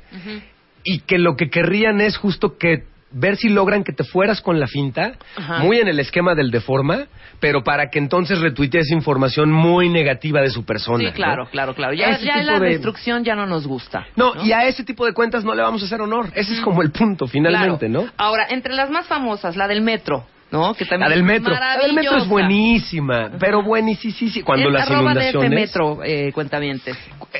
[0.84, 4.60] y que lo que querrían es justo que ver si logran que te fueras con
[4.60, 5.58] la finta, Ajá.
[5.58, 7.06] muy en el esquema del deforma,
[7.40, 11.08] pero para que entonces retuitees información muy negativa de su persona.
[11.08, 11.50] Sí, claro, ¿no?
[11.50, 11.92] claro, claro.
[11.94, 14.06] Ya, ya la de- destrucción ya no nos gusta.
[14.16, 16.26] No, y a ese tipo de cuentas no le vamos a hacer honor.
[16.34, 18.04] Ese es como el punto, finalmente, Claro.
[18.06, 18.12] ¿no?
[18.16, 20.74] Ahora, entre las más famosas, la del metro, ¿no?
[20.74, 21.54] Que también La del metro.
[21.54, 24.44] La del metro es buenísima, pero buenísima.
[24.44, 25.50] Cuando Es las arroba DF inundaciones...
[25.50, 26.96] metro, eh, cuentavientes.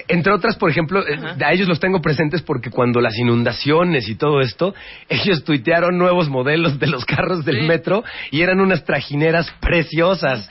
[0.09, 4.15] Entre otras, por ejemplo, eh, a ellos los tengo presentes porque cuando las inundaciones y
[4.15, 4.75] todo esto,
[5.09, 7.67] ellos tuitearon nuevos modelos de los carros del Sí.
[7.67, 10.49] metro y eran unas trajineras preciosas.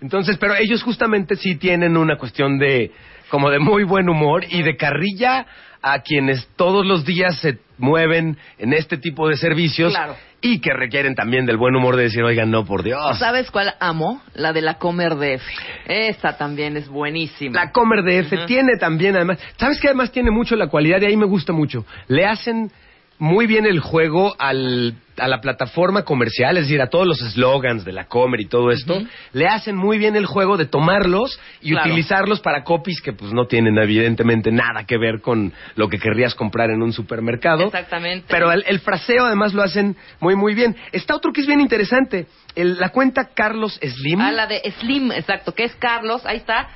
[0.00, 2.92] Entonces, pero ellos justamente sí tienen una cuestión de
[3.30, 5.46] como de muy buen humor y de carrilla
[5.88, 10.16] a quienes todos los días se mueven en este tipo de servicios Claro.
[10.40, 13.18] y que requieren también del buen humor de decir, oigan, no, por Dios.
[13.20, 14.20] ¿Sabes cuál amo?
[14.34, 15.42] La de la Comer DF.
[15.86, 17.60] Esta también es buenísima.
[17.64, 19.86] La Comer DF tiene también, además, ¿sabes qué?
[19.88, 21.84] Además tiene mucho la cualidad y ahí me gusta mucho.
[22.08, 22.72] Le hacen
[23.18, 27.84] muy bien el juego al, a la plataforma comercial, es decir, a todos los slogans
[27.84, 29.00] de la Comer y todo esto,
[29.32, 31.88] le hacen muy bien el juego de tomarlos y Claro.
[31.88, 36.34] utilizarlos para copies que pues no tienen evidentemente nada que ver con lo que querrías
[36.34, 37.64] comprar en un supermercado.
[37.64, 38.26] Exactamente.
[38.28, 40.76] Pero el, el fraseo además lo hacen muy muy bien.
[40.92, 44.20] Está otro que es bien interesante, el- la cuenta Carlos Slim.
[44.20, 46.68] Ah, la de Slim, exacto, que es Carlos, ahí está.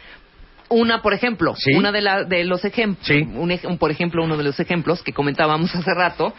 [0.70, 1.72] Una, por ejemplo, Sí.
[1.76, 3.22] una de, la, de los ejemplos, Sí.
[3.34, 6.32] un, por ejemplo, uno de los ejemplos que comentábamos hace rato,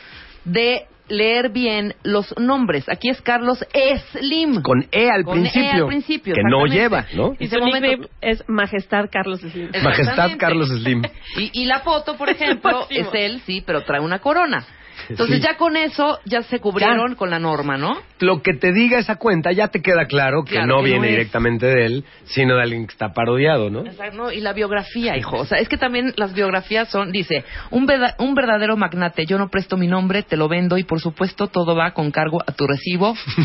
[0.45, 2.87] de leer bien los nombres.
[2.87, 3.65] Aquí es Carlos
[4.13, 4.61] Slim.
[4.61, 5.83] Con E al Con E principio.
[5.83, 7.33] al principio, que no lleva, ¿no?
[7.37, 9.69] Y Ese su momento- es Majestad Carlos Slim.
[9.83, 10.31] Majestad.
[10.37, 11.01] Carlos Slim.
[11.37, 14.65] Y, y la foto, por ejemplo, es él, sí, pero trae una corona.
[15.11, 15.43] Entonces Sí.
[15.43, 17.97] ya con eso ya se cubrieron con la norma, ¿no?
[18.19, 21.07] Lo que te diga esa cuenta ya te queda claro que Claro, no que viene
[21.09, 23.85] directamente de él, sino de alguien que está parodiado, ¿no?
[23.85, 24.31] Exacto, ¿no?
[24.31, 25.37] Y la biografía, hijo.
[25.37, 29.37] O sea, es que también las biografías son, dice, un, verda- un verdadero magnate, yo
[29.37, 32.51] no presto mi nombre, te lo vendo y por supuesto todo va con cargo a
[32.51, 33.15] tu recibo.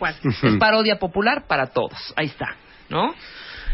[0.42, 2.12] es parodia popular para todos.
[2.16, 2.56] Ahí está,
[2.88, 3.14] ¿no?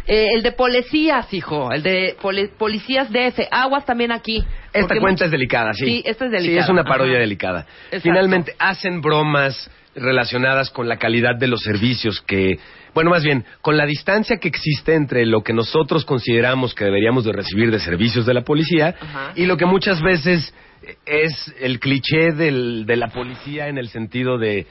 [0.07, 3.47] Eh, el de policías, hijo, el de poli- policías DF.
[3.51, 4.45] Aguas también aquí.
[4.73, 5.85] Esta cuenta mucho- es delicada, sí.
[5.85, 6.65] Sí, esta es Sí, delicada.
[6.65, 7.21] es una parodia Ajá.
[7.21, 7.61] delicada.
[7.87, 8.01] Exacto.
[8.03, 12.59] Finalmente, hacen bromas relacionadas con la calidad de los servicios que,
[12.95, 17.25] bueno, más bien, con la distancia que existe entre lo que nosotros consideramos que deberíamos
[17.25, 19.33] de recibir de servicios de la policía Ajá.
[19.37, 20.53] y lo que muchas veces
[21.07, 24.67] es el cliché del- de la policía en el sentido de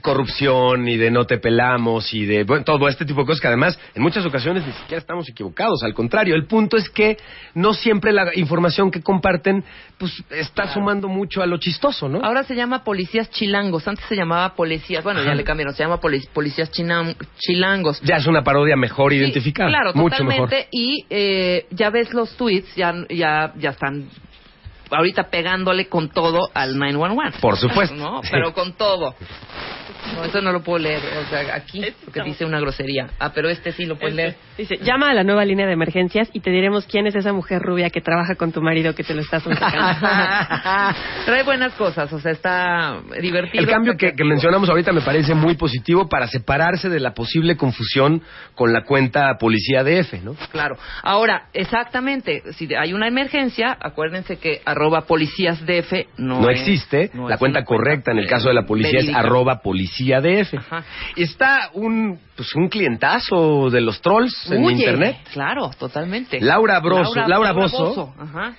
[0.00, 3.48] corrupción y de no te pelamos y de bueno, todo este tipo de cosas que
[3.48, 7.16] además en muchas ocasiones ni siquiera estamos equivocados, al contrario, el punto es que
[7.54, 9.64] no siempre la información que comparten
[9.98, 12.20] pues está sumando mucho a lo chistoso, ¿no?
[12.22, 13.86] Ahora se llama policías chilangos.
[13.88, 15.02] Antes se llamaba policías.
[15.02, 15.74] Bueno, ya le cambiaron.
[15.74, 16.70] Se llama poli- policías
[17.38, 18.00] chilangos.
[18.02, 20.54] Ya es una parodia mejor Sí, identificada, Claro, mucho totalmente.
[20.56, 20.68] mejor.
[20.70, 24.08] Y eh, ya ves los tweets, ya, ya, ya están
[24.90, 27.40] ahorita pegándole con todo al 911.
[27.40, 27.94] Por supuesto.
[27.94, 28.20] ¿No?
[28.30, 29.14] Pero con todo.
[30.14, 31.00] No, eso no lo puedo leer.
[31.26, 33.08] O sea, aquí, porque dice una grosería.
[33.18, 34.36] Ah, pero este sí lo puedes leer.
[34.56, 37.60] Dice, llama a la nueva línea de emergencias y te diremos quién es esa mujer
[37.60, 39.78] rubia que trabaja con tu marido que te lo estás sacando.
[41.26, 43.62] Trae buenas cosas, o sea, está divertido.
[43.62, 47.56] El cambio que, que mencionamos ahorita me parece muy positivo para separarse de la posible
[47.56, 48.22] confusión
[48.54, 50.34] con la cuenta Policía DF, ¿no?
[50.50, 50.76] Claro.
[51.02, 57.10] Ahora, exactamente, si hay una emergencia, acuérdense que arroba policías DF no, No, es- existe.
[57.14, 60.54] no la cuenta correcta en el caso de la policía es arroba policía DF.
[60.56, 60.84] Ajá.
[61.16, 65.16] Está un, pues, un clientazo de los trolls en internet.
[65.32, 66.40] Claro, totalmente.
[66.40, 68.14] Laura Broso- Laura Bozo.
[68.18, 68.54] Ajá.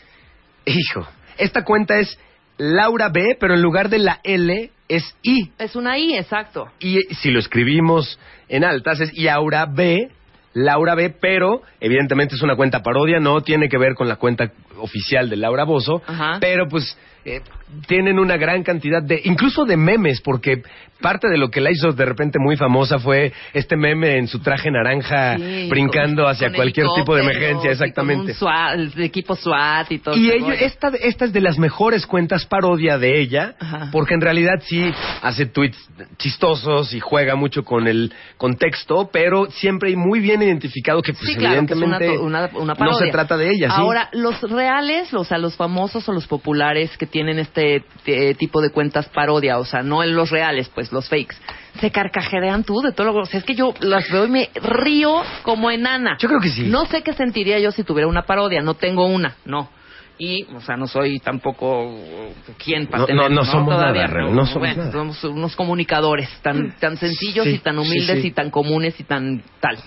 [0.66, 2.20] Hijo, esta cuenta es
[2.58, 5.52] Laura B, pero en lugar de la L es I.
[5.58, 6.68] Es una I, exacto.
[6.80, 8.20] Y si lo escribimos
[8.50, 10.10] en altas es Yaura B,
[10.54, 14.52] Laura B, pero evidentemente es una cuenta parodia, no tiene que ver con la cuenta
[14.80, 16.38] oficial de Laura Bozo, Ajá.
[16.40, 17.42] pero pues eh,
[17.88, 20.64] tienen una gran cantidad de, incluso de memes, porque
[21.02, 24.40] parte de lo que la hizo de repente muy famosa fue este meme en su
[24.40, 28.32] traje naranja Sí, brincando con- hacia con cualquier tipo de emergencia, con exactamente.
[28.32, 30.16] un SWAT, el equipo SWAT y todo.
[30.18, 33.90] Y ello- esta, esta es de las mejores cuentas parodia de ella, Ajá.
[33.92, 34.92] porque en realidad sí
[35.22, 35.78] hace tweets
[36.18, 41.26] chistosos y juega mucho con el contexto, pero siempre hay muy bien identificado que, pues,
[41.32, 43.76] sí, claro, que es una, evidentemente to- una, una no se trata de ella, ¿sí?
[43.78, 44.69] Ahora, los reales,
[45.14, 49.58] o sea, los famosos o los populares que tienen este eh, tipo de cuentas parodia,
[49.58, 51.36] o sea, no en los reales, pues los fakes,
[51.80, 53.20] se carcajean tú de todo lo que...
[53.20, 56.18] O sea, es que yo las veo y me río como enana.
[56.20, 56.64] Yo creo que sí.
[56.64, 59.70] No sé qué sentiría yo si tuviera una parodia, no tengo una, no.
[60.22, 61.96] Y, o sea, no soy tampoco
[62.64, 64.92] quien para No, tener, no, no somos Todavía nada, no somos Bueno, nada.
[64.92, 68.28] somos unos comunicadores tan, tan sencillos Sí, y tan humildes sí, sí.
[68.28, 69.78] y tan comunes y tan tal.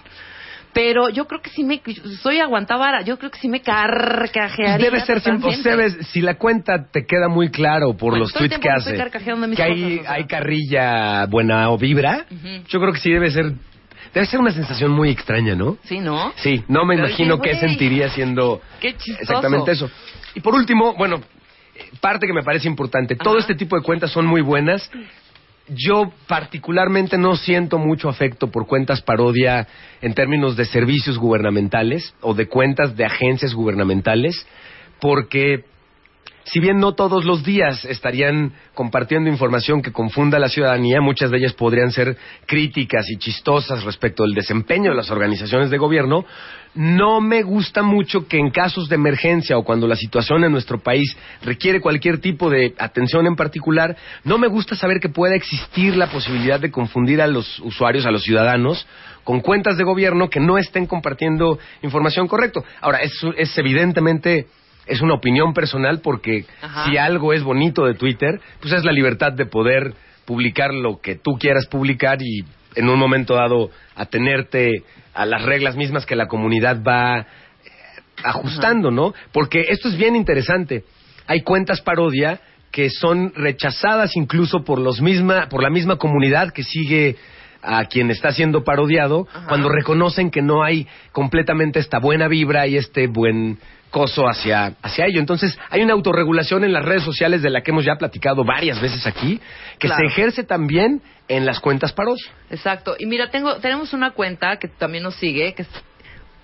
[0.73, 1.83] Pero yo creo que sí me...
[2.23, 7.05] Soy aguantavara, yo creo que sí me carcajearía Debe ser siempre, si la cuenta te
[7.05, 8.97] queda muy claro por Bueno, los tweets que hace,
[9.55, 12.27] que hay, cosas, hay carrilla buena o vibra,
[12.69, 13.53] yo creo que sí debe ser,
[14.15, 15.77] debe ser una sensación muy extraña, ¿no?
[15.85, 16.33] Sí, ¿no?
[16.37, 19.91] Sí, no me Pero imagino oye, qué sentiría siendo Qué exactamente eso.
[20.35, 21.21] Y por último, bueno,
[22.01, 24.91] parte que me parece importante, todo este tipo de cuentas son muy buenas.
[25.69, 29.69] Yo particularmente no siento mucho afecto por cuentas parodia
[30.01, 34.47] en términos de servicios gubernamentales o de cuentas de agencias gubernamentales,
[35.01, 35.65] porque
[36.45, 41.31] si bien no todos los días estarían compartiendo información que confunda a la ciudadanía, muchas
[41.31, 42.17] de ellas podrían ser
[42.47, 46.25] críticas y chistosas respecto al desempeño de las organizaciones de gobierno,
[46.75, 50.81] no me gusta mucho que en casos de emergencia o cuando la situación en nuestro
[50.81, 55.97] país requiere cualquier tipo de atención en particular, no me gusta saber que pueda existir
[55.97, 58.87] la posibilidad de confundir a los usuarios, a los ciudadanos,
[59.23, 62.63] con cuentas de gobierno que no estén compartiendo información correcta.
[62.81, 64.47] Ahora, es, es evidentemente
[64.87, 66.87] es una opinión personal porque Ajá.
[66.87, 69.95] si algo es bonito de Twitter, pues es la libertad de poder
[70.25, 72.45] publicar lo que tú quieras publicar y
[72.75, 74.83] en un momento dado atenerte
[75.15, 77.25] a las reglas mismas que la comunidad va eh,
[78.25, 79.15] ajustando, ¿no?
[79.33, 80.85] Porque esto es bien interesante.
[81.27, 82.41] Hay cuentas parodia
[82.71, 87.17] que son rechazadas incluso por los misma por la misma comunidad que sigue
[87.61, 89.47] a quien está siendo parodiado Ajá.
[89.47, 93.59] cuando reconocen que no hay completamente esta buena vibra y este buen
[93.93, 95.21] coso hacia, hacia ello.
[95.21, 98.81] Entonces, hay una autorregulación en las redes sociales de la que hemos ya platicado varias
[98.81, 99.39] veces aquí,
[99.79, 100.01] que Claro.
[100.01, 102.19] se ejerce también en las cuentas paros.
[102.51, 102.97] Exacto.
[102.99, 105.69] Y mira, tengo, tenemos una cuenta que también nos sigue, que es,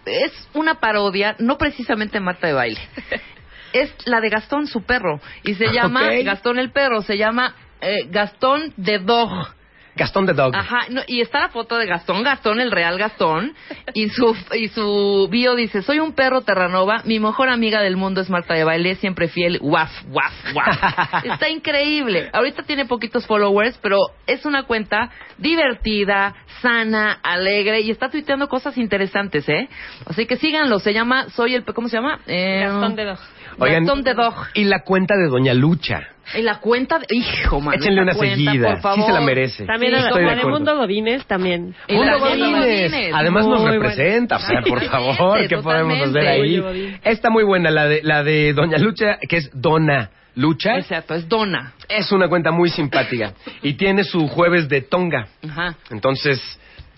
[0.06, 2.80] es una parodia, no precisamente Marta de baile.
[3.72, 5.20] es la de Gastón, su perro.
[5.42, 6.24] Y se llama Ok.
[6.24, 9.54] Gastón el perro, se llama eh, Gastón de Dog.
[9.98, 10.54] Gastón de Dog.
[10.54, 13.54] Ajá, no, y está la foto de Gastón, Gastón, el real Gastón,
[13.94, 18.20] y su y su bio dice, soy un perro terranova, mi mejor amiga del mundo
[18.20, 21.24] es Marta de Baile, siempre fiel, guaf, guaf, guaf.
[21.24, 22.30] Está increíble.
[22.32, 28.78] Ahorita tiene poquitos followers, pero es una cuenta divertida, sana, alegre, y está tuiteando cosas
[28.78, 29.68] interesantes, ¿eh?
[30.06, 32.20] Así que síganlo, se llama, soy el, ¿cómo se llama?
[32.26, 33.18] Eh, Gastón de Dog.
[33.58, 34.34] Oigan, Dog.
[34.54, 36.02] y la cuenta de Doña Lucha.
[36.36, 38.68] Y la cuenta de, hijo, man, Échenle una cuenta, seguida.
[38.68, 39.00] por favor.
[39.00, 39.64] Sí se la merece.
[39.64, 40.44] También Sí, a la, estoy de.
[40.44, 41.74] Mundo Godínez también.
[41.88, 42.92] Mundo Godínez.
[43.14, 46.98] Además nos representa, o sea, por Totalmente, favor, ¿qué podemos hacer ahí?
[47.02, 50.76] Está muy buena la de, la de Doña Lucha, que es Dona Lucha.
[50.76, 51.72] Exacto, es Dona.
[51.88, 53.32] Es una cuenta muy simpática
[53.62, 55.28] y tiene su jueves de Tonga.
[55.48, 55.74] Ajá.
[55.90, 56.40] Entonces,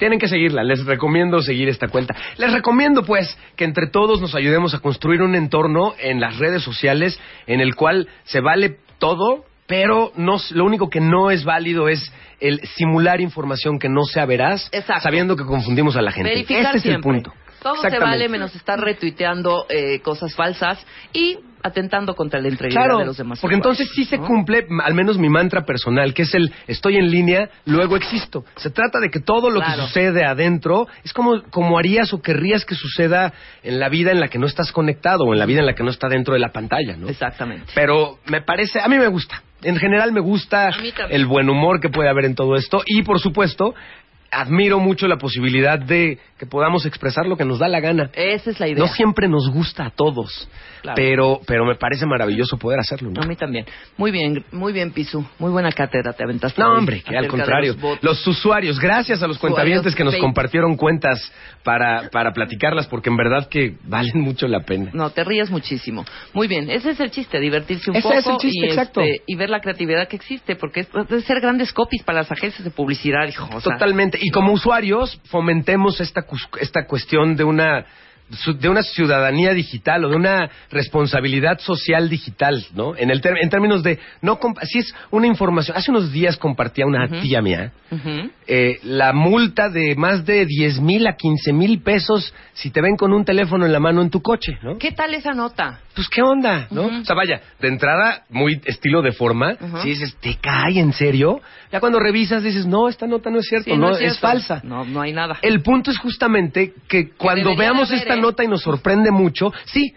[0.01, 0.65] tienen que seguirla.
[0.65, 2.17] Les recomiendo seguir esta cuenta.
[2.39, 6.63] Les recomiendo, pues, que entre todos nos ayudemos a construir un entorno en las redes
[6.63, 11.89] sociales en el cual se vale todo, pero no, lo único que no es válido
[11.89, 15.03] es el simular información que no sea veraz, Exacto.
[15.03, 16.31] sabiendo que confundimos a la gente.
[16.31, 17.33] Verificar este es el punto.
[17.63, 22.99] Todo se vale menos estar retuiteando eh, cosas falsas y atentando contra la integridad Claro,
[22.99, 23.39] de los demás.
[23.41, 24.27] porque entonces sí se ¿no?
[24.27, 28.45] cumple al menos mi mantra personal, que es el estoy en línea, luego existo.
[28.57, 29.83] Se trata de que todo lo Claro.
[29.83, 33.33] que sucede adentro es como, como harías o querrías que suceda
[33.63, 35.75] en la vida en la que no estás conectado o en la vida en la
[35.75, 37.09] que no está dentro de la pantalla, ¿no?
[37.09, 37.73] Exactamente.
[37.75, 39.43] Pero me parece, a mí me gusta.
[39.63, 40.71] En general me gusta
[41.11, 43.75] el buen humor que puede haber en todo esto y por supuesto
[44.31, 48.11] admiro mucho la posibilidad de que podamos expresar lo que nos da la gana.
[48.15, 48.79] Esa es la idea.
[48.79, 50.49] No siempre nos gusta a todos,
[50.83, 50.95] Claro.
[50.97, 53.11] pero pero me parece maravilloso poder hacerlo.
[53.11, 53.21] ¿no?
[53.23, 53.67] A mí también.
[53.99, 55.25] Muy bien, muy bien, Pisu.
[55.39, 56.61] Muy buena cátedra te aventaste.
[56.63, 57.77] No, hombre, que al contrario.
[58.01, 61.19] los usuarios, gracias a los cuentavientes que nos compartieron cuentas
[61.63, 64.91] para, para platicarlas, porque en verdad que valen mucho la pena.
[64.95, 66.05] No, te ríes muchísimo.
[66.33, 69.01] Muy bien, ese es el chiste, divertirse un Ese poco es el chiste, y, exacto.
[69.03, 72.33] este, y ver la creatividad que existe, porque es, debe ser grandes copies para las
[72.33, 73.45] agencias de publicidad, hijo.
[73.53, 74.19] o sea, Totalmente.
[74.23, 76.27] Y como usuarios, fomentemos esta,
[76.61, 77.87] esta cuestión de una
[78.59, 82.97] de una ciudadanía digital o de una responsabilidad social digital, ¿no?
[82.97, 86.87] En, el ter- en términos de, no si es una información, hace unos días compartía
[86.87, 87.73] una tía mía
[88.47, 92.97] eh, la multa de más de 10 mil a 15 mil pesos si te ven
[92.97, 94.79] con un teléfono en la mano en tu coche, ¿no?
[94.79, 95.81] ¿Qué tal esa nota?
[95.95, 96.87] Pues qué onda, ¿no?
[96.87, 101.41] O sea, vaya, de entrada, muy estilo de forma, si dices, ¿te cae en serio?
[101.73, 104.21] Ya cuando revisas dices, no, esta nota no es cierto, Sí, no, es, es, cierto.
[104.21, 104.61] falsa.
[104.65, 105.39] No, no hay nada.
[105.43, 108.17] El punto es justamente que cuando veamos esta.
[108.21, 109.95] Nota y nos sorprende mucho, sí,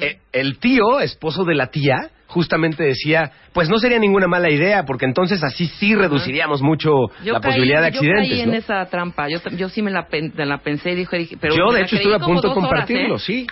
[0.00, 4.84] eh, el tío, esposo de la tía, justamente decía, pues no sería ninguna mala idea,
[4.84, 6.90] porque entonces así sí reduciríamos mucho
[7.22, 9.28] la caí- posibilidad de Yo caí accidentes, en esa trampa.
[9.28, 11.96] Yo, yo sí me la, pen- me la pensé y dije, pero Yo, de hecho,
[11.96, 13.20] estuve a punto de horas, compartirlo, ¿eh?
[13.20, 13.46] sí.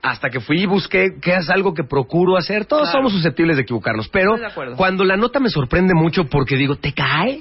[0.00, 2.66] Hasta que fui y busqué qué es algo que procuro hacer.
[2.66, 2.98] Todos Claro.
[2.98, 6.92] somos susceptibles de equivocarnos, pero de cuando la nota me sorprende mucho porque digo, ¿te
[6.92, 7.40] cae?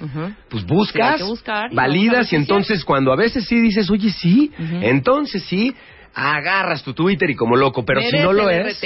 [0.49, 4.51] Pues buscas, que buscar validas y es entonces cuando a veces sí dices, oye, sí,
[4.81, 5.75] entonces sí,
[6.13, 8.81] agarras tu Twitter y como loco, pero si no lo es...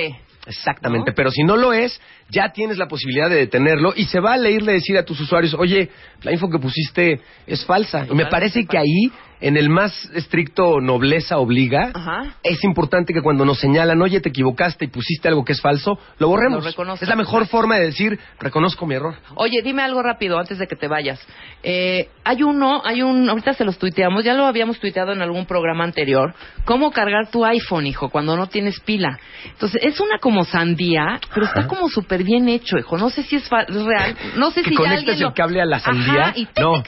[0.47, 4.51] Exactamente, pero si no lo es, ya tienes la posibilidad de detenerlo y se vale
[4.51, 5.89] irle a decir a tus usuarios, oye,
[6.23, 8.07] la info que pusiste es falsa.
[8.09, 9.11] Y me parece que ahí,
[9.41, 12.35] en el más estricto nobleza obliga, Ajá.
[12.43, 15.99] es importante que cuando nos señalan, oye, te equivocaste y pusiste algo que es falso,
[16.19, 16.63] lo borremos.
[16.77, 19.15] Lo es la mejor forma de decir, reconozco mi error.
[19.35, 21.19] Oye, dime algo rápido antes de que te vayas.
[21.63, 25.45] Eh, hay uno, hay un, ahorita se los tuiteamos, ya lo habíamos tuiteado en algún
[25.45, 26.33] programa anterior.
[26.65, 29.19] ¿Cómo cargar tu iPhone, hijo, cuando no tienes pila?
[29.45, 32.97] Entonces, es una como sandía, pero está como súper bien hecho, hijo.
[32.97, 34.15] No sé si es, fa- real.
[34.37, 36.21] No sé que si ya conectas alguien el lo- cable a la sandía.
[36.27, 36.83] Ajá, y tic, no.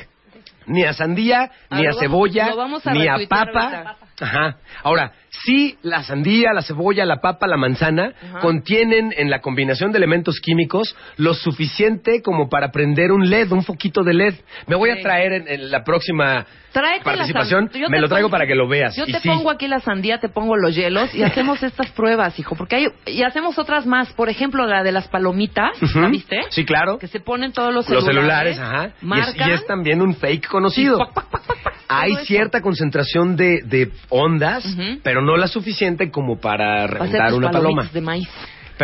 [0.65, 2.53] Ni a sandía, ni a cebolla,
[2.93, 3.97] ni a papa.
[4.23, 4.57] Ajá.
[4.83, 5.11] Ahora,
[5.45, 8.39] sí, la sandía, la cebolla, la papa, la manzana Ajá.
[8.39, 13.63] contienen en la combinación de elementos químicos lo suficiente como para prender un LED, un
[13.63, 14.33] foquito de LED.
[14.67, 18.29] Me voy a traer en, en la próxima Tráete la participación, yo me lo traigo
[18.29, 18.95] pongo- para que lo veas.
[18.95, 19.27] Yo Y te sí.
[19.29, 22.87] pongo aquí la sandía, te pongo los hielos y hacemos estas pruebas, hijo, porque hay
[23.05, 25.99] y hacemos otras más, por ejemplo, la de las palomitas, Ujú.
[26.01, 26.37] ¿la viste?
[26.49, 26.97] Sí, claro.
[26.97, 28.85] Que se ponen todos los Los celulares, celulares, ajá.
[28.85, 30.97] Y es, marcan, y es también un fake conocido.
[30.97, 32.25] pac, pac, pac, Hay eso.
[32.25, 34.63] cierta concentración de, de ondas,
[35.01, 37.89] pero no la suficiente como para reventar una paloma.
[37.91, 38.29] de maíz.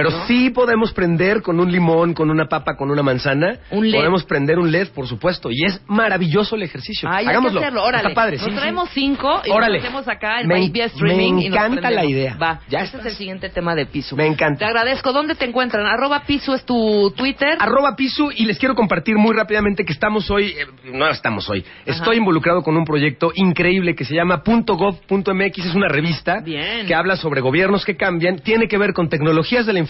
[0.04, 0.26] Pero ¿no?
[0.28, 3.60] sí podemos prender con un limón, con una papa, con una manzana.
[3.72, 3.98] Un LED.
[4.00, 5.50] Podemos prender un LED, por supuesto.
[5.52, 7.10] Y es maravilloso el ejercicio.
[7.10, 7.60] Ay, hay que Hagámoslo.
[7.60, 8.10] hacerlo, órale.
[8.10, 8.58] Está padre, Nos sí, sí.
[8.58, 9.78] traemos cinco y Órale.
[9.80, 11.34] nos hacemos acá en Me- streaming.
[11.36, 12.38] me y nos encanta la idea.
[12.42, 13.06] Va, Ya este estás.
[13.08, 14.16] es el siguiente tema de Piso.
[14.16, 14.60] Me encanta.
[14.60, 15.12] Te agradezco.
[15.12, 15.86] ¿Dónde te encuentran?
[15.86, 17.58] Arroba Piso es tu Twitter.
[17.60, 21.66] Arroba Pisu y les quiero compartir muy rápidamente que estamos hoy, eh, no estamos hoy,
[21.86, 26.86] estoy involucrado con un proyecto increíble que se llama .gov.mx, es una revista Bien.
[26.88, 29.89] que habla sobre gobiernos que cambian, tiene que ver con tecnologías de la información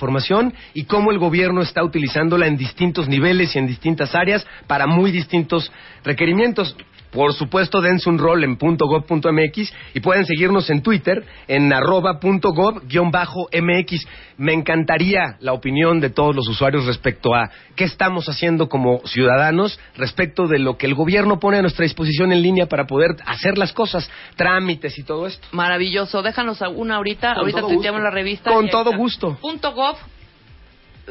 [0.74, 5.12] y cómo el gobierno está utilizándola en distintos niveles y en distintas áreas para muy
[5.12, 5.72] distintos
[6.04, 6.76] requerimientos.
[7.12, 14.08] Por supuesto, dense un rol en .gov.mx y pueden seguirnos en Twitter en arroba .gov-mx.
[14.38, 19.80] Me encantaría la opinión de todos los usuarios respecto a qué estamos haciendo como ciudadanos
[19.98, 23.58] respecto de lo que el gobierno pone a nuestra disposición en línea para poder hacer
[23.58, 25.48] las cosas, trámites y todo esto.
[25.52, 26.22] Maravilloso.
[26.22, 27.34] Déjanos una ahorita.
[27.34, 28.52] Con ahorita tuiteamos la revista.
[28.52, 28.98] Con todo está.
[28.98, 29.38] gusto.
[29.42, 29.98] Punto gov.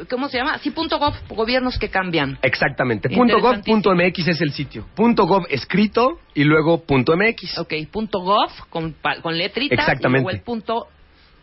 [0.09, 0.57] ¿Cómo se llama?
[0.59, 1.13] Sí, punto gov.
[1.29, 2.37] Gobiernos que cambian.
[2.41, 3.09] Exactamente.
[3.09, 4.85] Punto .gov punto .mx es el sitio.
[4.95, 7.57] Punto .gov escrito y luego punto .mx.
[7.57, 9.75] Ok, punto gov con, con letrita.
[9.75, 10.19] Exactamente.
[10.19, 10.87] Y luego el punto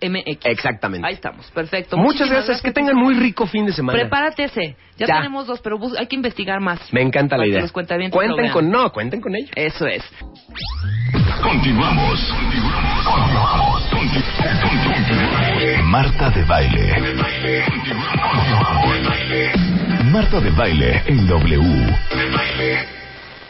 [0.01, 0.47] MX.
[0.47, 1.07] Exactamente.
[1.07, 1.51] Ahí estamos.
[1.51, 1.97] Perfecto.
[1.97, 2.63] Muchas Muchísimas gracias.
[2.63, 3.99] Que tengan muy rico fin de semana.
[3.99, 4.77] Prepárate ese.
[4.97, 5.17] Ya, Ya.
[5.17, 6.81] tenemos dos, pero hay que investigar más.
[6.93, 7.61] Me encanta la idea.
[7.61, 8.11] los Cuenten
[8.51, 9.49] con no, cuenten con ello.
[9.55, 10.03] Eso es.
[11.43, 12.35] Continuamos.
[15.85, 16.93] Marta de baile.
[20.11, 21.97] Marta de baile en W.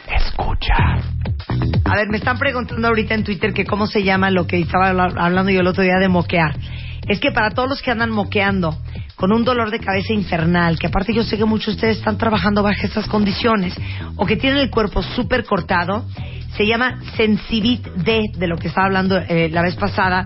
[0.07, 0.75] Escucha.
[1.85, 4.89] A ver, me están preguntando ahorita en Twitter que cómo se llama lo que estaba
[4.89, 6.55] habla- hablando yo el otro día de moquear.
[7.07, 8.77] Es que para todos los que andan moqueando
[9.15, 12.17] con un dolor de cabeza infernal, que aparte yo sé que muchos de ustedes están
[12.17, 13.73] trabajando bajo estas condiciones,
[14.15, 16.05] o que tienen el cuerpo súper cortado,
[16.55, 20.25] se llama Sensibit D, de lo que estaba hablando eh, la vez pasada,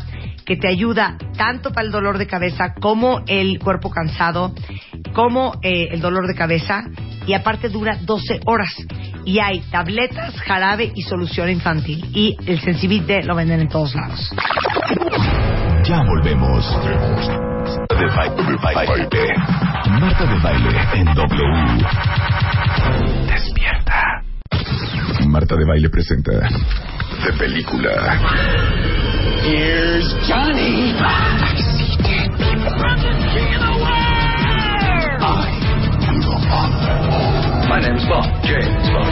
[0.52, 4.53] que te ayuda tanto para el dolor de cabeza como el cuerpo cansado,
[5.14, 6.84] como eh, el dolor de cabeza,
[7.26, 8.68] y aparte dura 12 horas.
[9.23, 12.06] Y hay tabletas, jarabe y solución infantil.
[12.14, 14.30] Y el Sensibit D lo venden en todos lados.
[15.86, 16.65] Ya volvemos.
[19.88, 21.82] Marta de baile en W.
[25.31, 26.31] Marta de baile presenta.
[26.31, 28.19] De película.
[29.43, 30.91] Here's Johnny.
[30.91, 32.67] I see dead people.
[33.31, 35.23] king of the world.
[35.23, 35.47] I
[36.09, 36.99] am your father.
[37.69, 38.27] My name's Bob.
[38.43, 39.07] James Bob.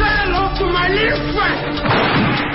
[0.00, 2.49] Say hello to my little friend.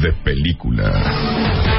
[0.00, 1.69] de película.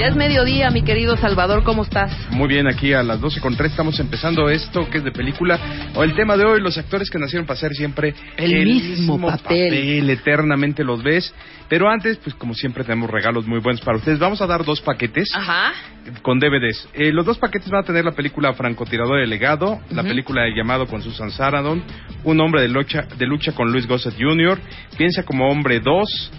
[0.00, 2.10] Ya es mediodía, mi querido Salvador, ¿cómo estás?
[2.30, 5.58] Muy bien, aquí a las 12 con 3 estamos empezando esto que es de película.
[5.94, 10.08] O el tema de hoy, los actores que nacieron para ser siempre El mismo papel.
[10.08, 11.34] Eternamente los ves.
[11.68, 14.18] Pero antes, pues como siempre tenemos regalos muy buenos para ustedes.
[14.18, 15.74] Vamos a dar dos paquetes Ajá.
[16.22, 16.88] con DVDs.
[16.94, 20.54] Eh, los dos paquetes van a tener la película Francotirador de Legado, la película de
[20.56, 21.82] Llamado con Susan Sarandon,
[22.24, 24.58] Un hombre de lucha, de lucha con Luis Gossett Jr.,
[24.96, 26.30] Piensa como hombre 2,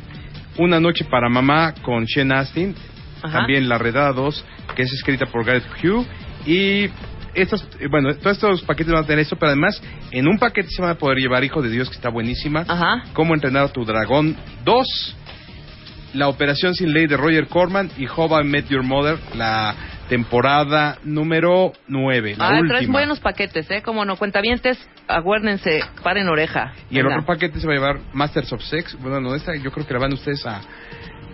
[0.58, 2.76] Una noche para mamá con Shane Astin,
[3.22, 3.40] Ajá.
[3.40, 4.46] también La Redada 2,
[4.76, 6.06] que es escrita por Gareth Hugh,
[6.46, 6.90] y
[7.34, 9.82] estos, eh, bueno, todos estos paquetes van a tener esto, pero además
[10.12, 13.04] en un paquete se van a poder llevar Hijo de Dios, que está buenísima, Ajá.
[13.14, 14.36] Cómo entrenar a tu dragón
[14.66, 15.16] 2,
[16.14, 19.74] La Operación Sin Ley de Roger Corman y How I Met Your Mother, la
[20.10, 22.92] temporada número 9, la Ah, traes última.
[23.00, 23.82] buenos paquetes, ¿eh?
[23.82, 24.78] Como no, cuentavientes,
[25.08, 26.74] acuérdense, paren oreja.
[26.90, 27.20] Y el Venga.
[27.20, 28.98] otro paquete se va a llevar Masters of Sex.
[29.00, 30.60] Bueno, no, esta yo creo que la van ustedes a,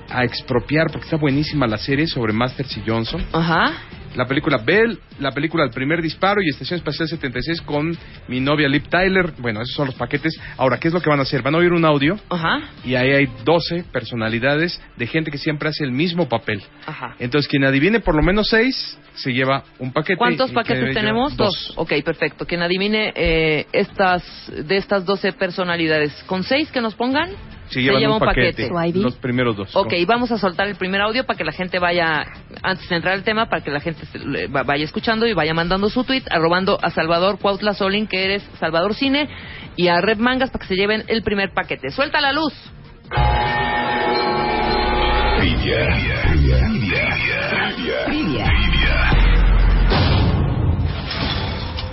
[0.10, 3.24] a expropiar porque está buenísima la serie sobre Masters y Johnson.
[3.32, 3.74] Ajá.
[4.16, 7.96] La película Bell, la película El primer disparo y Estación Espacial 76 con
[8.28, 9.34] mi novia Liv Tyler.
[9.38, 10.34] Bueno, esos son los paquetes.
[10.58, 11.44] Ahora, ¿qué es lo que van a hacer?
[11.44, 12.62] Van a oír un audio Ajá.
[12.84, 16.64] y ahí hay 12 personalidades de gente que siempre hace el mismo papel.
[16.88, 17.16] Ajá.
[17.20, 20.18] Entonces, quien adivine por lo menos 6 se lleva un paquete.
[20.18, 21.34] ¿Cuántos paquetes tenemos?
[21.34, 21.74] lleva Dos.
[21.76, 22.46] Ok, perfecto.
[22.46, 27.30] Quien adivine eh, estas de estas 12 personalidades, con seis que nos pongan,
[27.70, 28.70] Se llevan lleva un un paquete.
[28.70, 29.00] paquete.
[29.04, 29.76] Los primeros dos.
[29.76, 32.26] Ok, vamos a soltar el primer audio para que la gente vaya,
[32.64, 35.34] antes de entrar al tema, para que la gente se- le- va- vaya escuchando y
[35.34, 39.28] vaya mandando su tweet, arrobando a Salvador Cuautla Solin, que eres Salvador Cine,
[39.76, 41.90] y a Red Mangas para que se lleven el primer paquete.
[41.92, 42.54] ¡Suelta la luz!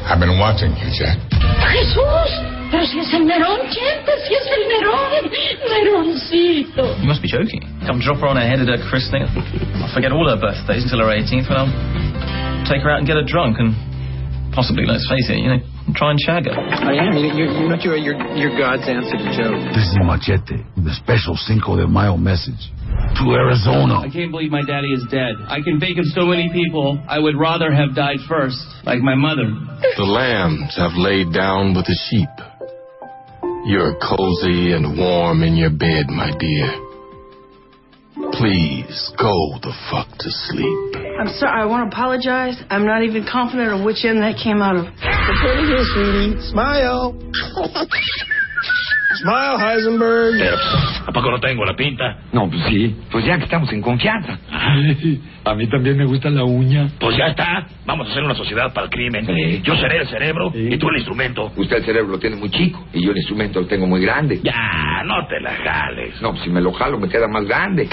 [0.05, 1.17] I've been watching you, Jack.
[1.73, 2.31] Jesús,
[2.71, 5.33] pero si es el Nerón, gente, si es el Nerón,
[5.65, 7.01] Neroncito.
[7.01, 7.65] You must be joking.
[7.89, 9.25] Come drop her on her head at her christening.
[9.81, 11.73] I'll forget all her birthdays until her 18th when I'll
[12.69, 13.73] take her out and get her drunk and
[14.53, 15.61] possibly, let's face it, you know,
[15.97, 16.53] try and shag her.
[16.53, 17.17] I am.
[17.17, 19.57] You, you, you know, you're, you're, you're God's answer to Joe.
[19.73, 22.71] This is Machete with a special Cinco de Mayo message
[23.21, 24.01] to Arizona.
[24.01, 25.35] I can't believe my daddy is dead.
[25.49, 29.15] I can think of so many people I would rather have died first, like my
[29.15, 29.47] mother.
[29.97, 32.35] The lambs have laid down with the sheep.
[33.67, 36.69] You're cozy and warm in your bed, my dear.
[38.37, 40.97] Please go the fuck to sleep.
[41.19, 41.63] I'm sorry.
[41.63, 42.61] I want to apologize.
[42.69, 44.85] I'm not even confident of which end that came out of.
[44.85, 46.51] Pretty here, sweetie.
[46.51, 47.15] Smile.
[49.15, 50.59] Smile, Heisenberg.
[51.07, 52.19] ¿A poco no tengo la pinta?
[52.33, 52.97] No, pues sí.
[53.11, 54.39] Pues ya que estamos en confianza.
[55.45, 56.89] a mí también me gusta la uña.
[56.99, 57.67] Pues ya está.
[57.87, 59.63] Vamos a hacer una sociedad para el crimen.
[59.63, 61.53] Yo seré el cerebro y tú el instrumento.
[61.57, 64.41] Usted el cerebro lo tiene muy chico y yo el instrumento lo tengo muy grande.
[64.43, 66.21] Ya, no te la jales.
[66.21, 67.89] No, pues si me lo jalo me queda más grande.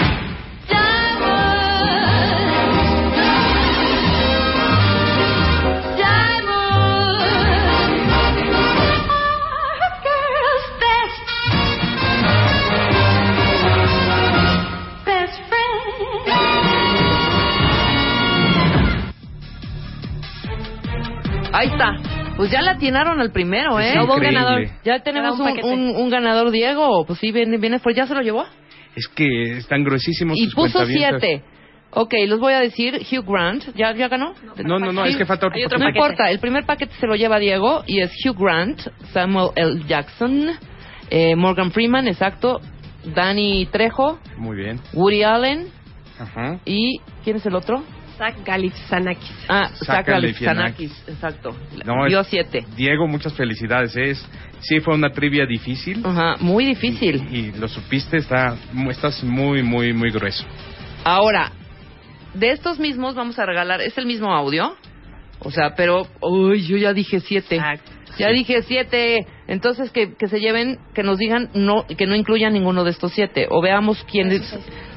[21.62, 21.94] Ahí está.
[22.36, 23.90] Pues ya la atinaron al primero, ¿eh?
[23.96, 24.66] Es Hubo un ganador.
[24.84, 25.68] Ya tenemos un un, paquete.
[25.68, 27.04] un- un ganador, Diego.
[27.06, 28.00] Pues sí, viene, viene fuerte.
[28.00, 28.44] ¿Ya se lo llevó?
[28.96, 31.44] Es que están gruesísimos Y sus puso siete.
[31.92, 32.96] Ok, los voy a decir.
[33.12, 34.34] Hugh Grant, ¿ya, ya ganó?
[34.64, 35.88] No, no, no, es que falta otro No paquete.
[35.90, 38.80] importa, el primer paquete se lo lleva Diego y es Hugh Grant,
[39.12, 39.82] Samuel L.
[39.86, 40.50] Jackson,
[41.10, 42.60] eh, Morgan Freeman, exacto,
[43.14, 44.80] Danny Trejo, Muy bien.
[44.94, 45.66] Woody Allen
[46.18, 46.58] Ajá.
[46.64, 47.82] y ¿quién es el otro?
[48.22, 49.32] Zach Galifianakis.
[49.48, 50.92] Ah, Zach Galifianakis.
[51.08, 51.56] Exacto.
[51.84, 52.64] No, Dio es- siete.
[52.76, 53.96] Diego, muchas felicidades.
[53.96, 54.24] Es,
[54.60, 56.02] sí, fue una trivia difícil.
[56.06, 57.26] Ajá, muy difícil.
[57.32, 58.54] Y lo supiste, está,
[58.88, 60.44] estás muy, muy, muy grueso.
[61.02, 61.50] Ahora,
[62.34, 64.76] de estos mismos vamos a regalar, es el mismo audio,
[65.40, 67.60] o sea, pero, uy, yo ya dije siete.
[68.18, 69.26] Ya dije siete.
[69.48, 73.12] Entonces que, que se lleven, que nos digan no, que no incluyan ninguno de estos
[73.12, 73.46] siete.
[73.50, 74.30] O veamos quién.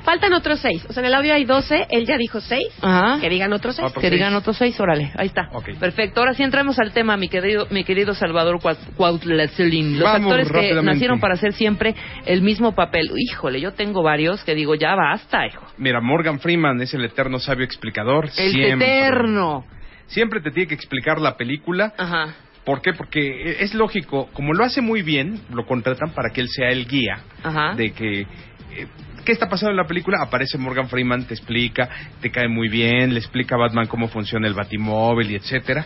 [0.03, 0.85] Faltan otros seis.
[0.87, 2.67] O sea, en el audio hay doce, él ya dijo seis.
[2.81, 3.19] Ajá.
[3.19, 3.91] Que digan otros seis.
[3.99, 5.49] que digan otros seis, órale, ahí está.
[5.79, 9.99] Perfecto, ahora sí entramos al tema, mi querido, mi querido Salvador Cuau- Cuauhtlazolín.
[9.99, 11.95] Los Vamos actores que nacieron para hacer siempre
[12.27, 13.09] el mismo papel.
[13.17, 15.65] Híjole, yo tengo varios que digo, ya basta, hijo.
[15.77, 18.25] Mira, Morgan Freeman es el eterno sabio explicador.
[18.37, 18.99] El siempre.
[18.99, 19.65] eterno.
[20.07, 21.93] Siempre te tiene que explicar la película.
[21.97, 22.35] Ajá.
[22.65, 22.93] ¿Por qué?
[22.93, 26.87] Porque es lógico, como lo hace muy bien, lo contratan para que él sea el
[26.87, 27.75] guía Ajá.
[27.75, 28.87] de que eh,
[29.25, 30.19] ¿qué está pasando en la película?
[30.21, 31.89] Aparece Morgan Freeman, te explica,
[32.21, 35.85] te cae muy bien, le explica a Batman cómo funciona el batimóvil y etcétera.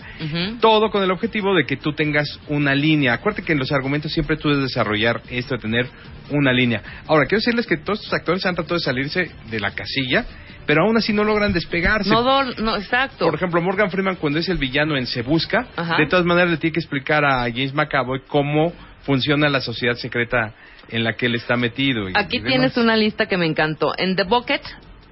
[0.59, 3.13] Todo con el objetivo de que tú tengas una línea.
[3.13, 5.87] Acuérdate que en los argumentos siempre tú debes desarrollar esto de tener
[6.31, 6.81] una línea.
[7.07, 10.25] Ahora, quiero decirles que todos estos actores han tratado de salirse de la casilla,
[10.69, 12.11] pero aún así no logran despegarse.
[12.11, 13.25] No, do- no, exacto.
[13.25, 15.97] Por ejemplo, Morgan Freeman cuando es el villano en Se Busca, Ajá.
[15.97, 18.71] de todas maneras le tiene que explicar a James McAvoy cómo
[19.01, 20.53] funciona la sociedad secreta
[20.89, 22.07] en la que él está metido.
[22.07, 23.93] y- Aquí tienes una lista que me encantó.
[23.97, 24.61] En The Bucket,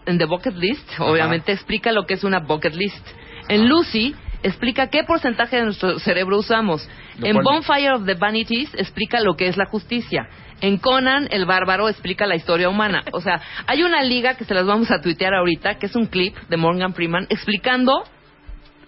[0.06, 3.04] en The Bucket List, obviamente explica lo que es una bucket list.
[3.50, 4.14] En Lucy
[4.44, 6.88] explica qué porcentaje de nuestro cerebro usamos.
[7.18, 10.30] Lo en Bonfire of the Vanities explica lo que es la justicia.
[10.62, 13.04] En Conan, el bárbaro explica la historia humana.
[13.12, 16.08] O sea, hay una liga que se las vamos a tuitear ahorita, que es un
[16.08, 18.04] clip de Morgan Freeman explicando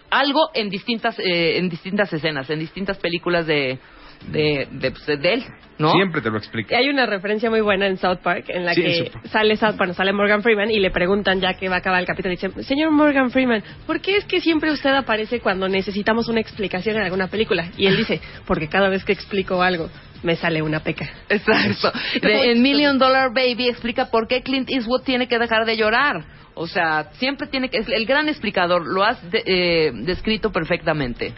[0.10, 3.80] algo en distintas eh, en distintas escenas, en distintas películas de
[4.28, 5.44] de, de, pues, de él,
[5.78, 5.92] ¿no?
[5.94, 6.76] Siempre te lo explica.
[6.76, 9.28] Y hay una referencia muy buena en South Park en la Sí, que South Park.
[9.28, 12.06] sale South, bueno, sale Morgan Freeman y le preguntan ya que va a acabar el
[12.06, 16.28] capítulo y dicen, señor Morgan Freeman, ¿por qué es que siempre usted aparece cuando necesitamos
[16.28, 17.70] una explicación en alguna película?
[17.78, 19.90] Y él dice, porque cada vez que explico algo
[20.24, 21.10] me sale una peca.
[21.30, 21.92] Exacto.
[22.22, 26.24] De- en Million Dollar Baby explica por qué Clint Eastwood tiene que dejar de llorar.
[26.56, 27.78] O sea, siempre tiene que...
[27.78, 28.86] Es el gran explicador.
[28.86, 31.34] Lo has de- eh, descrito perfectamente.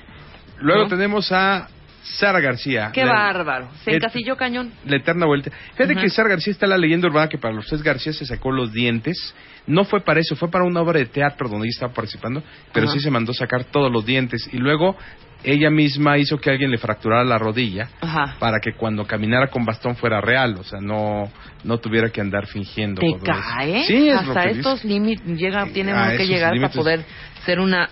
[0.59, 0.89] Luego ¿no?
[0.89, 1.67] tenemos a
[2.03, 2.91] Sara García.
[2.93, 3.69] Qué la- bárbaro.
[3.83, 4.71] Se et- encasilló cañón.
[4.85, 5.51] La eterna vuelta.
[5.73, 6.01] Fíjate Ajá.
[6.01, 8.71] que Sara García está la leyenda urbana que para los tres García se sacó los
[8.73, 9.35] dientes.
[9.67, 12.41] No fue para eso, fue para una obra de teatro donde ella estaba participando,
[12.73, 14.49] pero sí se mandó sacar todos los dientes.
[14.51, 14.97] Y luego
[15.43, 18.35] ella misma hizo que alguien le fracturara la rodilla Ajá.
[18.39, 21.31] para que cuando caminara con bastón fuera real, o sea, no,
[21.63, 23.01] no tuviera que andar fingiendo.
[23.01, 23.83] Te cae.
[23.85, 26.71] Sí, es Hasta estos límites llega, tiene que llegar límites.
[26.75, 27.05] para poder
[27.45, 27.87] ser una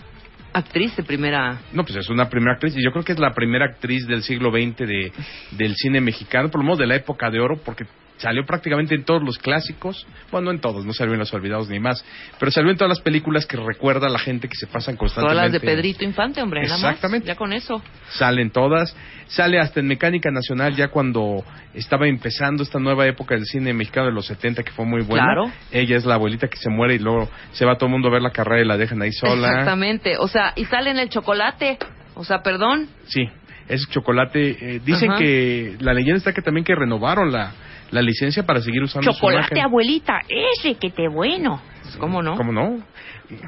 [0.60, 1.60] actriz de primera.
[1.73, 4.23] No, pues es una primera actriz y yo creo que es la primera actriz del
[4.23, 5.11] siglo XX de,
[5.52, 7.86] del cine mexicano, por lo menos de la época de oro, porque
[8.20, 11.68] salió prácticamente en todos los clásicos, bueno, no en todos, no salió en Los Olvidados
[11.70, 12.06] ni más,
[12.40, 15.14] pero salió en todas las películas que recuerda a la gente que se pasan Todas
[15.14, 15.41] constantemente.
[15.44, 16.91] las de Pedrito Infante, hombre, nada más.
[16.91, 17.28] Exactamente.
[17.28, 17.82] Ya con eso.
[18.12, 18.96] Salen todas,
[19.28, 21.44] sale hasta en Mecánica Nacional ya cuando
[21.74, 25.24] estaba empezando esta nueva época del cine mexicano de los 70 que fue muy buena.
[25.26, 25.52] Claro.
[25.72, 28.12] Ella es la abuelita que se muere y luego se va todo el mundo a
[28.12, 29.48] ver la carrera y la dejan ahí sola.
[29.48, 30.18] Exactamente.
[30.18, 31.78] O sea, y sale en el chocolate.
[32.16, 32.88] O sea, perdón.
[33.08, 33.30] Sí,
[33.70, 34.76] ese chocolate.
[34.76, 35.20] eh, dicen Ajá.
[35.20, 37.54] que la leyenda está que también que renovaron la,
[37.91, 39.64] la licencia para seguir usando su Chocolate, imagen.
[39.66, 40.20] abuelita.
[40.28, 41.61] Ese que te bueno.
[41.99, 42.36] ¿Cómo no?
[42.36, 42.84] ¿Cómo no?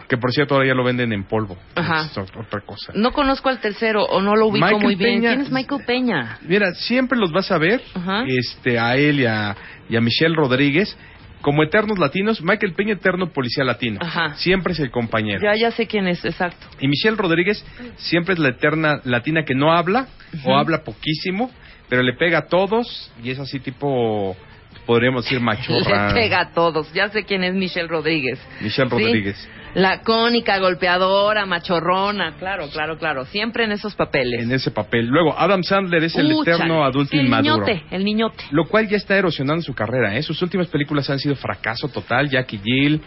[0.07, 1.57] Que por cierto ahora ya lo venden en polvo.
[1.76, 2.05] Ajá.
[2.05, 2.91] Es ot- otra cosa.
[2.95, 5.22] No conozco al tercero o no lo ubico Michael muy bien.
[5.22, 6.38] Peña- ¿Quién es Michael Peña?
[6.41, 8.23] Mira, siempre los vas a ver, Ajá.
[8.27, 9.55] este, a él y a,
[9.89, 10.95] y a Michelle Rodríguez,
[11.41, 12.41] como eternos latinos.
[12.41, 13.99] Michael Peña, eterno policía latino.
[14.01, 14.35] Ajá.
[14.35, 15.39] Siempre es el compañero.
[15.41, 16.65] Ya, ya sé quién es, exacto.
[16.80, 17.63] Y Michelle Rodríguez
[17.97, 20.51] siempre es la eterna latina que no habla Ujú.
[20.51, 21.51] o habla poquísimo,
[21.91, 24.34] pero le pega a todos y es así tipo,
[24.85, 26.07] podríamos decir machorra.
[26.07, 26.89] Le pega a todos.
[26.93, 28.39] Ya sé quién es Michelle Rodríguez.
[28.61, 28.95] Michelle Sí.
[28.95, 29.49] Rodríguez.
[29.73, 32.35] La cónica, golpeadora, machorrona.
[32.39, 33.26] Claro, claro, claro.
[33.26, 34.41] Siempre en esos papeles.
[34.43, 35.07] En ese papel.
[35.07, 37.65] Luego, Adam Sandler es el eterno adulto el inmaduro.
[37.65, 38.43] niñote, el niñote.
[38.51, 40.15] Lo cual ya está erosionando su carrera.
[40.18, 40.23] ¿eh?
[40.23, 42.30] Sus últimas películas han sido fracaso total.
[42.30, 43.01] Jackie Jill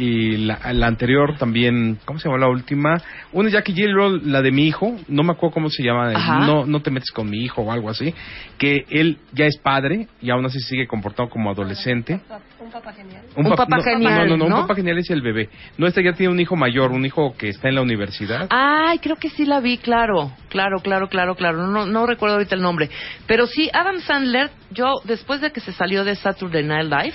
[0.00, 1.98] y la, la anterior también.
[2.04, 3.00] ¿Cómo se llama la última?
[3.32, 4.96] Una es Jackie Jill y luego la de mi hijo.
[5.08, 6.10] No me acuerdo cómo se llama.
[6.12, 6.46] Ajá.
[6.46, 8.14] No, no te metes con mi hijo o algo así.
[8.58, 12.20] Que él ya es padre y aún así sigue comportando como adolescente.
[12.60, 13.22] Un papá genial.
[13.36, 14.56] Un pap- papá no, genial, No, no, no, ¿no?
[14.56, 15.48] un papá genial es el bebé.
[15.78, 18.46] No, este ya tiene un hijo mayor, un hijo que está en la universidad.
[18.50, 20.30] Ay, creo que sí la vi, claro.
[20.48, 21.66] Claro, claro, claro, claro.
[21.66, 22.90] No, no recuerdo ahorita el nombre.
[23.26, 27.14] Pero sí, Adam Sandler, yo después de que se salió de Saturday Night Live,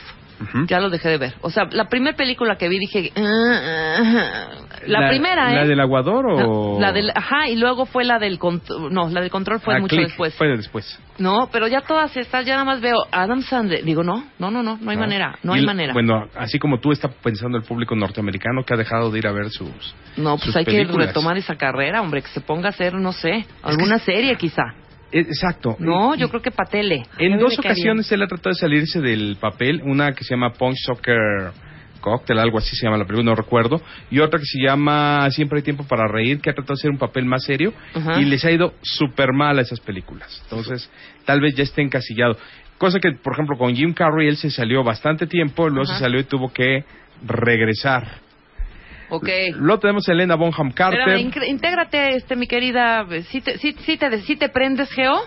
[0.67, 1.33] ya lo dejé de ver.
[1.41, 3.11] O sea, la primera película que vi dije...
[3.15, 4.47] "Ah, ah, ah".
[4.85, 5.55] la, primera, ¿eh?
[5.55, 6.77] ¿La del aguador o...?
[6.79, 8.93] La del, ajá, y luego fue la del control.
[8.93, 10.35] No, la del control fue Ah, mucho Click, después.
[10.35, 10.99] Fue después.
[11.17, 13.83] No, pero ya todas estas, ya nada más veo Adam Sandler.
[13.83, 15.01] Digo, no, no, no, no, no hay ¿no?
[15.01, 15.93] manera, no Y hay l- manera.
[15.93, 19.31] Bueno, así como tú está pensando el público norteamericano que ha dejado de ir a
[19.31, 20.97] ver sus no, pues sus hay películas.
[20.97, 24.63] que retomar esa carrera, hombre, que se ponga a hacer, no sé, alguna serie quizá.
[25.11, 25.75] Eh, Exacto.
[25.79, 27.05] No, yo creo que pa' tele.
[27.17, 30.77] En dos ocasiones él ha tratado de salirse del papel, una que se llama Punch
[30.85, 31.51] Soccer
[32.01, 35.57] Cocktail, algo así se llama la película, no recuerdo, y otra que se llama Siempre
[35.57, 37.73] hay tiempo para reír, que ha tratado de hacer un papel más serio
[38.19, 40.41] y les ha ido súper mal a esas películas.
[40.43, 40.89] Entonces,
[41.25, 42.37] tal vez ya esté encasillado.
[42.77, 46.19] Cosa que, por ejemplo, con Jim Carrey él se salió bastante tiempo, luego se salió
[46.19, 46.83] y tuvo que
[47.25, 48.24] regresar.
[49.09, 49.29] Ok.
[49.55, 50.99] Luego tenemos a Elena Bonham Carter.
[50.99, 53.05] Espérame, intégrate, este, mi querida.
[53.29, 55.21] ¿Sí te, sí, sí te, sí te prendes, Geo?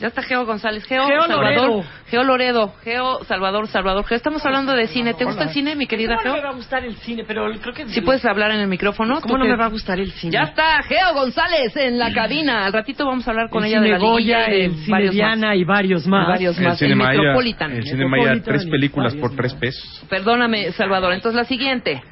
[0.00, 0.84] Ya está Geo González.
[0.86, 1.68] Geo, Geo Salvador.
[1.68, 1.84] Loredo.
[2.08, 2.74] Geo Loredo.
[2.82, 4.04] Geo Salvador, Salvador.
[4.04, 5.14] Geo, estamos hablando de cine.
[5.14, 6.48] ¿Te gusta el cine, mi querida ¿Cómo no me Geo?
[6.48, 7.22] va a gustar el cine?
[7.24, 7.86] Pero creo que...
[7.88, 9.20] Si puedes hablar en el micrófono.
[9.20, 10.32] ¿Cómo ¿tú no me va a gustar el cine?
[10.32, 12.64] Ya está, Geo González en la cabina.
[12.66, 14.90] Al ratito vamos a hablar con el ella cine de la Goya, de el cine
[14.90, 16.26] varios Diana y varios más.
[16.26, 16.78] Y varios más.
[16.78, 17.72] Cine El Maya, Metropolitan.
[17.72, 20.04] el Cine Maya, tres películas por tres pesos.
[20.10, 21.12] Perdóname, Salvador.
[21.12, 22.02] Entonces la siguiente.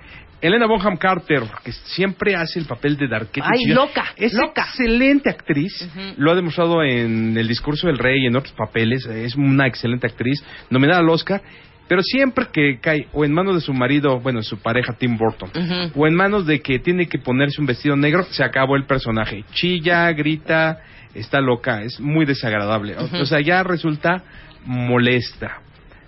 [0.42, 3.44] Elena Bonham Carter, que siempre hace el papel de Darkette.
[3.44, 3.76] Ay, Chillón.
[3.76, 4.62] loca, Es loca.
[4.68, 5.88] excelente actriz.
[6.16, 9.06] Lo ha demostrado en El discurso del rey y en otros papeles.
[9.06, 10.44] Es una excelente actriz.
[10.68, 11.40] Nominada al Oscar.
[11.88, 15.50] Pero siempre que cae o en manos de su marido, bueno, su pareja Tim Burton,
[15.94, 19.44] o en manos de que tiene que ponerse un vestido negro, se acabó el personaje.
[19.52, 20.78] Chilla, grita,
[21.12, 22.96] está loca, es muy desagradable.
[22.96, 24.22] O sea, ya resulta
[24.64, 25.60] molesta.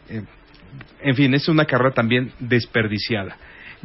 [0.08, 0.22] Eh,
[1.02, 3.36] en fin, es una carrera también desperdiciada.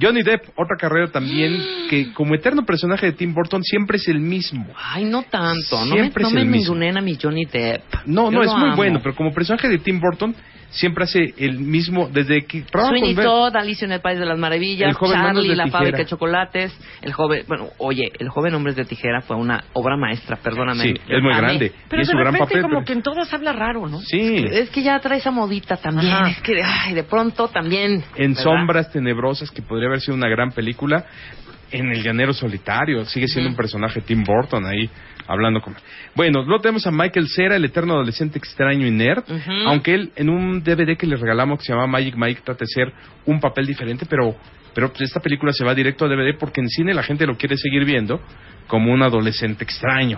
[0.02, 1.58] Johnny Depp, otra carrera también
[1.90, 4.66] que como eterno personaje de Tim Burton siempre es el mismo.
[4.76, 5.84] Ay, no tanto.
[5.86, 6.74] No Siempre me, es no me mismo.
[6.76, 7.84] ningunen a mi Johnny Depp.
[8.06, 8.76] No, Yo no, es muy amo.
[8.76, 10.36] bueno, pero como personaje de Tim Burton
[10.70, 14.96] siempre hace el mismo desde que Sweeney Todd, Alicia en el País de las Maravillas,
[15.00, 19.36] Charlie, la fábrica de chocolates, el joven, bueno, oye, el joven Hombres de Tijera fue
[19.36, 20.84] una obra maestra, perdóname.
[20.84, 21.72] Sí, es muy grande.
[21.90, 22.62] Pero y es de su gran repente papel.
[22.62, 24.00] como pero- que en todas habla raro, ¿no?
[24.00, 26.30] Sí, Es que ya trae esa modita también, Ajá.
[26.30, 28.04] es que, ay, de pronto también.
[28.16, 28.44] en ¿verdad?
[28.44, 31.06] Sombras Tenebrosas, que podría haber sido una gran película.
[31.72, 34.90] En El Llanero Solitario, sigue siendo un personaje Tim Burton ahí
[35.30, 35.76] hablando con.
[36.16, 39.24] Bueno, luego tenemos a Michael Cera, el eterno adolescente extraño y nerd.
[39.66, 42.68] Aunque él en un DVD que le regalamos que se llama Magic Mike trata de
[42.68, 42.94] ser
[43.26, 44.36] un papel diferente, pero
[44.74, 47.38] pero pues, esta película se va directo a DVD porque en cine la gente lo
[47.38, 48.22] quiere seguir viendo
[48.68, 50.18] como un adolescente extraño.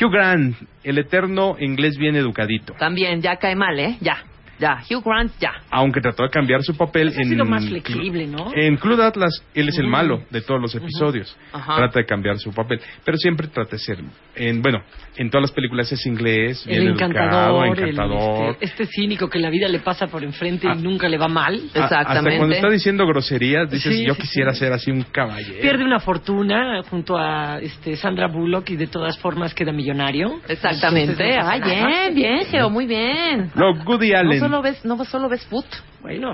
[0.00, 2.74] Hugh Grant, el eterno inglés bien educadito.
[2.78, 3.96] También, ya cae mal, ¿eh?
[4.00, 4.24] Ya,
[4.60, 4.78] ya.
[4.88, 5.52] Hugh Grant, ya.
[5.70, 8.52] Aunque trató de cambiar su papel Ha en sido más flexible, ¿no?
[8.54, 11.36] en Club Atlas, él es el malo de todos los episodios.
[11.52, 11.76] Ajá.
[11.76, 13.98] Trata de cambiar su papel, pero siempre trata de ser,
[14.36, 14.82] en, bueno,
[15.16, 18.56] en todas las películas es inglés, bien El educado, encantador, el, encantador.
[18.60, 20.74] este, este cínico que la vida le pasa por enfrente Ah.
[20.76, 21.60] y nunca le va mal.
[21.74, 24.58] A- Hasta cuando está diciendo groserías, dices, Sí, yo sí, quisiera sí.
[24.60, 25.60] ser así un caballero.
[25.60, 30.40] Pierde una fortuna junto a este Sandra Bullock y de todas formas queda millonario.
[30.48, 31.12] Exactamente.
[31.12, 31.58] Entonces, nada.
[31.58, 33.50] bien, bien, Geo, muy bien.
[33.54, 35.66] Luego, Woody No Allen, solo ves, no solo ves foot.
[36.02, 36.32] Bueno,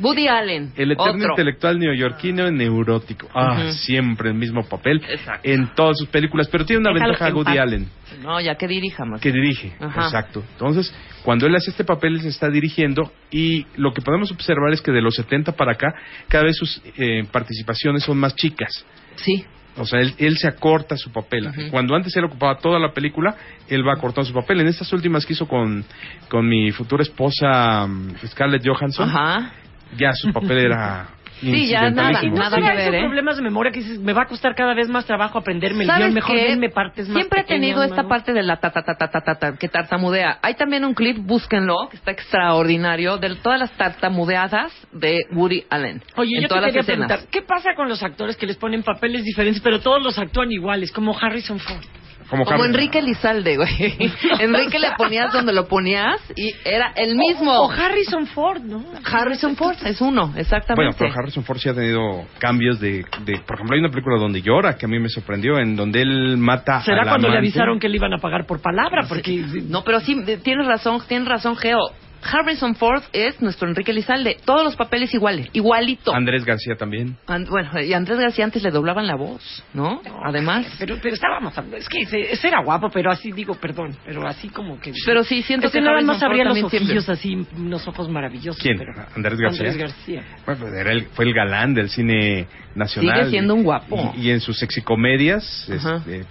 [0.00, 0.72] Woody Allen.
[0.76, 1.30] el eterno otro.
[1.30, 3.28] intelectual neoyorquino neurótico.
[3.34, 5.48] Ah, siempre el mismo papel Exacto.
[5.48, 7.58] en todas sus películas, pero tiene una Déjalo ventaja en Woody.
[7.58, 7.88] Allen.
[8.22, 9.20] No, ya que dirija más.
[9.20, 10.04] que dirige, Ajá.
[10.06, 10.42] exacto.
[10.52, 10.92] Entonces,
[11.22, 14.82] cuando él hace este papel, él se está dirigiendo y lo que podemos observar es
[14.82, 15.94] que de los 70 para acá,
[16.28, 18.84] cada vez sus eh, participaciones son más chicas.
[19.16, 19.44] Sí.
[19.78, 21.50] O sea, él, él se acorta su papel.
[21.70, 23.36] Cuando antes él ocupaba toda la película,
[23.68, 24.60] él va acortando su papel.
[24.60, 25.84] En estas últimas que hizo con,
[26.28, 29.52] con mi futura esposa mm, Scarlett Johansson, Ajá.
[29.96, 31.08] ya su papel era
[31.40, 33.00] Sí, ya nada, nada ¿No que será ver, ¿eh?
[33.00, 35.86] problemas de memoria que dices, me va a costar cada vez más trabajo aprenderme el
[35.88, 36.14] ¿Sabes guion?
[36.14, 36.44] Mejor qué?
[36.48, 38.08] denme partes más Siempre he pequeñas, tenido esta ¿no?
[38.08, 40.38] parte de la ta ta ta ta ta ta, ta, que tartamudea.
[40.42, 46.02] Hay también un clip, búsquenlo, que está extraordinario, de todas las tartamudeadas de Woody Allen.
[46.16, 47.06] Oye, en yo te todas las quería escenas.
[47.08, 50.50] preguntar, ¿qué pasa con los actores que les ponen papeles diferentes, pero todos los actúan
[50.52, 51.84] iguales, como Harrison Ford?
[52.28, 53.68] Como, Enrique Lizalde, güey.
[54.40, 57.52] Enrique le ponías donde lo ponías y era el mismo.
[57.52, 58.84] O Harrison Ford, ¿no?
[59.04, 60.96] Harrison Ford es uno, Bueno, exactamente.
[60.98, 63.38] pero Harrison Ford sí ha tenido cambios de, de...
[63.40, 66.36] Por ejemplo, hay una película donde llora, que a mí me sorprendió, en donde él
[66.36, 69.04] mata ¿Será a la cuando le avisaron que le iban a pagar por palabra?
[69.08, 71.78] Porque No, pero sí, tienes razón, tienes razón, Geo.
[72.22, 74.36] Harrison Ford es nuestro Enrique Lizalde.
[74.44, 76.14] Todos los papeles iguales, igualito.
[76.14, 77.16] Andrés García también.
[77.26, 80.00] And- bueno, y Andrés García antes le doblaban la voz, ¿no?
[80.24, 80.66] Además.
[80.78, 84.48] Pero, pero estábamos es que ese, ese era guapo, pero así digo, perdón, pero así
[84.48, 84.92] como que...
[85.04, 88.60] Pero sí, siento Ese que nada más abría los ojillos así, unos ojos maravillosos.
[88.62, 88.78] ¿Quién?
[88.78, 89.66] pero- Andrés García.
[89.70, 90.22] Andrés García.
[90.44, 93.18] Bueno, pues era el- fue el galán del cine nacional.
[93.18, 94.12] Sigue siendo un guapo.
[94.16, 95.96] Y, y en sus sexicomedias, Ajá.
[96.06, 96.24] este,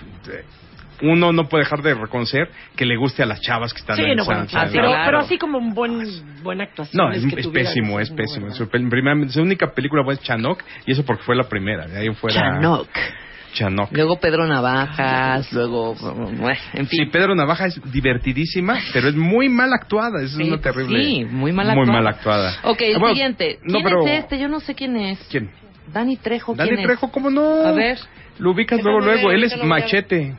[1.01, 4.03] uno no puede dejar de reconocer que le guste a las chavas que están Sí,
[4.03, 5.01] en no, bueno, pero, claro.
[5.05, 6.03] pero así como un buen,
[6.43, 7.05] buena actuación.
[7.07, 8.51] No, es, que es tuviera, pésimo, es muy pésimo.
[8.51, 11.87] Su, pel- primera- su única película fue Chanok, y eso porque fue la primera.
[11.87, 12.35] De ahí fuera.
[12.35, 12.87] Chanok.
[13.53, 13.89] Chanok.
[13.93, 17.09] Luego Pedro Navajas, luego, bueno, en Sí, fin.
[17.11, 20.21] Pedro Navaja es divertidísima, pero es muy mal actuada.
[20.21, 21.03] Es Sí, una terrible.
[21.05, 21.93] sí, muy mal Muy actuada.
[22.01, 22.55] mal actuada.
[22.63, 23.59] Ok, el Ah, bueno, siguiente.
[23.63, 24.05] No, ¿Quién pero.
[24.07, 24.39] es este?
[24.39, 25.19] Yo no sé quién es.
[25.31, 25.51] ¿Quién?
[25.93, 26.85] Dani Trejo, ¿quién Dani es?
[26.85, 27.65] Trejo, ¿cómo no?
[27.65, 27.97] A ver.
[28.39, 29.31] Lo ubicas luego, luego.
[29.31, 29.55] Él es.
[29.63, 30.35] Machete.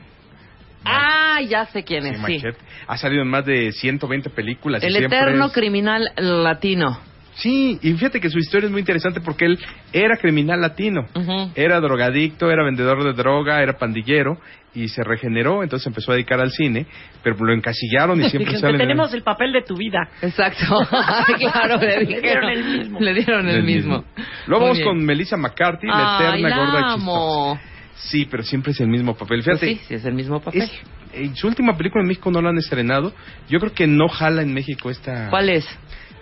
[0.87, 2.23] Ah, ya sé quién es, sí.
[2.23, 2.59] Machete.
[2.87, 4.83] Ha salido en más de 120 películas.
[4.83, 6.99] El eterno es- criminal latino.
[7.35, 9.59] Sí, y fíjate que su historia es muy interesante porque él
[9.93, 11.07] era criminal latino.
[11.55, 14.39] Era drogadicto, era vendedor de droga, era pandillero
[14.75, 16.87] y se regeneró, entonces empezó a dedicar al cine,
[17.23, 20.09] pero lo encasillaron y siempre sale "Te en- tenemos el papel de tu vida.
[20.23, 20.79] Exacto.
[21.39, 23.01] claro, le, dieron el mismo.
[23.01, 24.05] Le dieron el mismo.
[24.47, 24.89] Luego Muy vamos bien.
[24.89, 27.53] con Melissa McCarthy, la Ay, eterna la gorda amo.
[27.59, 27.76] chistosa.
[27.97, 29.43] Sí, pero siempre es el mismo papel.
[29.43, 30.63] Pues Fíjate, sí, sí, es el mismo papel.
[30.63, 30.73] es-
[31.15, 33.13] eh, su última película en México no la han estrenado.
[33.49, 35.31] Yo creo que no jala en México esta...
[35.31, 35.67] ¿Cuál es?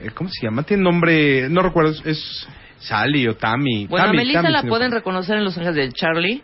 [0.00, 0.62] eh, ¿Cómo se llama?
[0.62, 2.48] Tiene nombre, no recuerdo, es-
[2.78, 3.86] Sally o Tammy.
[3.86, 6.42] Bueno, a Tammy, Melissa Tammy, la no- pueden reconocer en Los Ángeles de Charlie,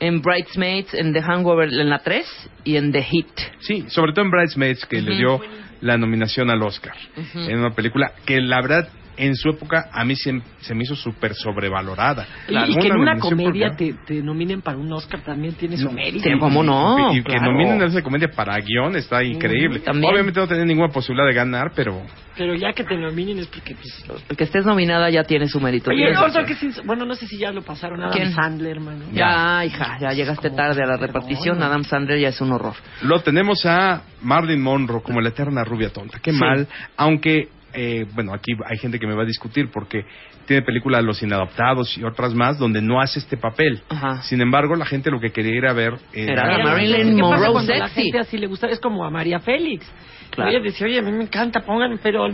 [0.00, 2.26] en Bridesmaids, en The Hangover en la 3
[2.64, 3.28] y en The Hit.
[3.60, 5.40] Sí, sobre todo en Bridesmaids, que le dio
[5.80, 6.94] la nominación al Oscar.
[7.34, 10.94] En una película que la verdad en su época a mí se, se me hizo
[10.94, 12.26] súper sobrevalorada.
[12.48, 15.76] Y, y que en una comedia porque- te, te nominen para un Oscar también tiene
[15.76, 16.28] su mérito.
[16.28, 19.80] Y- Y, y que nominen a esa comedia para guion está increíble.
[19.86, 22.02] Obviamente no tenía ninguna posibilidad de ganar, pero...
[22.36, 23.74] Pero ya que te nominen es porque...
[23.74, 25.90] Pues, El que estés nominada ya tiene su mérito.
[25.90, 26.44] Oye, otro razón.
[26.44, 28.00] que sin- bueno, no sé si ya lo pasaron.
[28.00, 28.32] Adam ¿Quién?
[28.32, 29.04] Sandler, mano.
[29.12, 31.62] Ya, hija, ya llegaste tarde a la repartición.
[31.62, 32.74] Adam Sandler ya es un horror.
[33.02, 36.18] Lo tenemos a Marilyn Monroe como la eterna rubia tonta.
[36.20, 36.38] Qué Sí.
[36.38, 36.68] mal,
[36.98, 40.04] aunque, eh, bueno, aquí hay gente que me va a discutir porque
[40.46, 43.82] tiene películas Los Inadaptados y otras más donde no hace este papel.
[44.22, 47.34] Sin embargo, la gente lo que quería ir a ver era, Era Marilyn ¿Qué pasa
[47.34, 48.02] Monroe cuando la sexy?
[48.02, 48.66] gente así le gusta?
[48.68, 49.86] Es como a María Félix.
[50.30, 50.50] Claro.
[50.50, 52.26] Ella decía, oye, a mí me encanta, pongan, pero...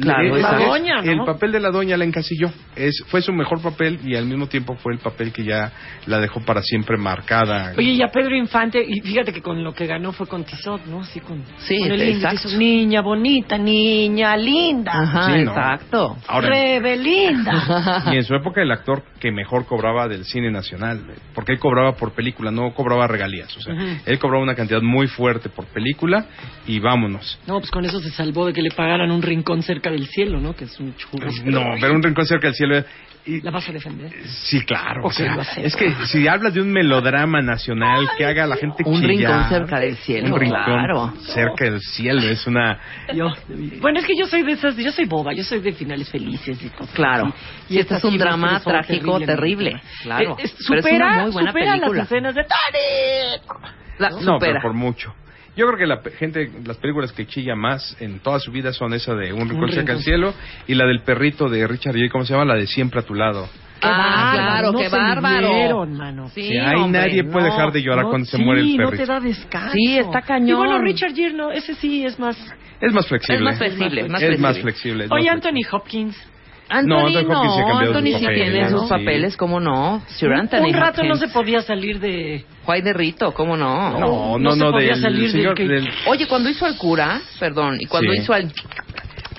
[0.00, 1.10] Claro, la doña, ¿no?
[1.12, 2.50] El papel de la doña la encasilló.
[2.76, 5.72] Es, fue su mejor papel y al mismo tiempo fue el papel que ya
[6.06, 7.72] la dejó para siempre marcada.
[7.76, 10.84] Oye, y a Pedro Infante, y fíjate que con lo que ganó fue con Tizot,
[10.86, 11.00] ¿no?
[11.00, 12.42] Así con, Sí, con el lindo, exacto.
[12.48, 14.92] dices, niña bonita, niña linda.
[14.94, 15.50] Ajá, Sí, ¿no?
[15.52, 16.16] exacto.
[16.26, 18.04] Ahora- Rebe linda.
[18.12, 21.00] Y en su época el actor que mejor cobraba del cine nacional,
[21.34, 23.56] porque él cobraba por película, no cobraba regalías.
[23.56, 23.74] O sea,
[24.06, 26.26] él cobraba una cantidad muy fuerte por película
[26.66, 27.38] y vámonos.
[27.46, 30.40] No, pues con eso se salvó de que le pagaran un rincón cerca del cielo,
[30.40, 30.54] ¿no?
[30.54, 31.28] Que es un churro.
[31.44, 32.84] No, ver un rincón cerca del cielo.
[33.26, 34.10] y- ¿La vas a defender?
[34.26, 35.02] Sí, claro.
[35.02, 38.56] o Ok, sea, es que si hablas de un melodrama nacional que haga a la
[38.56, 41.12] gente Un chillar, rincón cerca del cielo, un rincón claro.
[41.26, 42.78] cerca del cielo es una
[43.14, 43.28] Yo,
[43.82, 46.58] bueno, es que yo soy de esas, yo soy boba, yo soy de finales felices
[46.62, 47.26] y cosas Claro.
[47.26, 47.74] así.
[47.74, 49.82] Y este es un drama trágico terriblemente- terrible.
[50.04, 50.36] Claro.
[50.38, 51.98] Eh, es- Pero es supera, una muy buena supera película.
[51.98, 53.58] las escenas de Tony.
[53.98, 54.38] La no, supera.
[54.40, 55.14] pero por mucho.
[55.58, 58.94] Yo creo que la gente, las películas que chilla más en toda su vida son
[58.94, 60.02] esa de Un rincón cerca del rincón.
[60.02, 60.34] cielo
[60.68, 62.44] y la del perrito de Richard Gere, ¿cómo se llama?
[62.44, 63.48] La de Siempre a tu lado.
[63.82, 65.48] Ah, claro, no qué se bárbaro.
[65.48, 66.28] midieron, mano.
[66.30, 67.54] Sí, Sí, ahí hombre, nadie puede no.
[67.54, 69.04] dejar de llorar No, cuando se sí, muere el no perrito.
[69.04, 69.72] te da descanso.
[69.72, 70.48] Sí, está cañón.
[70.48, 72.36] Y bueno, Richard Gere, no, ese sí es más...
[72.80, 73.36] Es más flexible.
[73.38, 74.62] Es más flexible, más Es más flexible.
[74.62, 75.04] flexible.
[75.06, 76.16] es Oye, más Anthony Hopkins.
[76.70, 78.78] Anthony No, no, Anthony Hopkins sí Anthony sus sí papeles, tiene ¿no?
[78.80, 80.02] sus papeles, ¿cómo no?
[80.08, 81.20] Sir Anthony un rato no Hopkins.
[81.30, 82.44] se podía salir de...
[82.64, 83.90] Juay de Rito, ¿cómo no?
[83.98, 85.56] No, no, no se no, podía del salir señor...
[85.56, 88.18] del que- del- Oye, cuando hizo al cura, perdón, y cuando Sí.
[88.20, 88.52] hizo al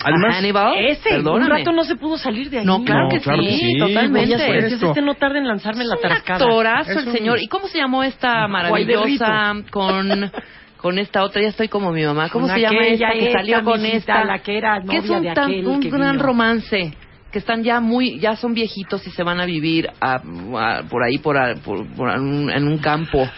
[0.02, 1.44] Además- Hannibal, Ese, perdóname.
[1.52, 2.66] un rato no se pudo salir de ahí.
[2.66, 4.38] No, claro No, que claro sí, que sí, totalmente.
[4.38, 4.86] Sabes, supuesto.
[4.88, 6.40] este no tarda en lanzarme la un tarascada.
[6.40, 7.40] actorazo el Es un- señor.
[7.42, 10.32] ¿Y cómo se llamó esta maravillosa con
[10.78, 11.42] con esta otra?
[11.42, 12.30] Ya estoy como mi mamá.
[12.30, 14.24] ¿Cómo Con se llama aquella, esta que esta, salió con esta?
[14.24, 16.24] la que era que es novia un, de tan- aquel un que gran vino.
[16.24, 16.94] romance
[17.32, 21.04] que están ya muy ya son viejitos y se van a vivir a- a- por
[21.04, 23.20] ahí por, a- por, por un- en un campo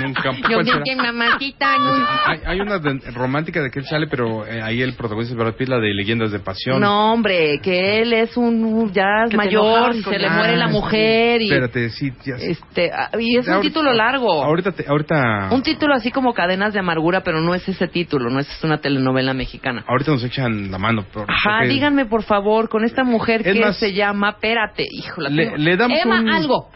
[0.00, 0.48] En un campo.
[0.48, 3.86] yo ¿Cuál vi que mamacita en un- Hay, hay una de- romántica de que él
[3.86, 6.80] sale, pero eh, ahí el protagonista es Brad Pitt, la de Leyendas de Pasión.
[6.80, 11.42] no hombre que él es un ya mayor y se le muere la Ah, mujer
[11.42, 12.50] y Espérate, sí, ya sé.
[12.52, 16.32] este ah, y es un Ahorita- título largo Ahorita, te- ahorita, Un título así como
[16.34, 19.84] Cadenas de Amargura, pero no es ese título, no es una telenovela mexicana.
[19.86, 21.04] ahorita nos echan la mano.
[21.12, 24.86] pero- Ajá, porque díganme por favor, con esta mujer Es que más, se llama, espérate,
[24.90, 26.68] hijo, la le- le damos Emma un- algo.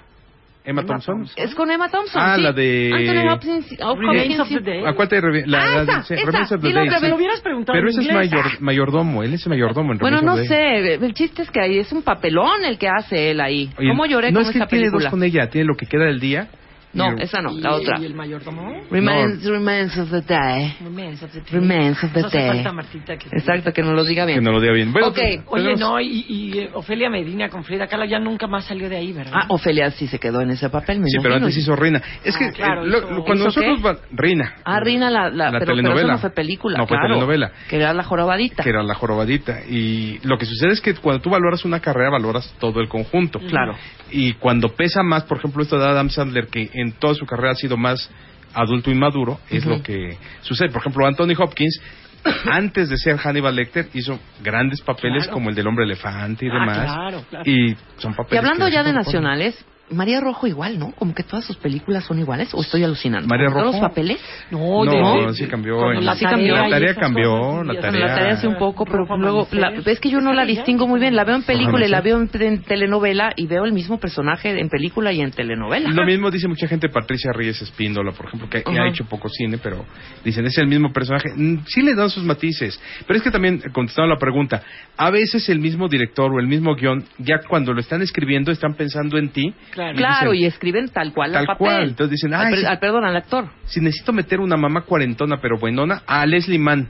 [0.66, 1.26] Emma Thompson.
[1.36, 2.22] Es con Emma Thompson.
[2.24, 2.42] Ah, sí.
[2.42, 3.66] la de- Anthony Hopkins.
[3.82, 4.54] Hopkins, Remains of sí.
[4.54, 4.82] the Day.
[4.86, 6.98] ¿A cuál te revi- la, Ah, la- esa, sí, esa, Remains of the Day, otra
[7.00, 7.04] sí.
[7.06, 10.32] Me hubieras preguntado Pero en ese es mayor, mayordomo, él es mayordomo en Bueno, no
[10.32, 10.82] of the Day.
[10.98, 13.70] sé, el chiste es que ahí es un papelón el que hace él ahí.
[13.76, 15.04] Oye, ¿Cómo lloré no con es que esta tiene película?
[15.04, 16.48] dos con ella, tiene lo que queda del día.
[16.94, 17.98] No, y- esa no, ¿Y- la otra.
[18.00, 18.72] ¿Y el mayordomo?
[18.90, 20.76] Remains, remains of the day.
[20.82, 21.48] Remains of the Day.
[21.52, 22.48] Remains of the Nos hace day.
[22.48, 24.38] falta Martita que- Exacto, que nos lo diga bien.
[24.38, 24.92] Que no lo diga bien.
[24.92, 25.18] Bueno, Ok.
[25.48, 28.88] pues, Oye, no, y, y, eh, Ofelia Medina con Frida Kahlo ya nunca más salió
[28.88, 29.32] de ahí, ¿verdad?
[29.34, 31.46] Ah, Ofelia sí se quedó en ese papel, me Sí, pero imagino.
[31.46, 32.00] antes hizo Reina.
[32.24, 33.84] Es que Ah, claro, eh, lo- hizo- cuando ¿hizo nosotros...
[33.84, 34.54] va- Reina.
[34.64, 36.12] Ah, Rina, la, la, La pero, pero eso telenovela.
[36.12, 37.52] no fue película, No, fue claro, telenovela.
[37.68, 38.62] Que era la jorobadita.
[38.62, 39.60] que era la jorobadita.
[39.68, 43.40] Y lo que sucede es que cuando tú valoras una carrera, valoras todo el conjunto.
[43.40, 43.74] Claro.
[44.10, 47.52] Y cuando pesa más, por ejemplo, esto de Adam Sandler, que en toda su carrera
[47.52, 48.10] ha sido más
[48.54, 50.68] adulto y maduro, es lo que sucede.
[50.70, 51.80] Por ejemplo, Anthony Hopkins,
[52.50, 55.32] antes de ser Hannibal Lecter, hizo grandes papeles Claro.
[55.34, 56.78] como el del hombre elefante y Ah, demás.
[56.84, 57.50] claro, claro.
[57.50, 58.34] Y son papeles.
[58.34, 60.92] Y hablando ya de nacionales, María Rojo igual, ¿no?
[60.92, 63.28] Como que todas sus películas son iguales, o estoy alucinando.
[63.28, 63.72] María ¿Todos Rojo?
[63.72, 64.18] los papeles?
[64.50, 65.92] No, No, de- sí cambió.
[65.92, 66.56] en- la Sí cambió.
[66.56, 68.06] La tarea cambió, cosas, la Bueno, tarea...
[68.06, 70.86] la tarea sí un poco, pero Rojo luego la, es que yo no la distingo
[70.88, 71.14] muy bien.
[71.14, 74.58] La veo en película y la veo en, en telenovela y veo el mismo personaje
[74.58, 75.90] en película y en telenovela.
[75.90, 79.58] Lo mismo dice mucha gente, Patricia Reyes Espíndola, por ejemplo, que, ha hecho poco cine,
[79.62, 79.84] pero
[80.24, 81.28] dicen, es el mismo personaje.
[81.36, 84.62] Mm, Sí le dan sus matices, pero es que también, contestando la pregunta,
[84.96, 88.74] a veces el mismo director o el mismo guion, ya cuando lo están escribiendo, están
[88.74, 89.96] pensando en ti Claro.
[89.96, 91.58] Claro, Y dicen- y escriben tal cual Tal al papel.
[91.58, 91.82] cual.
[91.88, 93.48] Entonces dicen, Al ay, al- perdón, al actor.
[93.64, 96.88] Si necesito meter una mamá cuarentona pero buenona, a Leslie Mann.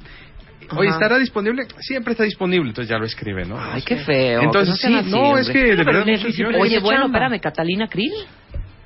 [0.76, 0.88] Oye.
[0.90, 1.64] ¿estará disponible?
[1.80, 3.58] Siempre está disponible, entonces ya lo escribe, ¿no?
[3.60, 4.42] Ay, qué feo.
[4.42, 6.04] Entonces, sí, así, no, es que de verdad
[6.58, 8.12] Oye, bueno, espérame, Catalina Krill.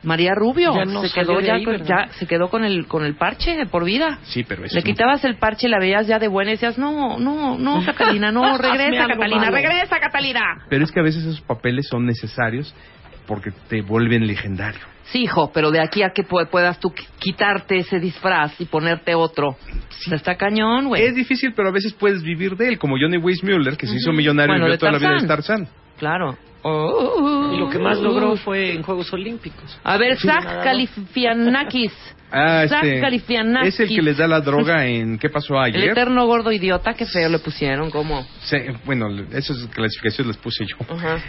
[0.04, 2.06] María Rubio Ya no se quedó ya, ahí, con, ¿verdad?
[2.06, 4.20] ya se quedó con el con el parche de por vida.
[4.22, 7.18] Sí, pero es Le quitabas el parche, la veías ya de buena y decías, "No,
[7.18, 9.56] no, no, Catalina, no, regresa Catalina, malo.
[9.56, 12.72] regresa Catalina." Pero es que a veces esos papeles son necesarios
[13.28, 14.80] porque te vuelven legendario.
[15.12, 18.64] Sí, hijo, pero de aquí a que pu- puedas tú qui- quitarte ese disfraz y
[18.64, 19.56] ponerte otro.
[20.10, 21.02] Está cañón, güey.
[21.04, 24.12] Es difícil, pero a veces puedes vivir de él, como Johnny Weissmuller, que se hizo
[24.12, 25.66] millonario Bueno, y vivió toda la vida de Tarzán.
[25.66, 26.47] Tarzán.
[26.62, 27.52] Claro.
[27.54, 29.78] Y lo que más logró fue en Juegos Olímpicos.
[29.84, 30.64] A ver, Zach nadador.
[30.64, 31.92] Galifianakis.
[32.30, 33.06] Ah, Zach este,
[33.68, 35.88] es el que les da la droga en ¿Qué pasó El ayer?
[35.92, 38.22] eterno gordo idiota, qué feo le pusieron, ¿cómo?
[38.42, 40.76] Se- bueno, esas clasificaciones las puse yo.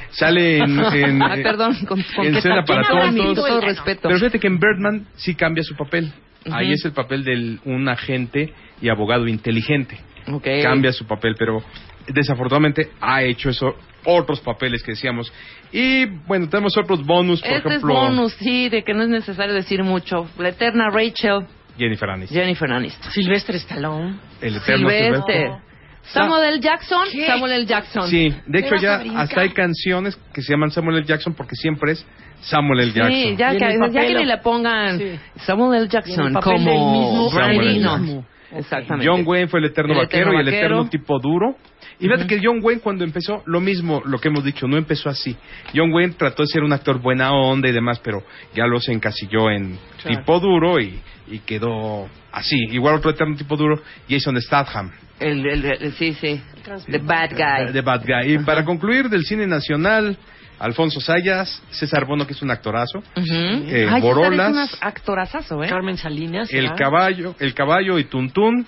[0.10, 3.48] Sale en, en, Ah, perdón, con, con en qué Cena para todo el Tontos.
[3.48, 4.02] todo respeto.
[4.10, 6.12] Pero fíjate que en Birdman sí cambia su papel.
[6.52, 9.98] Ahí es el papel de un agente y abogado inteligente.
[10.30, 10.48] Ok.
[10.62, 11.64] Cambia su papel, pero
[12.10, 13.74] desafortunadamente ha hecho eso
[14.06, 15.32] otros papeles que decíamos.
[15.72, 19.10] Y bueno, tenemos otros bonus, por este ejemplo, es bonus, sí, de que no es
[19.10, 20.28] necesario decir mucho.
[20.38, 21.46] La eterna Rachel,
[21.78, 22.38] Jennifer Aniston.
[22.38, 23.12] Jennifer Aniston.
[23.12, 24.20] Silvestre Stallone.
[24.42, 25.36] El eterno Silvestre.
[25.36, 25.70] Silvestre.
[26.02, 26.60] Samuel L.
[26.60, 27.66] Jackson, Samuel L.
[27.66, 28.08] Jackson.
[28.08, 31.06] Sí, de hecho ya hasta hay canciones que se llaman Samuel L.
[31.06, 32.06] Jackson porque siempre es
[32.42, 32.92] Samuel L.
[32.94, 33.12] Jackson.
[33.12, 33.60] Sí, ya que,
[33.92, 35.00] ya que ni le pongan
[35.36, 35.90] Samuel L.
[35.90, 37.80] Jackson como Samuel L.
[37.80, 38.26] Jackson.
[38.52, 39.08] Exactamente.
[39.08, 41.56] John Wayne fue el eterno El vaquero y el eterno tipo duro.
[42.00, 45.10] Y fíjate que John Wayne cuando empezó, lo mismo, lo que hemos dicho, no empezó
[45.10, 45.36] así.
[45.76, 48.24] John Wayne trató de ser un actor buena onda y demás, pero
[48.56, 50.18] ya lo se encasilló en Claro.
[50.20, 51.00] tipo duro y,
[51.30, 52.56] y quedó así.
[52.72, 56.42] Igual otro eterno tipo duro, Jason Statham, El, el- el- sí, sí.
[56.88, 57.74] The Bad Guy.
[57.74, 58.34] The Bad Guy.
[58.34, 60.18] Y para concluir, del cine nacional,
[60.60, 65.68] Alfonso Sayas, César Bono, que es un actorazo, eh, Ay, Borolas, actorazazo, ¿eh?
[65.70, 66.50] Carmen Salinas.
[66.54, 66.78] el ¿verdad?
[66.78, 68.66] caballo, el caballo y Tuntún,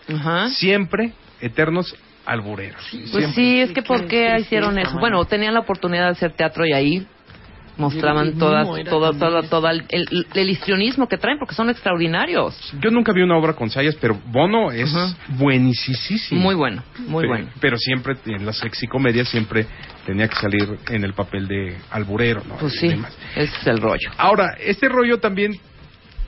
[0.49, 1.95] siempre eternos
[2.26, 2.81] albureros.
[2.91, 3.34] Pues Siempre.
[3.34, 4.98] sí, es que ¿por qué hicieron eso?
[4.99, 7.07] Bueno, tenían la oportunidad de hacer teatro y ahí
[7.77, 9.49] mostraban todas, todo, eso.
[9.49, 12.56] todo el, el, el histrionismo que traen porque son extraordinarios.
[12.80, 15.15] Yo nunca vi una obra con Sayas, pero Bono es Ajá.
[15.30, 16.41] buenísimo.
[16.41, 17.48] Muy bueno, muy bueno.
[17.60, 19.65] Pero siempre, en las sexicomedias, siempre
[20.06, 22.56] tenía que salir en el papel de alburero, ¿no?
[22.57, 22.88] Pues sí,
[23.35, 24.11] ese es el rollo.
[24.18, 25.53] Ahora, este rollo también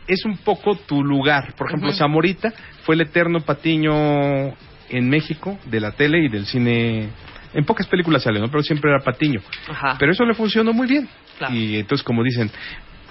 [0.08, 1.54] es un poco tu lugar.
[1.56, 1.98] Por ejemplo, Ujú.
[1.98, 2.52] Zamorita
[2.84, 4.54] fue el eterno patiño
[4.98, 7.10] en México de la tele y del cine.
[7.54, 8.48] En pocas películas sale, ¿no?
[8.50, 9.42] Pero siempre era patiño.
[9.70, 9.96] Ajá.
[10.00, 11.08] Pero eso le funcionó muy bien.
[11.38, 11.54] Claro.
[11.54, 12.50] Y entonces, como dicen,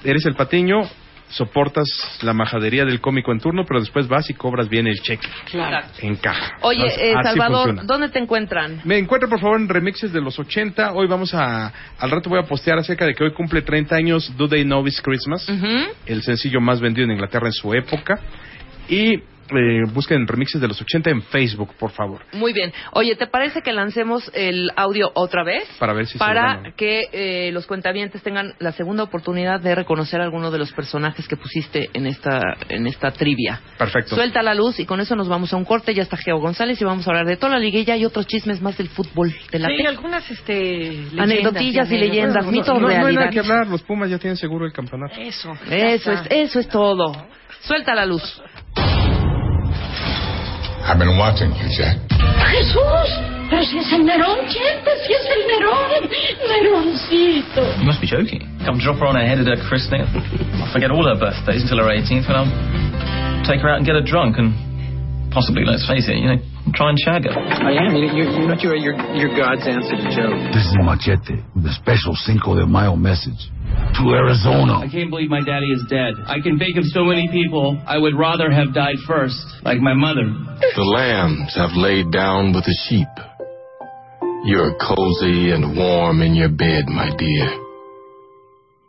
[0.05, 0.83] eres el patiño,
[1.29, 1.89] soportas
[2.23, 5.27] la majadería del cómico en turno, pero después vas y cobras bien el cheque.
[5.51, 5.87] Claro.
[6.01, 6.57] Encaja.
[6.63, 7.83] Oye, Así- eh, Salvador, funciona.
[7.85, 8.81] ¿dónde te encuentran?
[8.85, 10.93] Me encuentro por favor en remixes de los 80.
[10.93, 11.73] Hoy vamos a.
[11.99, 14.87] Al rato voy a postear acerca de que hoy cumple 30 años Do They Know
[14.87, 15.49] It's Christmas,
[16.07, 18.19] el sencillo más vendido en Inglaterra en su época.
[18.89, 22.23] Y eh, busquen remixes de los 80 en Facebook, por favor.
[22.33, 22.73] Muy bien.
[22.93, 25.65] Oye, ¿te parece que lancemos el audio otra vez?
[25.79, 26.75] Para ver si Para ¿no?
[26.77, 31.27] que eh, los cuentavientes tengan la segunda oportunidad de reconocer a alguno de los personajes
[31.29, 33.61] que pusiste en esta, en esta trivia.
[33.79, 34.15] Perfecto.
[34.15, 35.95] Suelta la luz y con eso nos vamos a un corte.
[35.95, 38.61] Ya está Geo González y vamos a hablar de toda la liguilla y otros chismes
[38.61, 42.89] más del fútbol, de la Sí, algunas este, leyendas Anecdotillas y leyendas, No, mitos, no,
[42.89, 43.67] no hay nada que hablar.
[43.67, 45.15] Los Pumas ya tienen seguro el campeonato.
[45.19, 45.53] Eso.
[45.71, 47.13] Eso es, eso es todo.
[47.61, 48.43] Suelta la luz.
[50.83, 51.97] I've been watching you, Jack.
[52.51, 53.09] Jesús,
[53.49, 56.11] pero si es el Nerón, gente, si es el Nerón,
[56.43, 57.63] Neroncito.
[57.79, 58.43] You must be joking.
[58.67, 60.03] Come drop her on her head at her christening.
[60.03, 62.51] I'll forget all her birthdays until her 18th, and I'll
[63.47, 64.53] take her out and get her drunk and
[65.33, 66.41] possibly, let's face it, you know,
[66.71, 67.35] try and shag her.
[67.35, 67.97] I am.
[67.97, 70.31] You, you, you know, you're, you're, you're God's answer to Joe.
[70.55, 73.51] This is Machete with a special Cinco de Mayo message
[73.99, 74.79] to Arizona.
[74.81, 76.15] I can't believe my daddy is dead.
[76.27, 79.95] I can think of so many people I would rather have died first, like my
[79.95, 80.25] mother.
[80.25, 83.11] The lambs have laid down with the sheep.
[84.45, 87.62] You're cozy and warm in your bed, my dear.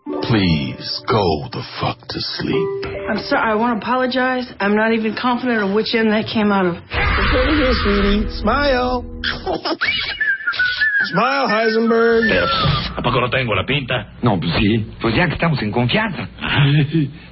[0.05, 2.85] Please go the fuck to sleep.
[3.09, 3.51] I'm sorry.
[3.51, 4.51] I want to apologize.
[4.59, 6.75] I'm not even confident of which end that came out of.
[6.75, 8.27] here, sweetie.
[8.41, 9.05] Smile.
[11.05, 12.29] Smile, Heisenberg.
[12.29, 12.45] Pero,
[12.95, 14.13] ¿a poco no tengo la pinta?
[14.21, 14.91] No, pues sí.
[15.01, 16.27] Pues ya que estamos en confianza.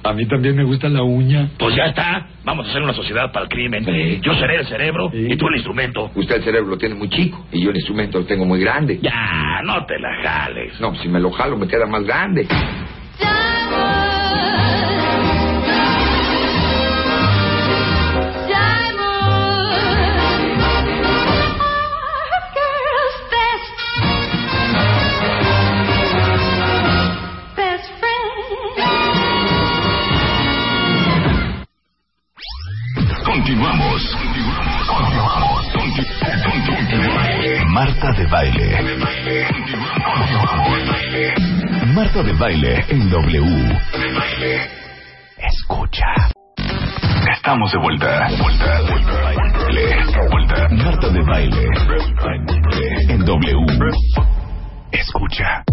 [0.02, 1.50] a mí también me gusta la uña.
[1.58, 2.26] Pues ya está.
[2.44, 4.20] Vamos a hacer una sociedad para el crimen.
[4.20, 6.10] Yo seré el cerebro y tú el instrumento.
[6.14, 8.98] Usted el cerebro lo tiene muy chico y yo el instrumento lo tengo muy grande.
[9.02, 10.80] Ya, no te la jales.
[10.80, 12.46] No, pues si me lo jalo me queda más grande.
[13.22, 13.61] Best
[33.52, 34.16] Continuamos.
[34.86, 35.68] Continuamos.
[37.68, 38.78] Marta de baile.
[41.94, 43.78] Marta de baile en W.
[45.36, 46.06] Escucha.
[47.36, 48.28] Estamos de vuelta.
[50.30, 50.68] Vuelta.
[50.70, 51.68] Marta de baile
[53.10, 53.66] en W.
[54.92, 55.64] Escucha.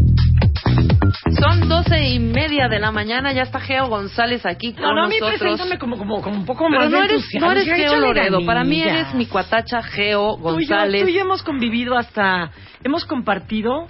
[1.39, 5.03] Son doce y media de la mañana, ya está Geo González aquí con No, no,
[5.05, 5.39] a mí nosotros.
[5.39, 8.63] preséntame como, como, como un poco Pero más no eres, no eres Geo Loredo, para
[8.63, 11.01] mí eres mi cuatacha Geo Tú y yo- González.
[11.03, 12.51] Tú y yo hemos convivido hasta,
[12.83, 13.87] hemos compartido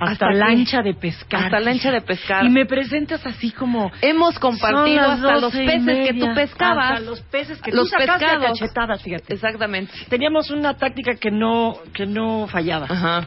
[0.00, 1.46] hasta, ¿Hasta lancha de pescar.
[1.46, 2.44] Hasta lancha de pescar.
[2.44, 3.90] Y me presentas así como...
[4.00, 6.34] Hemos compartido hasta los peces que tú media.
[6.34, 6.90] pescabas.
[6.92, 8.60] Hasta los peces que Los tú sacaste a pescados.
[8.60, 9.34] cachetadas, fíjate.
[9.34, 9.92] Exactamente.
[10.08, 12.86] Teníamos una táctica que no, que no fallaba.
[12.88, 13.26] Ajá.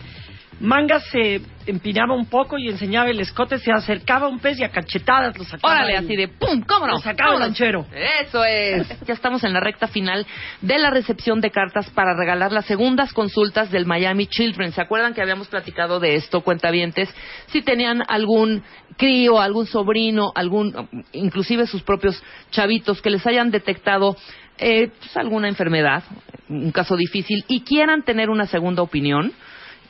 [0.61, 4.69] Manga se empinaba un poco y enseñaba el escote, se acercaba un pez y a
[4.69, 5.73] cachetadas lo sacaba.
[5.73, 6.61] Órale, el- así de ¡pum!
[6.67, 6.93] ¿Cómo no?
[6.93, 7.85] Lo sacaba el lanchero.
[8.21, 8.88] Eso es.
[9.07, 10.25] Ya estamos en la recta final
[10.61, 14.71] de la recepción de cartas para regalar las segundas consultas del Miami Children.
[14.71, 17.09] ¿Se acuerdan que habíamos platicado de esto, cuentavientes?
[17.47, 18.63] Si tenían algún
[18.97, 22.21] crío, algún sobrino, algún, inclusive sus propios
[22.51, 24.15] chavitos que les hayan detectado
[24.59, 26.03] eh, pues, alguna enfermedad,
[26.49, 29.33] un caso difícil, y quieran tener una segunda opinión,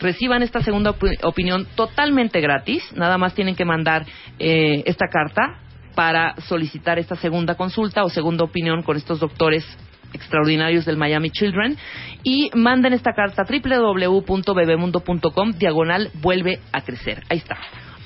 [0.02, 2.84] reciban esta segunda opi- opinión totalmente gratis.
[2.96, 4.06] Nada más tienen que mandar
[4.40, 5.60] eh, esta carta
[5.96, 9.66] para solicitar esta segunda consulta o segunda opinión con estos doctores
[10.14, 11.78] extraordinarios del Miami Children
[12.24, 17.24] y manden esta carta a www.bebemundo.com diagonal vuelve a crecer.
[17.30, 17.58] Ahí está.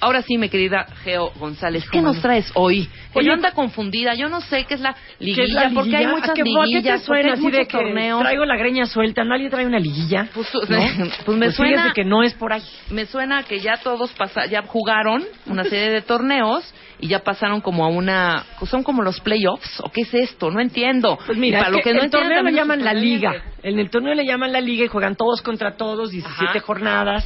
[0.06, 2.22] Ahora sí, mi querida Geo González, ¿qué ¿Cómo nos no?
[2.22, 2.88] traes hoy?
[3.15, 5.95] Oye, yo anda confundida, yo no sé qué es la ¿Qué liguilla, es la porque
[5.95, 6.10] hay liguilla?
[6.11, 8.19] muchas ¿A qué- te liguillas, porque suena así de que torneos.
[8.22, 10.27] Traigo la greña suelta, ¿nadie trae una liguilla?
[10.32, 10.77] Pues, ¿No?
[11.26, 12.61] pues me suena fíjese que no es por ahí.
[12.91, 17.60] me suena que ya todos pasa, ya jugaron una serie de torneos y ya pasaron
[17.61, 21.57] como a una son como los playoffs o qué es esto no entiendo Pues mira,
[21.60, 23.34] para es lo que que no el torneo le llaman la liga.
[23.64, 26.60] En el torneo le llaman la liga y juegan todos contra todos, 17 Ajá.
[26.61, 27.26] jornadas.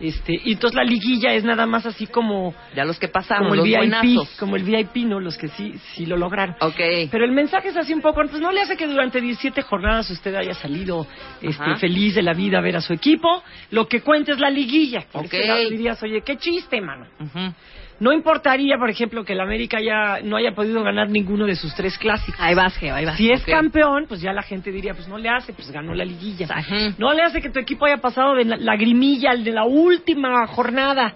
[0.00, 3.54] Este, y entonces la liguilla es nada más así como ya los que pasaron como
[3.54, 5.18] el los VIP, buenazos como el VIP, ¿no?
[5.18, 6.54] Los que sí sí lo lograron.
[6.60, 7.08] Ok.
[7.10, 10.08] Pero el mensaje es así un poco, pues no le hace que durante 17 jornadas
[10.10, 11.06] usted haya salido
[11.42, 13.42] este, feliz de la vida a ver a su equipo.
[13.70, 15.04] Lo que cuenta es la liguilla.
[15.12, 15.34] Ok.
[15.70, 17.06] dirías, oye, qué chiste, mano.
[17.20, 17.52] Ujú.
[18.00, 21.74] No importaría, por ejemplo, que el América ya no haya podido ganar ninguno de sus
[21.74, 22.40] tres clásicos.
[22.40, 23.16] Ahí vas, Geo, ahí vas.
[23.16, 26.04] Si es campeón, pues ya la gente diría, pues no le hace, pues ganó la
[26.04, 26.46] liguilla.
[26.46, 26.94] Ujú.
[26.98, 30.46] No le hace que tu equipo haya pasado de la lagrimilla al de la última
[30.46, 31.14] jornada.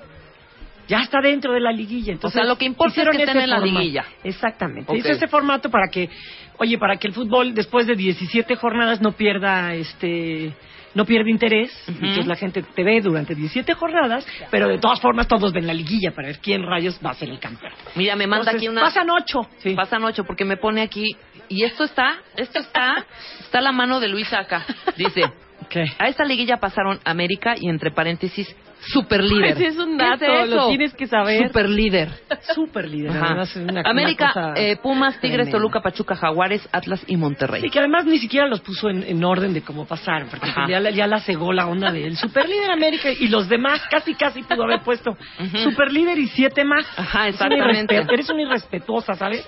[0.88, 2.12] Ya está dentro de la liguilla.
[2.12, 3.78] Entonces, O sea, lo que importa es que estén en la formato.
[3.80, 4.04] liguilla.
[4.24, 4.90] Exactamente.
[4.90, 4.98] Ok.
[4.98, 6.10] Hizo ese formato para que,
[6.58, 10.52] oye, para que el fútbol después de 17 jornadas no pierda este
[10.94, 11.98] no pierde interés, Ujú.
[12.00, 15.74] entonces la gente te ve durante 17 jornadas, pero de todas formas todos ven la
[15.74, 17.72] liguilla para ver quién rayos va a ser el campeón.
[17.94, 19.48] mira me manda Entonces, aquí una Pasan ocho.
[19.58, 19.74] Sí.
[19.74, 21.16] pasan ocho porque me pone aquí
[21.48, 23.04] y esto está esto está
[23.40, 24.64] está la mano de Luisa acá
[24.96, 25.22] dice
[25.98, 28.54] a esta liguilla pasaron América y entre paréntesis
[28.86, 31.46] super líder Pues es un ¿Qué dato, es lo tienes que saber.
[31.46, 32.10] super líder
[32.54, 33.10] Súper líder.
[33.12, 35.52] Además, es una- una América, cosa eh, Pumas, Tigres, tremenda.
[35.58, 37.60] Toluca, Pachuca, Jaguares, Atlas y Monterrey.
[37.62, 40.80] Sí, que además ni siquiera los puso en, en orden de cómo pasaron, porque ya,
[40.80, 44.64] la- ya la cegó la onda del superlíder América y los demás casi casi pudo
[44.64, 45.16] haber puesto
[45.62, 46.86] superlíder y siete más.
[46.96, 47.94] Ajá, exactamente.
[47.96, 49.46] Eres una irrespetuosa, ¿sabes?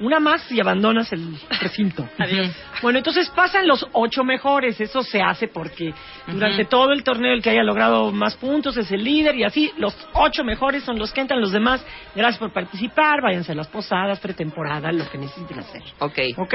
[0.00, 2.08] Una más y abandonas el recinto.
[2.18, 2.50] Adiós.
[2.82, 4.80] Bueno, entonces pasan los ocho mejores.
[4.80, 5.92] Eso se hace porque
[6.26, 9.72] durante todo el torneo el que haya logrado más puntos es el líder y así
[9.78, 11.40] los ocho mejores son los que entran.
[11.40, 11.84] Los demás,
[12.14, 15.82] gracias por participar, váyanse a las posadas, pretemporada, lo que necesiten hacer.
[15.98, 16.18] Ok.
[16.36, 16.54] ¿Ok?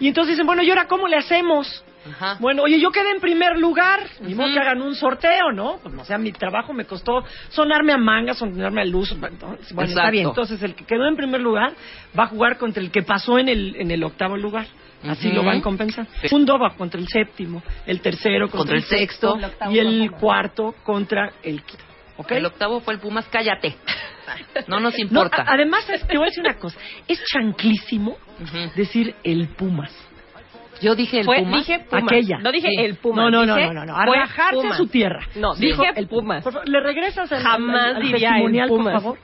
[0.00, 1.84] Y entonces dicen, bueno, ¿y ahora cómo le hacemos?
[2.10, 2.36] Ajá.
[2.40, 5.78] Bueno, oye, yo quedé en primer lugar, ni modo que hagan un sorteo, ¿no?
[5.82, 9.14] Pues, o sea, mi trabajo me costó sonarme a manga, sonarme a luz.
[9.18, 9.56] Bueno,
[9.90, 10.26] está bien.
[10.28, 11.72] Entonces, el que quedó en primer lugar
[12.18, 14.66] va a jugar contra el que pasó en el, en el octavo lugar.
[15.08, 16.10] Así lo van compensando.
[16.12, 16.18] Sí.
[16.24, 19.38] El segundo va contra el séptimo, el tercero contra, Contra el sexto.
[19.70, 21.84] y el cuarto contra el quinto.
[22.18, 22.30] ¿Ok?
[22.32, 23.74] El octavo fue el Pumas, cállate.
[24.68, 25.42] No nos No, importa.
[25.42, 26.78] a- además, es- te voy a decir una cosa.
[27.08, 28.16] Es chanclísimo
[28.76, 29.92] decir el Pumas.
[30.82, 31.66] Yo dije el Fue- Pumas.
[31.66, 32.04] dije Pumas.
[32.04, 32.38] Aquella.
[32.38, 32.84] No dije Sí.
[32.84, 33.22] el Puma.
[33.22, 33.96] No, no, no, dije no, no, no.
[33.96, 34.16] A fue
[34.52, 34.76] Pumas.
[34.76, 35.20] su tierra.
[35.36, 36.42] No, Dijo dije el Pumas.
[36.42, 38.92] Por favor, ¿Le regresas al, Jamás al- al diría el testimonial, por Pumas.
[38.94, 39.18] favor?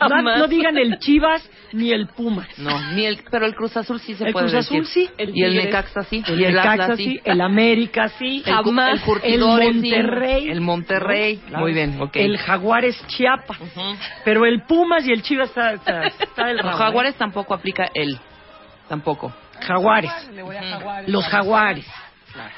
[0.00, 0.24] Jamás.
[0.24, 2.48] No, no digan el Chivas ni el Pumas.
[2.58, 5.06] No, ni el, pero el Cruz Azul sí se El puede Cruz Azul decir.
[5.06, 5.10] sí.
[5.18, 5.64] y el Tigres.
[5.66, 6.22] Necaxa sí.
[6.26, 8.94] El y el Necaxa Atlas sí, el América sí, El, Cu- Jamás.
[8.94, 9.90] el Curtidores el sí.
[9.92, 10.48] Monterrey.
[10.50, 11.36] El Monterrey.
[11.46, 11.62] Claro.
[11.64, 12.16] Muy bien, ok.
[12.16, 13.58] El Jaguares Chiapas.
[14.24, 17.88] Pero el Pumas y el Chivas está, está, está del Los rabo, Jaguares tampoco aplica
[17.94, 18.18] él.
[18.88, 19.32] Tampoco.
[19.60, 20.10] Jaguares.
[21.06, 21.86] Los Jaguares.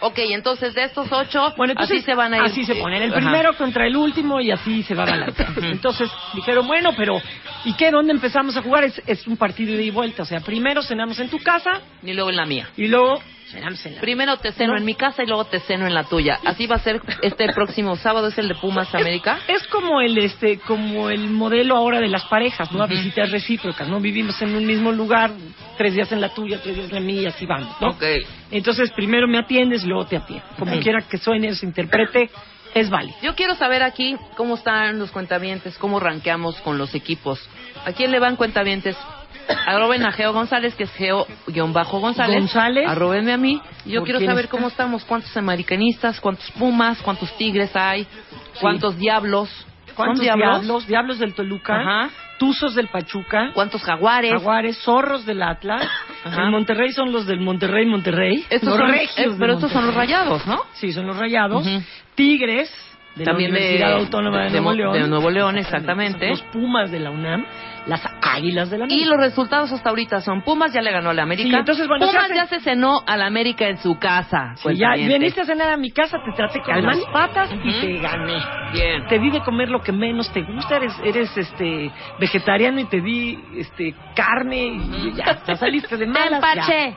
[0.00, 2.42] Ok, entonces de estos ocho, Bueno, entonces así se van a ir.
[2.42, 3.02] Así se ponen.
[3.02, 3.20] El Ajá.
[3.20, 5.62] primero contra el último y así se va balanceando.
[5.62, 7.20] Entonces dijeron, bueno, pero
[7.64, 7.90] ¿y qué?
[7.90, 8.84] ¿Dónde empezamos a jugar?
[8.84, 10.22] Es, es un partido de ida y vuelta.
[10.22, 12.68] O sea, primero cenamos en tu casa Y luego en la mía.
[12.76, 13.22] y luego
[14.00, 14.78] Primero te ceno No.
[14.78, 16.38] en mi casa y luego te ceno en la tuya.
[16.44, 19.38] Así va a ser este próximo sábado, es el de Pumas América.
[19.48, 22.82] Es como el este como el modelo ahora de las parejas, ¿no?
[22.82, 24.00] A visitas recíprocas, ¿no?
[24.00, 25.30] Vivimos en un mismo lugar,
[25.76, 27.88] tres días en la tuya, tres días en la mía, así vamos, ¿no?
[27.88, 28.02] Ok.
[28.50, 30.44] Entonces, primero me atiendes, luego te atiendo.
[30.58, 32.30] Como quiera que suene se interprete,
[32.74, 33.16] es válido.
[33.22, 37.40] Yo quiero saber aquí cómo están los cuentavientes, cómo ranqueamos con los equipos.
[37.84, 38.96] ¿A quién le van cuentavientes?
[39.66, 42.38] Arroben a Geo González, que es Geo-González.
[42.40, 42.88] González.
[42.88, 43.60] Arrobenme a mí.
[43.84, 44.50] Yo ¿Por quiero saber está?
[44.56, 48.06] cómo estamos, cuántos americanistas, cuántos Pumas, cuántos Tigres hay,
[48.60, 49.48] cuántos Diablos.
[49.86, 50.60] ¿Son ¿Cuántos Diablos?
[50.62, 50.86] diablos?
[50.86, 52.10] Diablos del Toluca, Ajá.
[52.38, 54.32] Tuzos del Pachuca, ¿Cuántos Jaguares?
[54.32, 55.86] Jaguares, Zorros del Atlas.
[56.24, 56.44] Ajá.
[56.44, 58.42] En Monterrey son los del Monterrey, Monterrey.
[58.48, 60.62] Estos los son- regios eh, pero estos son los rayados, ¿no?
[60.74, 61.66] Sí, son los rayados.
[62.14, 62.72] Tigres,
[63.16, 64.92] de También la de- Universidad Autónoma de, de Nuevo León.
[64.92, 66.28] de Nuevo León, exactamente.
[66.28, 67.44] Los Pumas de la UNAM,
[67.86, 71.14] las Águilas de la Y los resultados hasta ahorita son Pumas ya le ganó a
[71.14, 71.48] la América.
[71.48, 74.52] Sí, entonces, bueno, Pumas se hace- ya se cenó a la América en su casa.
[74.56, 75.18] Sí, ya cuentavientes.
[75.18, 77.80] viniste a cenar a mi casa, te traté con las patas y Ujú.
[77.80, 78.38] te gané.
[78.72, 79.06] Bien.
[79.08, 83.00] Te di de comer lo que menos te gusta, eres, eres este vegetariano y te
[83.00, 86.30] di este carne y ya, ya saliste de malas.
[86.30, 86.36] ya.
[86.36, 86.96] empaché.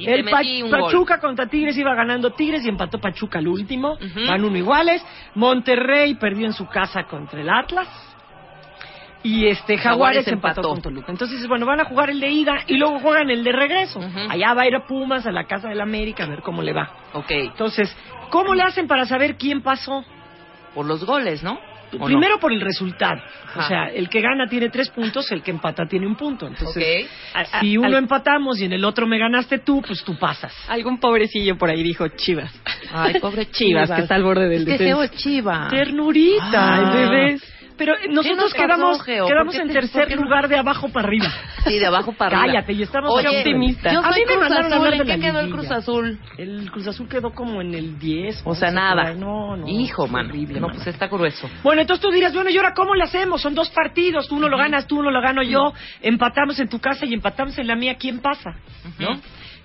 [0.00, 0.70] Y El Pa- gol.
[0.70, 3.98] Pachuca contra Tigres iba ganando Tigres y empató Pachuca al último.
[4.26, 5.04] Van uno iguales.
[5.34, 7.88] Monterrey perdió en su casa contra el Atlas.
[9.22, 10.60] Y este Jaguares, Jaguares empató.
[10.60, 10.68] empató.
[10.70, 11.12] con Toluca.
[11.12, 14.00] Entonces, bueno, van a jugar el de ida y luego juegan el de regreso.
[14.30, 16.72] Allá va a ir a Pumas, a la casa del América, a ver cómo le
[16.72, 16.90] va.
[17.12, 17.30] Ok.
[17.30, 17.94] Entonces,
[18.30, 20.04] ¿cómo le hacen para saber quién pasó?
[20.74, 21.58] Por los goles, ¿no?
[21.98, 23.20] ¿O Primero por el resultado.
[23.46, 23.60] Ajá.
[23.60, 26.46] O sea, el que gana tiene tres puntos, el que empata tiene un punto.
[26.46, 27.46] Entonces, Ok.
[27.60, 30.54] si uno al- empatamos y en el otro me ganaste tú, pues tú pasas.
[30.68, 32.52] Algún pobrecillo por ahí dijo Chivas.
[32.92, 33.52] Ay, pobre Chivas,
[33.86, 33.90] Chivas.
[33.96, 34.96] que está al borde del Es que descenso.
[34.96, 35.68] Geo es Chiva.
[35.70, 36.92] Ternurita, Ah.
[36.94, 37.42] bebés.
[37.80, 40.22] Pero ¿Qué nosotros pasó, quedamos, quedamos ¿Por qué en te- tercer no?
[40.22, 41.26] lugar de abajo para arriba.
[41.64, 42.54] Sí, de abajo para arriba.
[42.54, 43.92] Cállate, y estamos Oye, optimistas.
[43.92, 44.86] Yo A soy mí me Cruz mandaron a Azul.
[44.86, 45.50] hablar ¿En qué quedó el.
[45.50, 46.18] Cruz Azul?
[46.38, 48.42] El Cruz Azul quedó como en el 10.
[48.44, 49.14] O sea, 11 nada.
[49.14, 49.66] No, no.
[49.68, 50.28] Hijo, es mano.
[50.28, 51.48] horrible, no, pues está grueso.
[51.62, 53.40] Bueno, entonces tú dirás, bueno, ¿y ahora cómo le hacemos?
[53.42, 56.78] Son dos partidos, tú uno lo ganas, tú uno lo gano yo, empatamos en tu
[56.80, 58.50] casa y empatamos en la mía, ¿quién pasa?
[58.98, 59.20] ¿No?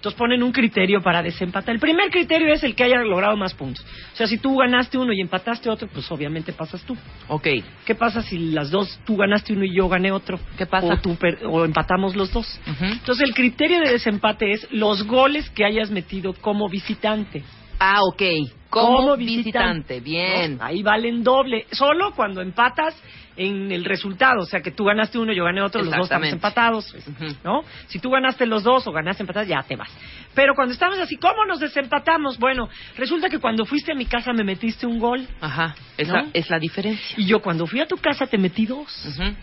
[0.06, 1.73] Entonces ponen un criterio para desempatar.
[1.73, 3.84] El primer criterio es el que haya logrado más puntos.
[4.14, 6.95] O sea, si tú ganaste uno y empataste otro, pues obviamente pasas tú.
[7.27, 7.48] Ok.
[7.86, 10.40] ¿Qué pasa si las dos, tú ganaste uno y yo gané otro?
[10.60, 10.94] ¿Qué pasa?
[10.94, 12.60] O, tú per- o empatamos los dos.
[12.80, 17.41] Entonces el criterio de desempate es los goles que hayas metido como visitante.
[17.80, 18.22] Ah, ok.
[18.69, 20.02] Como, Como visitante.
[20.02, 20.57] Bien.
[20.57, 20.64] ¿no?
[20.65, 21.65] Ahí valen doble.
[21.72, 22.95] Solo cuando empatas
[23.37, 24.41] en el resultado.
[24.41, 26.91] O sea, que tú ganaste uno, yo gané otro, los dos estamos empatados.
[26.91, 27.37] pues.
[27.43, 27.63] ¿No?
[27.87, 29.89] Si tú ganaste los dos o ganaste empatados, ya te vas.
[30.33, 32.37] Pero cuando estamos así, ¿cómo nos desempatamos?
[32.39, 35.27] Bueno, resulta que cuando fuiste a mi casa me metiste un gol.
[35.41, 35.75] Ajá.
[35.97, 36.29] Esa ¿No?
[36.33, 37.15] es la diferencia.
[37.17, 39.05] Y yo cuando fui a tu casa te metí dos.
[39.07, 39.33] Ujú.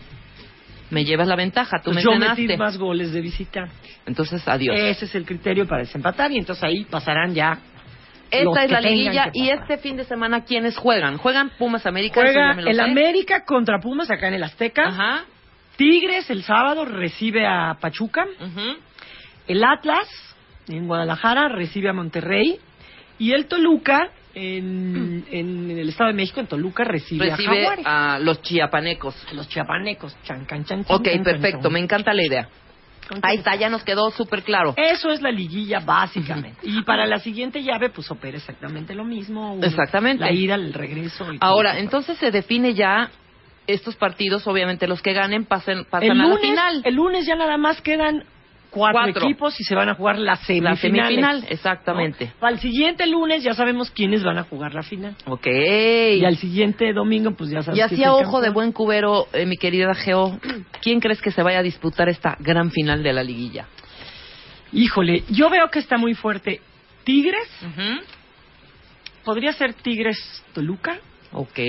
[0.89, 1.77] Me llevas la ventaja.
[1.79, 2.41] Tú Pues me yo cenaste.
[2.43, 3.73] metí más goles de visitante.
[4.05, 4.75] Entonces, adiós.
[4.77, 7.57] Ese es el criterio para desempatar y entonces ahí pasarán ya.
[8.41, 11.17] Esta es la liguilla y este fin de semana ¿quiénes juegan?
[11.17, 12.21] Juegan Pumas América.
[12.21, 12.81] Juega el sé.
[12.81, 14.87] América contra Pumas acá en el Azteca.
[14.87, 15.25] Ajá.
[15.75, 18.25] Tigres el sábado recibe a Pachuca.
[18.39, 18.77] Ujú.
[19.47, 20.07] El Atlas
[20.67, 22.59] en Guadalajara recibe a Monterrey.
[23.19, 27.85] Y el Toluca en, en el Estado de México, en Toluca, recibe, a Recibe Jaguares.
[27.87, 29.15] a los chiapanecos.
[29.33, 30.15] Los chiapanecos.
[30.23, 31.61] Chan, chan, chan, Ok, chan, perfecto.
[31.63, 32.49] chan, Me encanta la idea.
[33.21, 34.73] Ahí está, ya nos quedó súper claro.
[34.77, 36.59] Eso es la liguilla básicamente.
[36.63, 39.59] Y para la siguiente llave, pues opera exactamente lo mismo.
[39.61, 40.23] Exactamente.
[40.23, 41.31] La ida, el regreso.
[41.31, 43.11] y Ahora, entonces se define ya
[43.67, 46.81] estos partidos, obviamente los que ganen pasen, pasan el a la final.
[46.83, 48.25] El lunes ya nada más quedan
[48.73, 49.23] cuatro, Cuatro.
[49.23, 50.79] equipos y se van a jugar La semifinales.
[50.81, 52.25] semifinal, exactamente.
[52.25, 52.31] ¿no?
[52.39, 55.15] Para el siguiente lunes ya sabemos quiénes van a jugar la final.
[55.25, 55.45] Ok.
[55.47, 57.77] Y al siguiente domingo, pues ya sabes.
[57.77, 60.39] Y así a ojo de buen cubero, eh, mi querida Geo,
[60.81, 63.67] ¿quién crees que se vaya a disputar esta gran final de la liguilla?
[64.71, 66.59] Híjole, yo veo que está muy fuerte.
[67.03, 67.47] Tigres,
[69.23, 70.97] podría ser Tigres Toluca
[71.31, 71.59] Ok.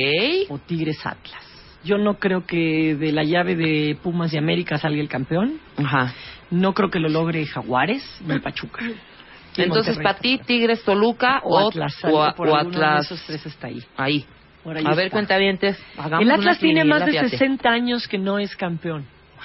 [0.48, 1.43] o Tigres Atlas.
[1.85, 5.60] Yo no creo que de la llave de Pumas y América salga el campeón.
[5.76, 6.14] Ajá.
[6.55, 8.82] No creo que lo logre Jaguares ni Pachuca.
[9.56, 11.94] Y Entonces, para ti, Tigres, Toluca o o, Atlas.
[12.05, 13.06] o, o de Atlas.
[13.06, 13.82] esos tres está ahí.
[13.97, 14.24] Ahí.
[14.62, 15.78] Por ahí A ver, cuentavientes.
[15.97, 17.39] hagamos El Atlas tiene más de quiniela, fíjate.
[17.39, 19.06] 60 años que no es campeón.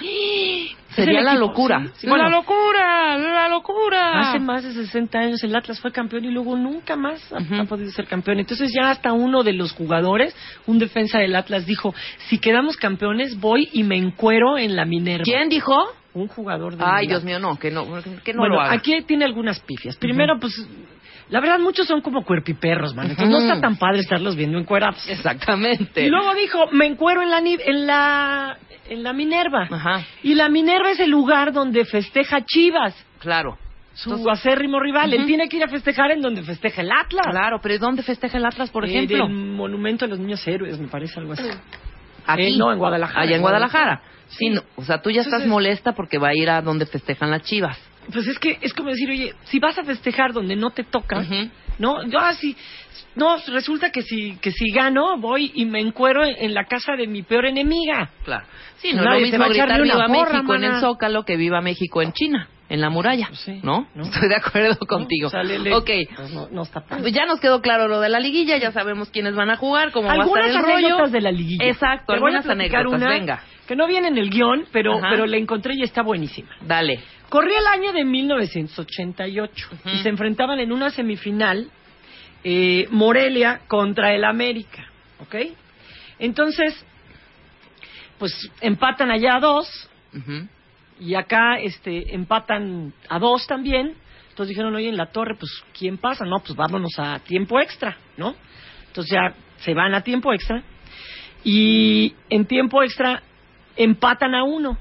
[0.96, 1.84] Sería la locura.
[1.94, 2.08] sí, sí.
[2.08, 3.16] Bueno, locura!
[3.16, 4.30] ¡La locura!
[4.30, 7.64] Hace más de 60 años el Atlas fue campeón y luego nunca más ha, ha
[7.66, 8.40] podido ser campeón.
[8.40, 10.34] Entonces ya hasta uno de los jugadores,
[10.66, 11.94] un defensa del Atlas, dijo,
[12.28, 15.22] si quedamos campeones voy y me encuero en la Minerva.
[15.24, 15.74] ¿Quién dijo?
[16.14, 17.06] Un jugador del Ay.
[17.06, 17.84] Dios mío, no, que no,
[18.24, 18.72] que no bueno, lo haga.
[18.74, 19.96] aquí tiene algunas pifias.
[19.96, 20.54] Primero, pues,
[21.28, 23.10] la verdad, muchos son como cuerpiperros, man.
[23.10, 25.08] Entonces no está tan padre estarlos viendo encuerados.
[25.08, 26.04] Exactamente.
[26.04, 28.58] Y luego dijo, me encuero en la, en la,
[28.88, 29.68] en la Minerva.
[29.70, 30.04] Ajá.
[30.24, 32.94] Y la Minerva es el lugar donde festeja Chivas.
[33.20, 33.56] Claro.
[33.94, 35.12] su acérrimo rival.
[35.14, 37.26] Él tiene que ir a festejar en donde festeja el Atlas.
[37.30, 39.26] Claro, pero ¿y dónde festeja el Atlas, por Eh, ejemplo?
[39.28, 41.48] del monumento a los niños héroes, me parece algo así.
[42.26, 42.42] Aquí.
[42.54, 43.20] Eh, no, en Guadalajara.
[43.22, 44.02] Allá en Guadalajara.
[44.30, 47.30] Sí, no, o sea, tú ya estás molesta porque va a ir a donde festejan
[47.30, 47.78] las chivas.
[48.12, 51.24] Pues es que es como decir, oye, si vas a festejar donde no te toca,
[51.78, 52.06] ¿no?
[52.08, 52.56] Yo así,
[53.14, 56.94] no, resulta que si, que si gano, voy y me encuero en, en la casa
[56.96, 58.10] de mi peor enemiga.
[58.24, 58.46] Claro.
[58.76, 61.36] Sí, no es Nadie lo te mismo gritar viva porra, México en el Zócalo que
[61.36, 63.28] viva México en China, en la muralla,
[63.62, 63.86] ¿no?
[63.94, 65.26] Estoy de acuerdo contigo.
[65.26, 65.90] O sea, le- le- ok.
[66.16, 66.80] pues no, no está.
[66.82, 69.90] Pues ya nos quedó claro lo de la liguilla, ya sabemos quiénes van a jugar,
[69.92, 70.86] cómo Algunas va a estar el rollo.
[70.86, 71.66] anécdotas de la liguilla.
[71.66, 73.42] Exacto, algunas anécdotas, una venga.
[73.66, 75.08] Que no viene en el guion, pero, Ajá.
[75.10, 76.48] pero la encontré y está buenísima.
[76.66, 77.00] Dale.
[77.28, 81.68] Corría el año de 1988 y se enfrentaban en una semifinal
[82.42, 84.86] eh, Morelia contra el América,
[85.20, 85.34] ¿ok?
[86.18, 86.74] Entonces,
[88.18, 89.88] pues empatan allá a dos
[91.00, 93.94] y acá este empatan a dos también.
[94.28, 96.24] Entonces dijeron, oye, en la torre, pues, ¿quién pasa?
[96.24, 98.34] No, pues vámonos a tiempo extra, ¿no?
[98.86, 100.62] Entonces ya se van a tiempo extra
[101.42, 103.22] y en tiempo extra
[103.76, 104.78] empatan a uno.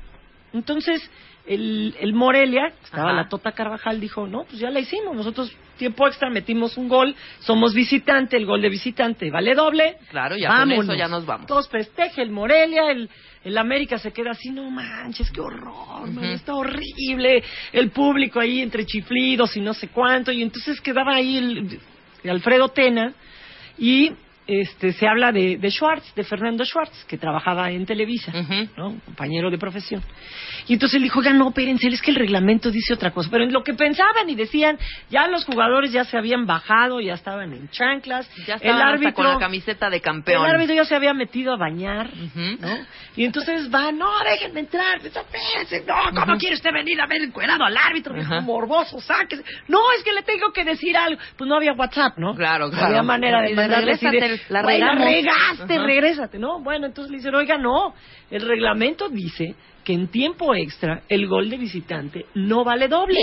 [0.53, 1.09] Entonces,
[1.49, 3.23] el, el Morelia, estaba Ajá.
[3.23, 7.15] la Tota Carvajal, dijo, no, pues ya la hicimos, nosotros tiempo extra metimos un gol,
[7.39, 9.97] somos visitante, el gol de visitante vale doble.
[10.11, 10.85] Claro, ya con vámonos.
[10.85, 11.47] eso ya nos vamos.
[11.47, 13.09] Todos festeja el Morelia, el,
[13.43, 17.43] el América se queda así, no manches, qué horror, man, está horrible.
[17.71, 21.79] El público ahí entre chiflidos y no sé cuánto, y entonces quedaba ahí el,
[22.23, 23.13] el Alfredo Tena
[23.75, 24.11] y
[24.49, 28.31] este se habla de, de Schwartz, de Fernando Schwartz, que trabajaba en Televisa,
[28.75, 28.99] ¿no?
[29.05, 30.01] compañero de profesión.
[30.67, 33.29] Y entonces él dijo, oigan, no, espérense, es que el reglamento dice otra cosa.
[33.31, 34.77] Pero en lo que pensaban y decían,
[35.09, 38.29] ya los jugadores ya se habían bajado, ya estaban en chanclas.
[38.47, 40.45] Ya el estaban hasta árbitro, con la camiseta de campeón.
[40.45, 42.09] el árbitro ya se había metido a bañar,
[42.59, 42.77] ¿no?
[43.15, 46.39] Y entonces va, no, déjenme entrar, espérense, no, ¿cómo Ujú.
[46.39, 48.13] quiere usted venir a ver encuerado al árbitro?
[48.13, 49.43] Viejo morboso, sáquese.
[49.67, 51.19] No, es que le tengo que decir algo.
[51.37, 52.33] Pues no había WhatsApp, ¿no?
[52.35, 52.87] Claro, No claro.
[52.87, 53.97] había manera de mandarle
[54.49, 55.05] la "Güey, la regamos".
[55.05, 55.83] regaste, Ajá.
[55.85, 56.59] regrésate, ¿no?
[56.61, 57.93] Bueno, entonces le dicen, oiga, no,
[58.31, 63.19] el reglamento dice que en tiempo extra el gol de visitante no vale doble.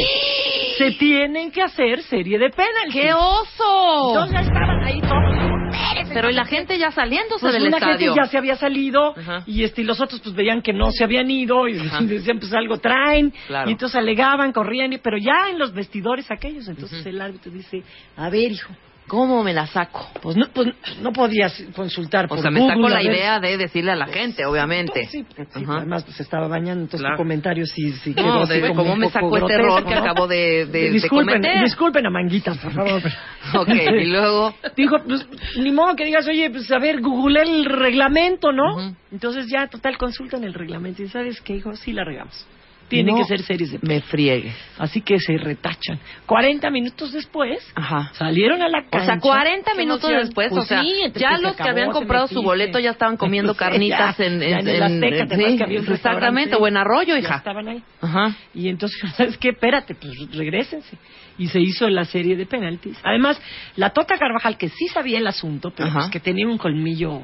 [0.78, 2.92] Se tienen que hacer serie de penaltis.
[2.92, 4.08] ¡Qué oso!
[4.10, 5.10] Entonces estaban ahí todos.
[5.10, 7.98] como, "Espérense, Pero y la gente ya saliéndose pues del una estadio.
[7.98, 9.42] gente ya se había salido Ajá.
[9.46, 12.00] y este y los otros pues veían que no se habían ido y Ajá.
[12.02, 13.68] decían pues algo traen Claro.
[13.68, 17.82] y entonces alegaban, corrían, y- pero ya en los vestidores aquellos, entonces el árbitro dice,
[18.16, 18.72] a ver hijo,
[19.08, 20.04] ¿Cómo me la saco?
[20.20, 20.68] pues no, pues
[21.00, 24.44] no podías consultar O por sea, me saco la idea de decirle a la gente,
[24.44, 25.06] obviamente.
[25.06, 25.24] Sí,
[25.54, 27.16] sí, además pues estaba bañando, entonces Claro.
[27.16, 29.94] tu comentario sí, sí No, quedó así de como cómo me sacó este error que
[29.94, 30.00] ¿no?
[30.00, 31.62] acabo de, de- de disculpen, cometer.
[31.62, 33.02] disculpen a Manguitas, por favor.
[33.54, 34.54] Ok, y luego...
[34.76, 35.24] Dijo, pues,
[35.56, 38.96] ni modo que digas, oye, pues, a ver, google el reglamento, ¿no?
[39.12, 41.02] Entonces ya, total, consultan el reglamento.
[41.04, 41.76] ¿Y sabes qué, hijo?
[41.76, 42.44] Sí la regamos.
[42.88, 44.52] Tienen No que ser series de Me friegue.
[44.78, 45.98] Así que se retachan.
[46.26, 48.10] 40 minutos después, Ajá.
[48.14, 49.06] salieron a la O cancha.
[49.06, 52.28] sea, 40 Qué minutos después, Pues o sea, sí, ya que los que habían comprado
[52.28, 55.58] su boleto ya estaban comiendo carnitas ya, en, ya en el Azteca, ¿te acuerdas sí,
[55.58, 57.36] que había un exactamente, o en Arroyo, Ya hija.
[57.36, 57.82] estaban ahí.
[58.00, 58.36] Ajá.
[58.54, 59.48] Y entonces, ¿sabes qué?
[59.50, 60.96] Espérate, pues regrésense.
[61.38, 62.96] Y se hizo la serie de penaltis.
[63.02, 63.40] Además,
[63.76, 67.22] la Tota Carvajal, que sí sabía el asunto, pero pues, que tenía un colmillo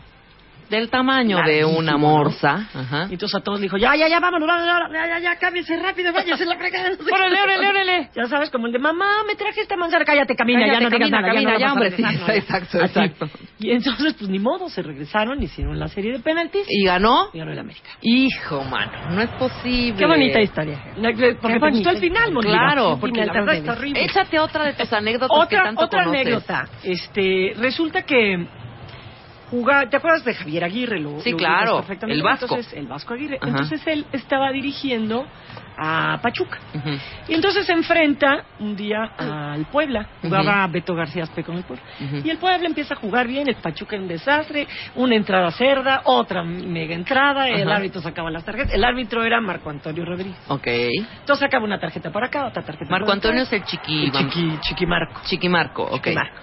[0.73, 1.99] Del tamaño de una ¿no?
[1.99, 2.67] morsa.
[2.75, 3.07] Ajá.
[3.11, 5.77] Y entonces a todos le dijo, ya, ya, ya, vámonos, vámonos, ya, ya, ya, cámbiense
[5.77, 6.89] rápido, váyanse la fregada.
[6.89, 7.13] no sé qué.
[7.15, 8.11] Órale, órale, órale.
[8.17, 11.11] Ya sabes, como el de, mamá, me traje esta manzana, cállate, camina, ya no digas
[11.11, 12.99] camina, nada, camina, ya, no hombre, sí, exacto, Así.
[13.01, 13.29] exacto.
[13.59, 16.65] Y entonces, pues ni modo, se regresaron, hicieron la serie de penaltis.
[16.71, 17.29] ¿Y ganó?
[17.35, 17.91] Y ganó el América.
[18.01, 19.97] Hijo, mano, no es posible.
[19.99, 20.83] Qué bonita historia.
[20.97, 22.53] La- Porque te bonita gustó el final, Mónica.
[22.57, 24.05] Claro, porque la verdad está horrible.
[24.05, 26.21] Échate otra de tus anécdotas que otra tanto otra conoces.
[26.23, 26.69] anécdota.
[26.83, 28.47] Este, resulta que
[29.53, 30.99] jugaba, ¿te acuerdas de Javier Aguirre?
[30.99, 32.19] Lo, Sí, lo claro, perfectamente.
[32.19, 32.47] el Vasco.
[32.47, 33.37] Entonces, el Vasco Aguirre.
[33.37, 33.51] Ajá.
[33.51, 35.27] Entonces él estaba dirigiendo
[35.77, 36.59] a Pachuca.
[37.29, 40.07] Y entonces se enfrenta un día al Puebla.
[40.23, 41.85] Jugaba Beto García Aspe con el Puebla.
[42.25, 46.43] Y el Puebla empieza a jugar bien, el Pachuca un desastre, una entrada cerda, otra
[46.43, 48.73] mega entrada, el árbitro sacaba las tarjetas.
[48.73, 50.37] El árbitro era Marco Antonio Rodríguez.
[50.49, 50.67] Ok.
[50.67, 53.15] Entonces sacaba una tarjeta por acá, otra tarjeta Marco acá.
[53.15, 54.05] Antonio es el chiqui...
[54.05, 55.21] El chiqui, chiquimarco.
[55.25, 55.95] Chiquimarco, ok.
[55.95, 56.39] Chiquimarco.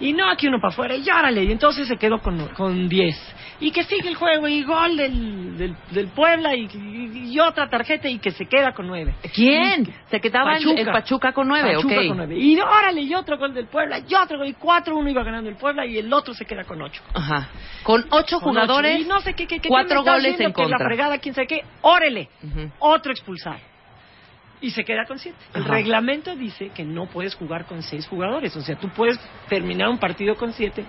[0.00, 1.44] Y no, aquí uno para afuera, y órale.
[1.44, 3.34] Y entonces se quedó con, con 10.
[3.60, 7.68] Y que sigue el juego, y gol del, del, del Puebla, y, y- y otra
[7.68, 9.14] tarjeta, y que se queda con 9.
[9.34, 9.92] ¿Quién?
[10.10, 12.06] Se quedaba el- el Pachuca con nueve, Pachuca ok.
[12.08, 12.34] con nueve.
[12.38, 15.56] Y órale, y otro gol del Puebla, y otro gol, y 4-1 iba ganando el
[15.56, 17.02] Puebla, y el otro se queda con 8.
[17.12, 17.48] Ajá.
[17.82, 19.02] Con ocho Con jugadores, ocho.
[19.04, 20.78] Y no sé qué, qué, qué, cuatro ¿qué me estás goles en Que contra.
[20.78, 22.70] la fregada, quién sabe qué, órale, Ujú.
[22.78, 23.58] otro expulsado.
[24.62, 25.38] Y se queda con siete.
[25.54, 25.72] El Ajá.
[25.74, 28.54] reglamento dice que no puedes jugar con seis jugadores.
[28.56, 29.18] O sea, tú puedes
[29.48, 30.84] terminar un partido con siete,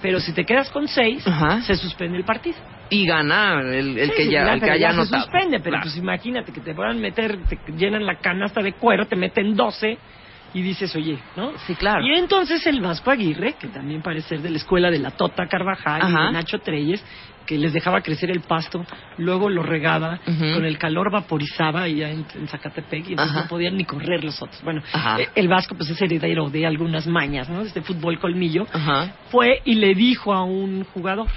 [0.00, 1.60] pero si te quedas con seis, Ajá.
[1.62, 2.56] se suspende el partido.
[2.88, 5.22] Y gana el, el Sí, que ya, el que haya ya se anotado.
[5.24, 5.82] suspende, pero Claro.
[5.82, 9.98] pues imagínate que te puedan meter, te llenan la canasta de cuero, te meten 12,
[10.54, 11.52] y dices, oye, ¿no?
[11.66, 12.04] Sí, claro.
[12.04, 15.46] Y entonces el Vasco Aguirre, que también parece ser de la escuela de la Tota
[15.46, 17.04] Carvajal y de Nacho Treyes,
[17.46, 18.84] que les dejaba crecer el pasto,
[19.18, 23.44] luego lo regaba, con el calor vaporizaba allá en, en Zacatepec y entonces Ajá.
[23.44, 24.60] no podían ni correr los otros.
[24.62, 24.82] Bueno,
[25.18, 27.62] eh, el Vasco pues es heredero de algunas mañas, ¿no?
[27.62, 28.66] Este fútbol colmillo.
[28.72, 29.14] Ajá.
[29.30, 31.28] Fue y le dijo a un jugador,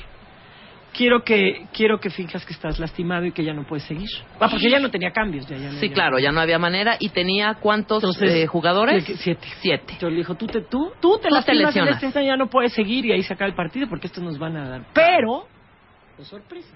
[0.95, 4.07] quiero que quiero que finjas que estás lastimado y que ya no puedes seguir.
[4.39, 5.47] Ah, porque ya no tenía cambios.
[5.47, 6.97] Ya, ya no- Sí, claro, ya no había manera.
[6.99, 9.03] ¿Y tenía cuántos Entonces, eh, jugadores?
[9.19, 9.47] Siete.
[9.61, 9.93] Siete.
[9.93, 12.03] Entonces le dijo, tú te, tú, tú te Tú te lastimas en lesionas.
[12.03, 14.67] este ya no puedes seguir y ahí sacar el partido porque estos nos van a
[14.69, 14.81] dar.
[14.93, 15.47] Pero,
[16.17, 16.75] oh, sorpresa,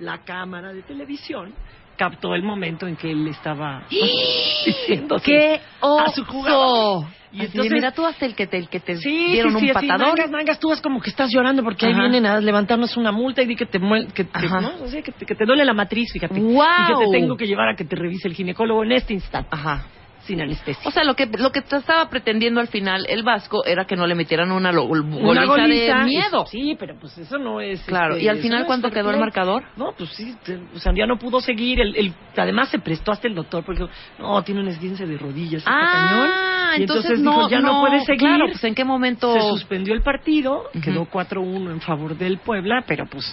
[0.00, 1.52] la cámara de televisión
[1.96, 3.82] captó el momento en que él estaba
[4.66, 7.04] diciendo ¡Qué a su jugador.
[7.32, 9.66] Y Así, entonces- mira, tú hasta el que te, el que te Sí, dieron sí,
[9.68, 10.08] un patadón.
[10.08, 13.42] mangas, mangas, tú vas como que estás llorando porque ahí vienen a levantarnos una multa
[13.42, 13.78] y di que te,
[14.14, 14.60] que, te- Ajá.
[14.60, 14.72] ¿no?
[14.82, 16.40] O sea, que, te, que te duele la matriz, fíjate.
[16.40, 19.48] Y que te tengo que llevar a que te revise el ginecólogo en este instante.
[19.52, 19.84] Ajá.
[20.26, 20.82] Sin anestesia.
[20.84, 24.06] O sea, lo que lo que estaba pretendiendo al final el Vasco era que no
[24.06, 26.46] le metieran una, lo- Una goliza, de miedo.
[26.46, 27.80] Sí, pero pues eso no es.
[27.82, 29.62] Claro, este, ¿y al final no cuánto quedó el marcador?
[29.76, 31.80] No, pues sí, te- o sea, ya no pudo seguir.
[31.80, 33.84] El, el- además se prestó hasta el doctor porque
[34.18, 35.62] no, tiene un esguince de rodillas.
[35.64, 36.30] cañón.
[36.32, 38.18] Ah, Y entonces, dijo, no, ya no, puede seguir.
[38.18, 40.80] Claro, pues en qué momento Se suspendió el partido, Ujú.
[40.80, 43.24] quedó 4-1 en favor del Puebla, pero pues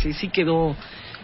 [0.00, 0.74] sí, sí quedó.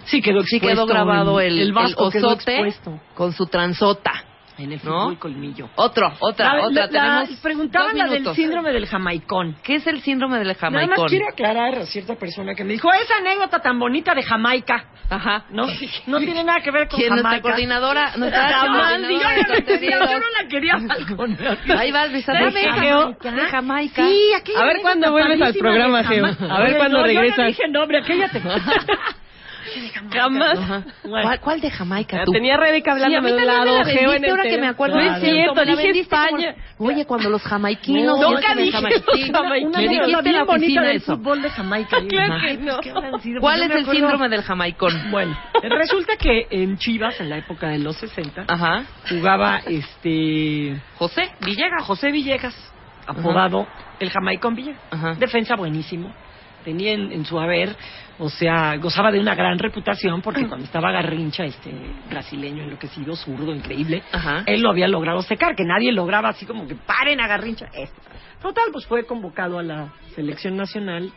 [0.04, 4.12] Sí quedó sí quedó grabado el, el, Vasco el quedó osote expuesto con su transota.
[4.58, 5.02] En el ¿no?
[5.02, 5.68] fútbol colmillo.
[5.76, 6.82] Otro, otra, La- otra.
[6.84, 9.56] la- Tenemos la- preguntaban dos la del síndrome del jamaicón.
[9.62, 10.96] ¿Qué es el síndrome del Nada jamaicón?
[10.98, 14.84] más quiero aclarar a cierta persona que me dijo, esa anécdota tan bonita de Jamaica.
[15.08, 15.44] Ajá.
[15.50, 15.66] No,
[16.06, 17.42] no tiene nada que ver con ¿Quién, nuestra Jamaica.
[17.48, 18.12] coordinadora?
[18.16, 19.06] Nuestra coordinadora yo,
[19.78, 21.58] de no, no la quería balconear.
[21.78, 22.32] Ahí vas, Luisa.
[22.32, 23.20] ¿De Jamaica?
[23.30, 24.06] de Jamaica.
[24.06, 26.24] Sí, aquella A ver cuándo vuelves al programa, Geo.
[26.26, 27.38] A ver cuándo no, regresas.
[27.38, 28.40] no dije nombre, aquella te...
[30.12, 30.58] Jamás.
[30.58, 30.82] Ajá.
[31.02, 32.22] ¿Cuál, cuál de Jamaica?
[32.24, 32.32] Tú?
[32.32, 34.96] tenía Rebeca Sí, a hablándome mí de la Geo en el ahora que me acuerdo.
[34.96, 35.24] No es Claro.
[35.34, 36.54] cierto, dije vendiste como- España.
[36.78, 38.20] Oye, cuando los jamaiquinos...
[38.20, 39.00] No, nunca de dije Jamaica.
[39.14, 41.16] Sí, una, una me dijiste la bonita oficina del eso.
[41.16, 41.96] fútbol de Jamaica.
[42.08, 42.46] Claro Ajá.
[42.46, 43.40] que no.
[43.40, 45.10] ¿Cuál es el síndrome del jamaicón?
[45.10, 48.84] Bueno, resulta que en Chivas, en la época de los 60, Ajá.
[49.08, 51.82] jugaba este José Villegas.
[51.84, 52.54] José Villegas,
[53.06, 53.66] apodado
[54.00, 55.18] el Jamaicón Villegas.
[55.18, 56.12] Defensa buenísimo.
[56.64, 57.76] Tenía en, en su haber,
[58.18, 61.70] o sea, gozaba de una gran reputación porque cuando estaba Garrincha, este
[62.08, 64.42] brasileño enloquecido, zurdo, increíble, Ajá.
[64.46, 67.66] él lo había logrado secar, que nadie lograba así como que paren a Garrincha.
[67.74, 68.00] Esto.
[68.40, 71.12] Total, pues fue convocado a la selección nacional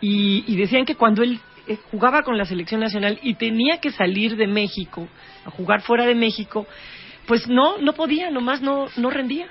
[0.00, 3.90] y, y decían que cuando él eh, jugaba con la selección nacional y tenía que
[3.90, 5.08] salir de México
[5.44, 6.66] a jugar fuera de México,
[7.26, 9.46] pues no, no podía, nomás no, no rendía.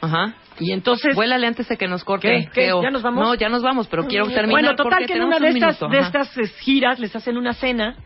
[0.00, 0.34] Ajá.
[0.60, 1.14] Y entonces...
[1.14, 2.48] Vuélale antes de que nos corten.
[2.52, 2.66] ¿Qué?
[2.82, 3.24] ¿Ya nos vamos?
[3.26, 5.80] No, ya nos vamos, pero quiero terminar Bueno, total que en una de un estas,
[5.80, 5.88] minuto.
[5.88, 6.30] de estas
[6.60, 7.96] giras les hacen una cena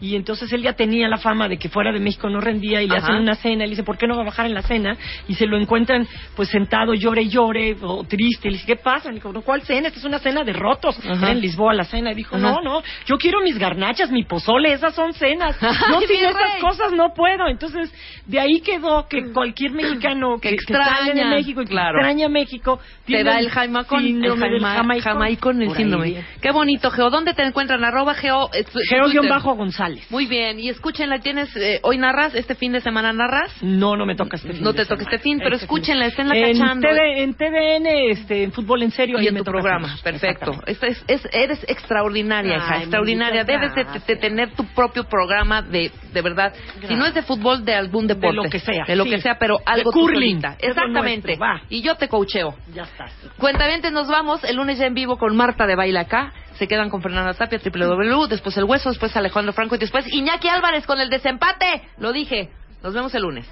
[0.00, 2.88] y entonces él ya tenía la fama de que fuera de México no rendía y
[2.88, 3.06] le Ajá.
[3.06, 4.96] hacen una cena y le dice, ¿por qué no va a bajar en la cena?
[5.28, 8.48] Y se lo encuentran pues sentado, llore y llore, o triste.
[8.48, 9.08] Y le dice, ¿qué pasa?
[9.08, 9.88] Le dijo, "No, ¿cuál cena?
[9.88, 10.98] Esta es una cena de rotos.
[11.04, 12.10] Era en Lisboa la cena.
[12.12, 12.42] Y dijo, Ajá.
[12.44, 15.56] no, no, yo quiero mis garnachas, mi pozole, esas son cenas.
[15.60, 17.46] Yo sin esas cosas no puedo.
[17.48, 17.92] Entonces,
[18.26, 21.98] de ahí quedó que cualquier mexicano que, Que que sale de extraña, México y claro.
[22.04, 25.62] Extraña México Te da el jamaicón, el síndrome del jama- jamaicón.
[25.62, 26.06] el síndrome.
[26.10, 26.26] bien.
[26.40, 27.10] Qué bonito, Geo.
[27.10, 27.84] ¿Dónde te encuentran?
[27.84, 28.50] Arroba Geo.
[28.52, 29.20] eh, tu- Geo Twitter.
[29.22, 30.10] guion bajo González.
[30.10, 30.58] Muy bien.
[30.60, 31.18] Y escúchenla.
[31.20, 32.34] ¿Tienes, eh, hoy narras?
[32.34, 33.50] ¿Este fin de semana narras?
[33.62, 34.62] No, no me toca este fin.
[34.62, 36.88] No de te toca este fin, pero Este escúchenla, esténla en cachando.
[36.88, 39.20] TV en TVN, este, en Fútbol en Serio.
[39.20, 40.52] y en tu programa, perfecto.
[40.66, 43.44] Esta es, es- eres extraordinaria, hija, extraordinaria.
[43.44, 44.06] Debes de, gracias.
[44.06, 46.52] de tener tu propio programa de, de verdad.
[46.86, 48.36] Si no es de fútbol, de algún De deporte.
[48.36, 49.10] lo que sea, De lo sí.
[49.10, 50.40] que sea, pero De algo tú curling.
[50.58, 51.36] Exactamente.
[51.36, 51.66] nuestro.
[51.68, 52.54] Y yo te coacheo.
[52.74, 53.06] Ya está.
[53.38, 54.42] Cuentamente nos vamos.
[54.42, 56.32] El lunes ya en vivo con Marta de Baila acá.
[56.58, 60.06] Se quedan con Fernanda Tapia, Triple W, después El Hueso, después Alejandro Franco y después
[60.12, 61.82] Iñaki Álvarez con el desempate.
[61.98, 62.50] Lo dije.
[62.82, 63.46] Nos vemos el lunes.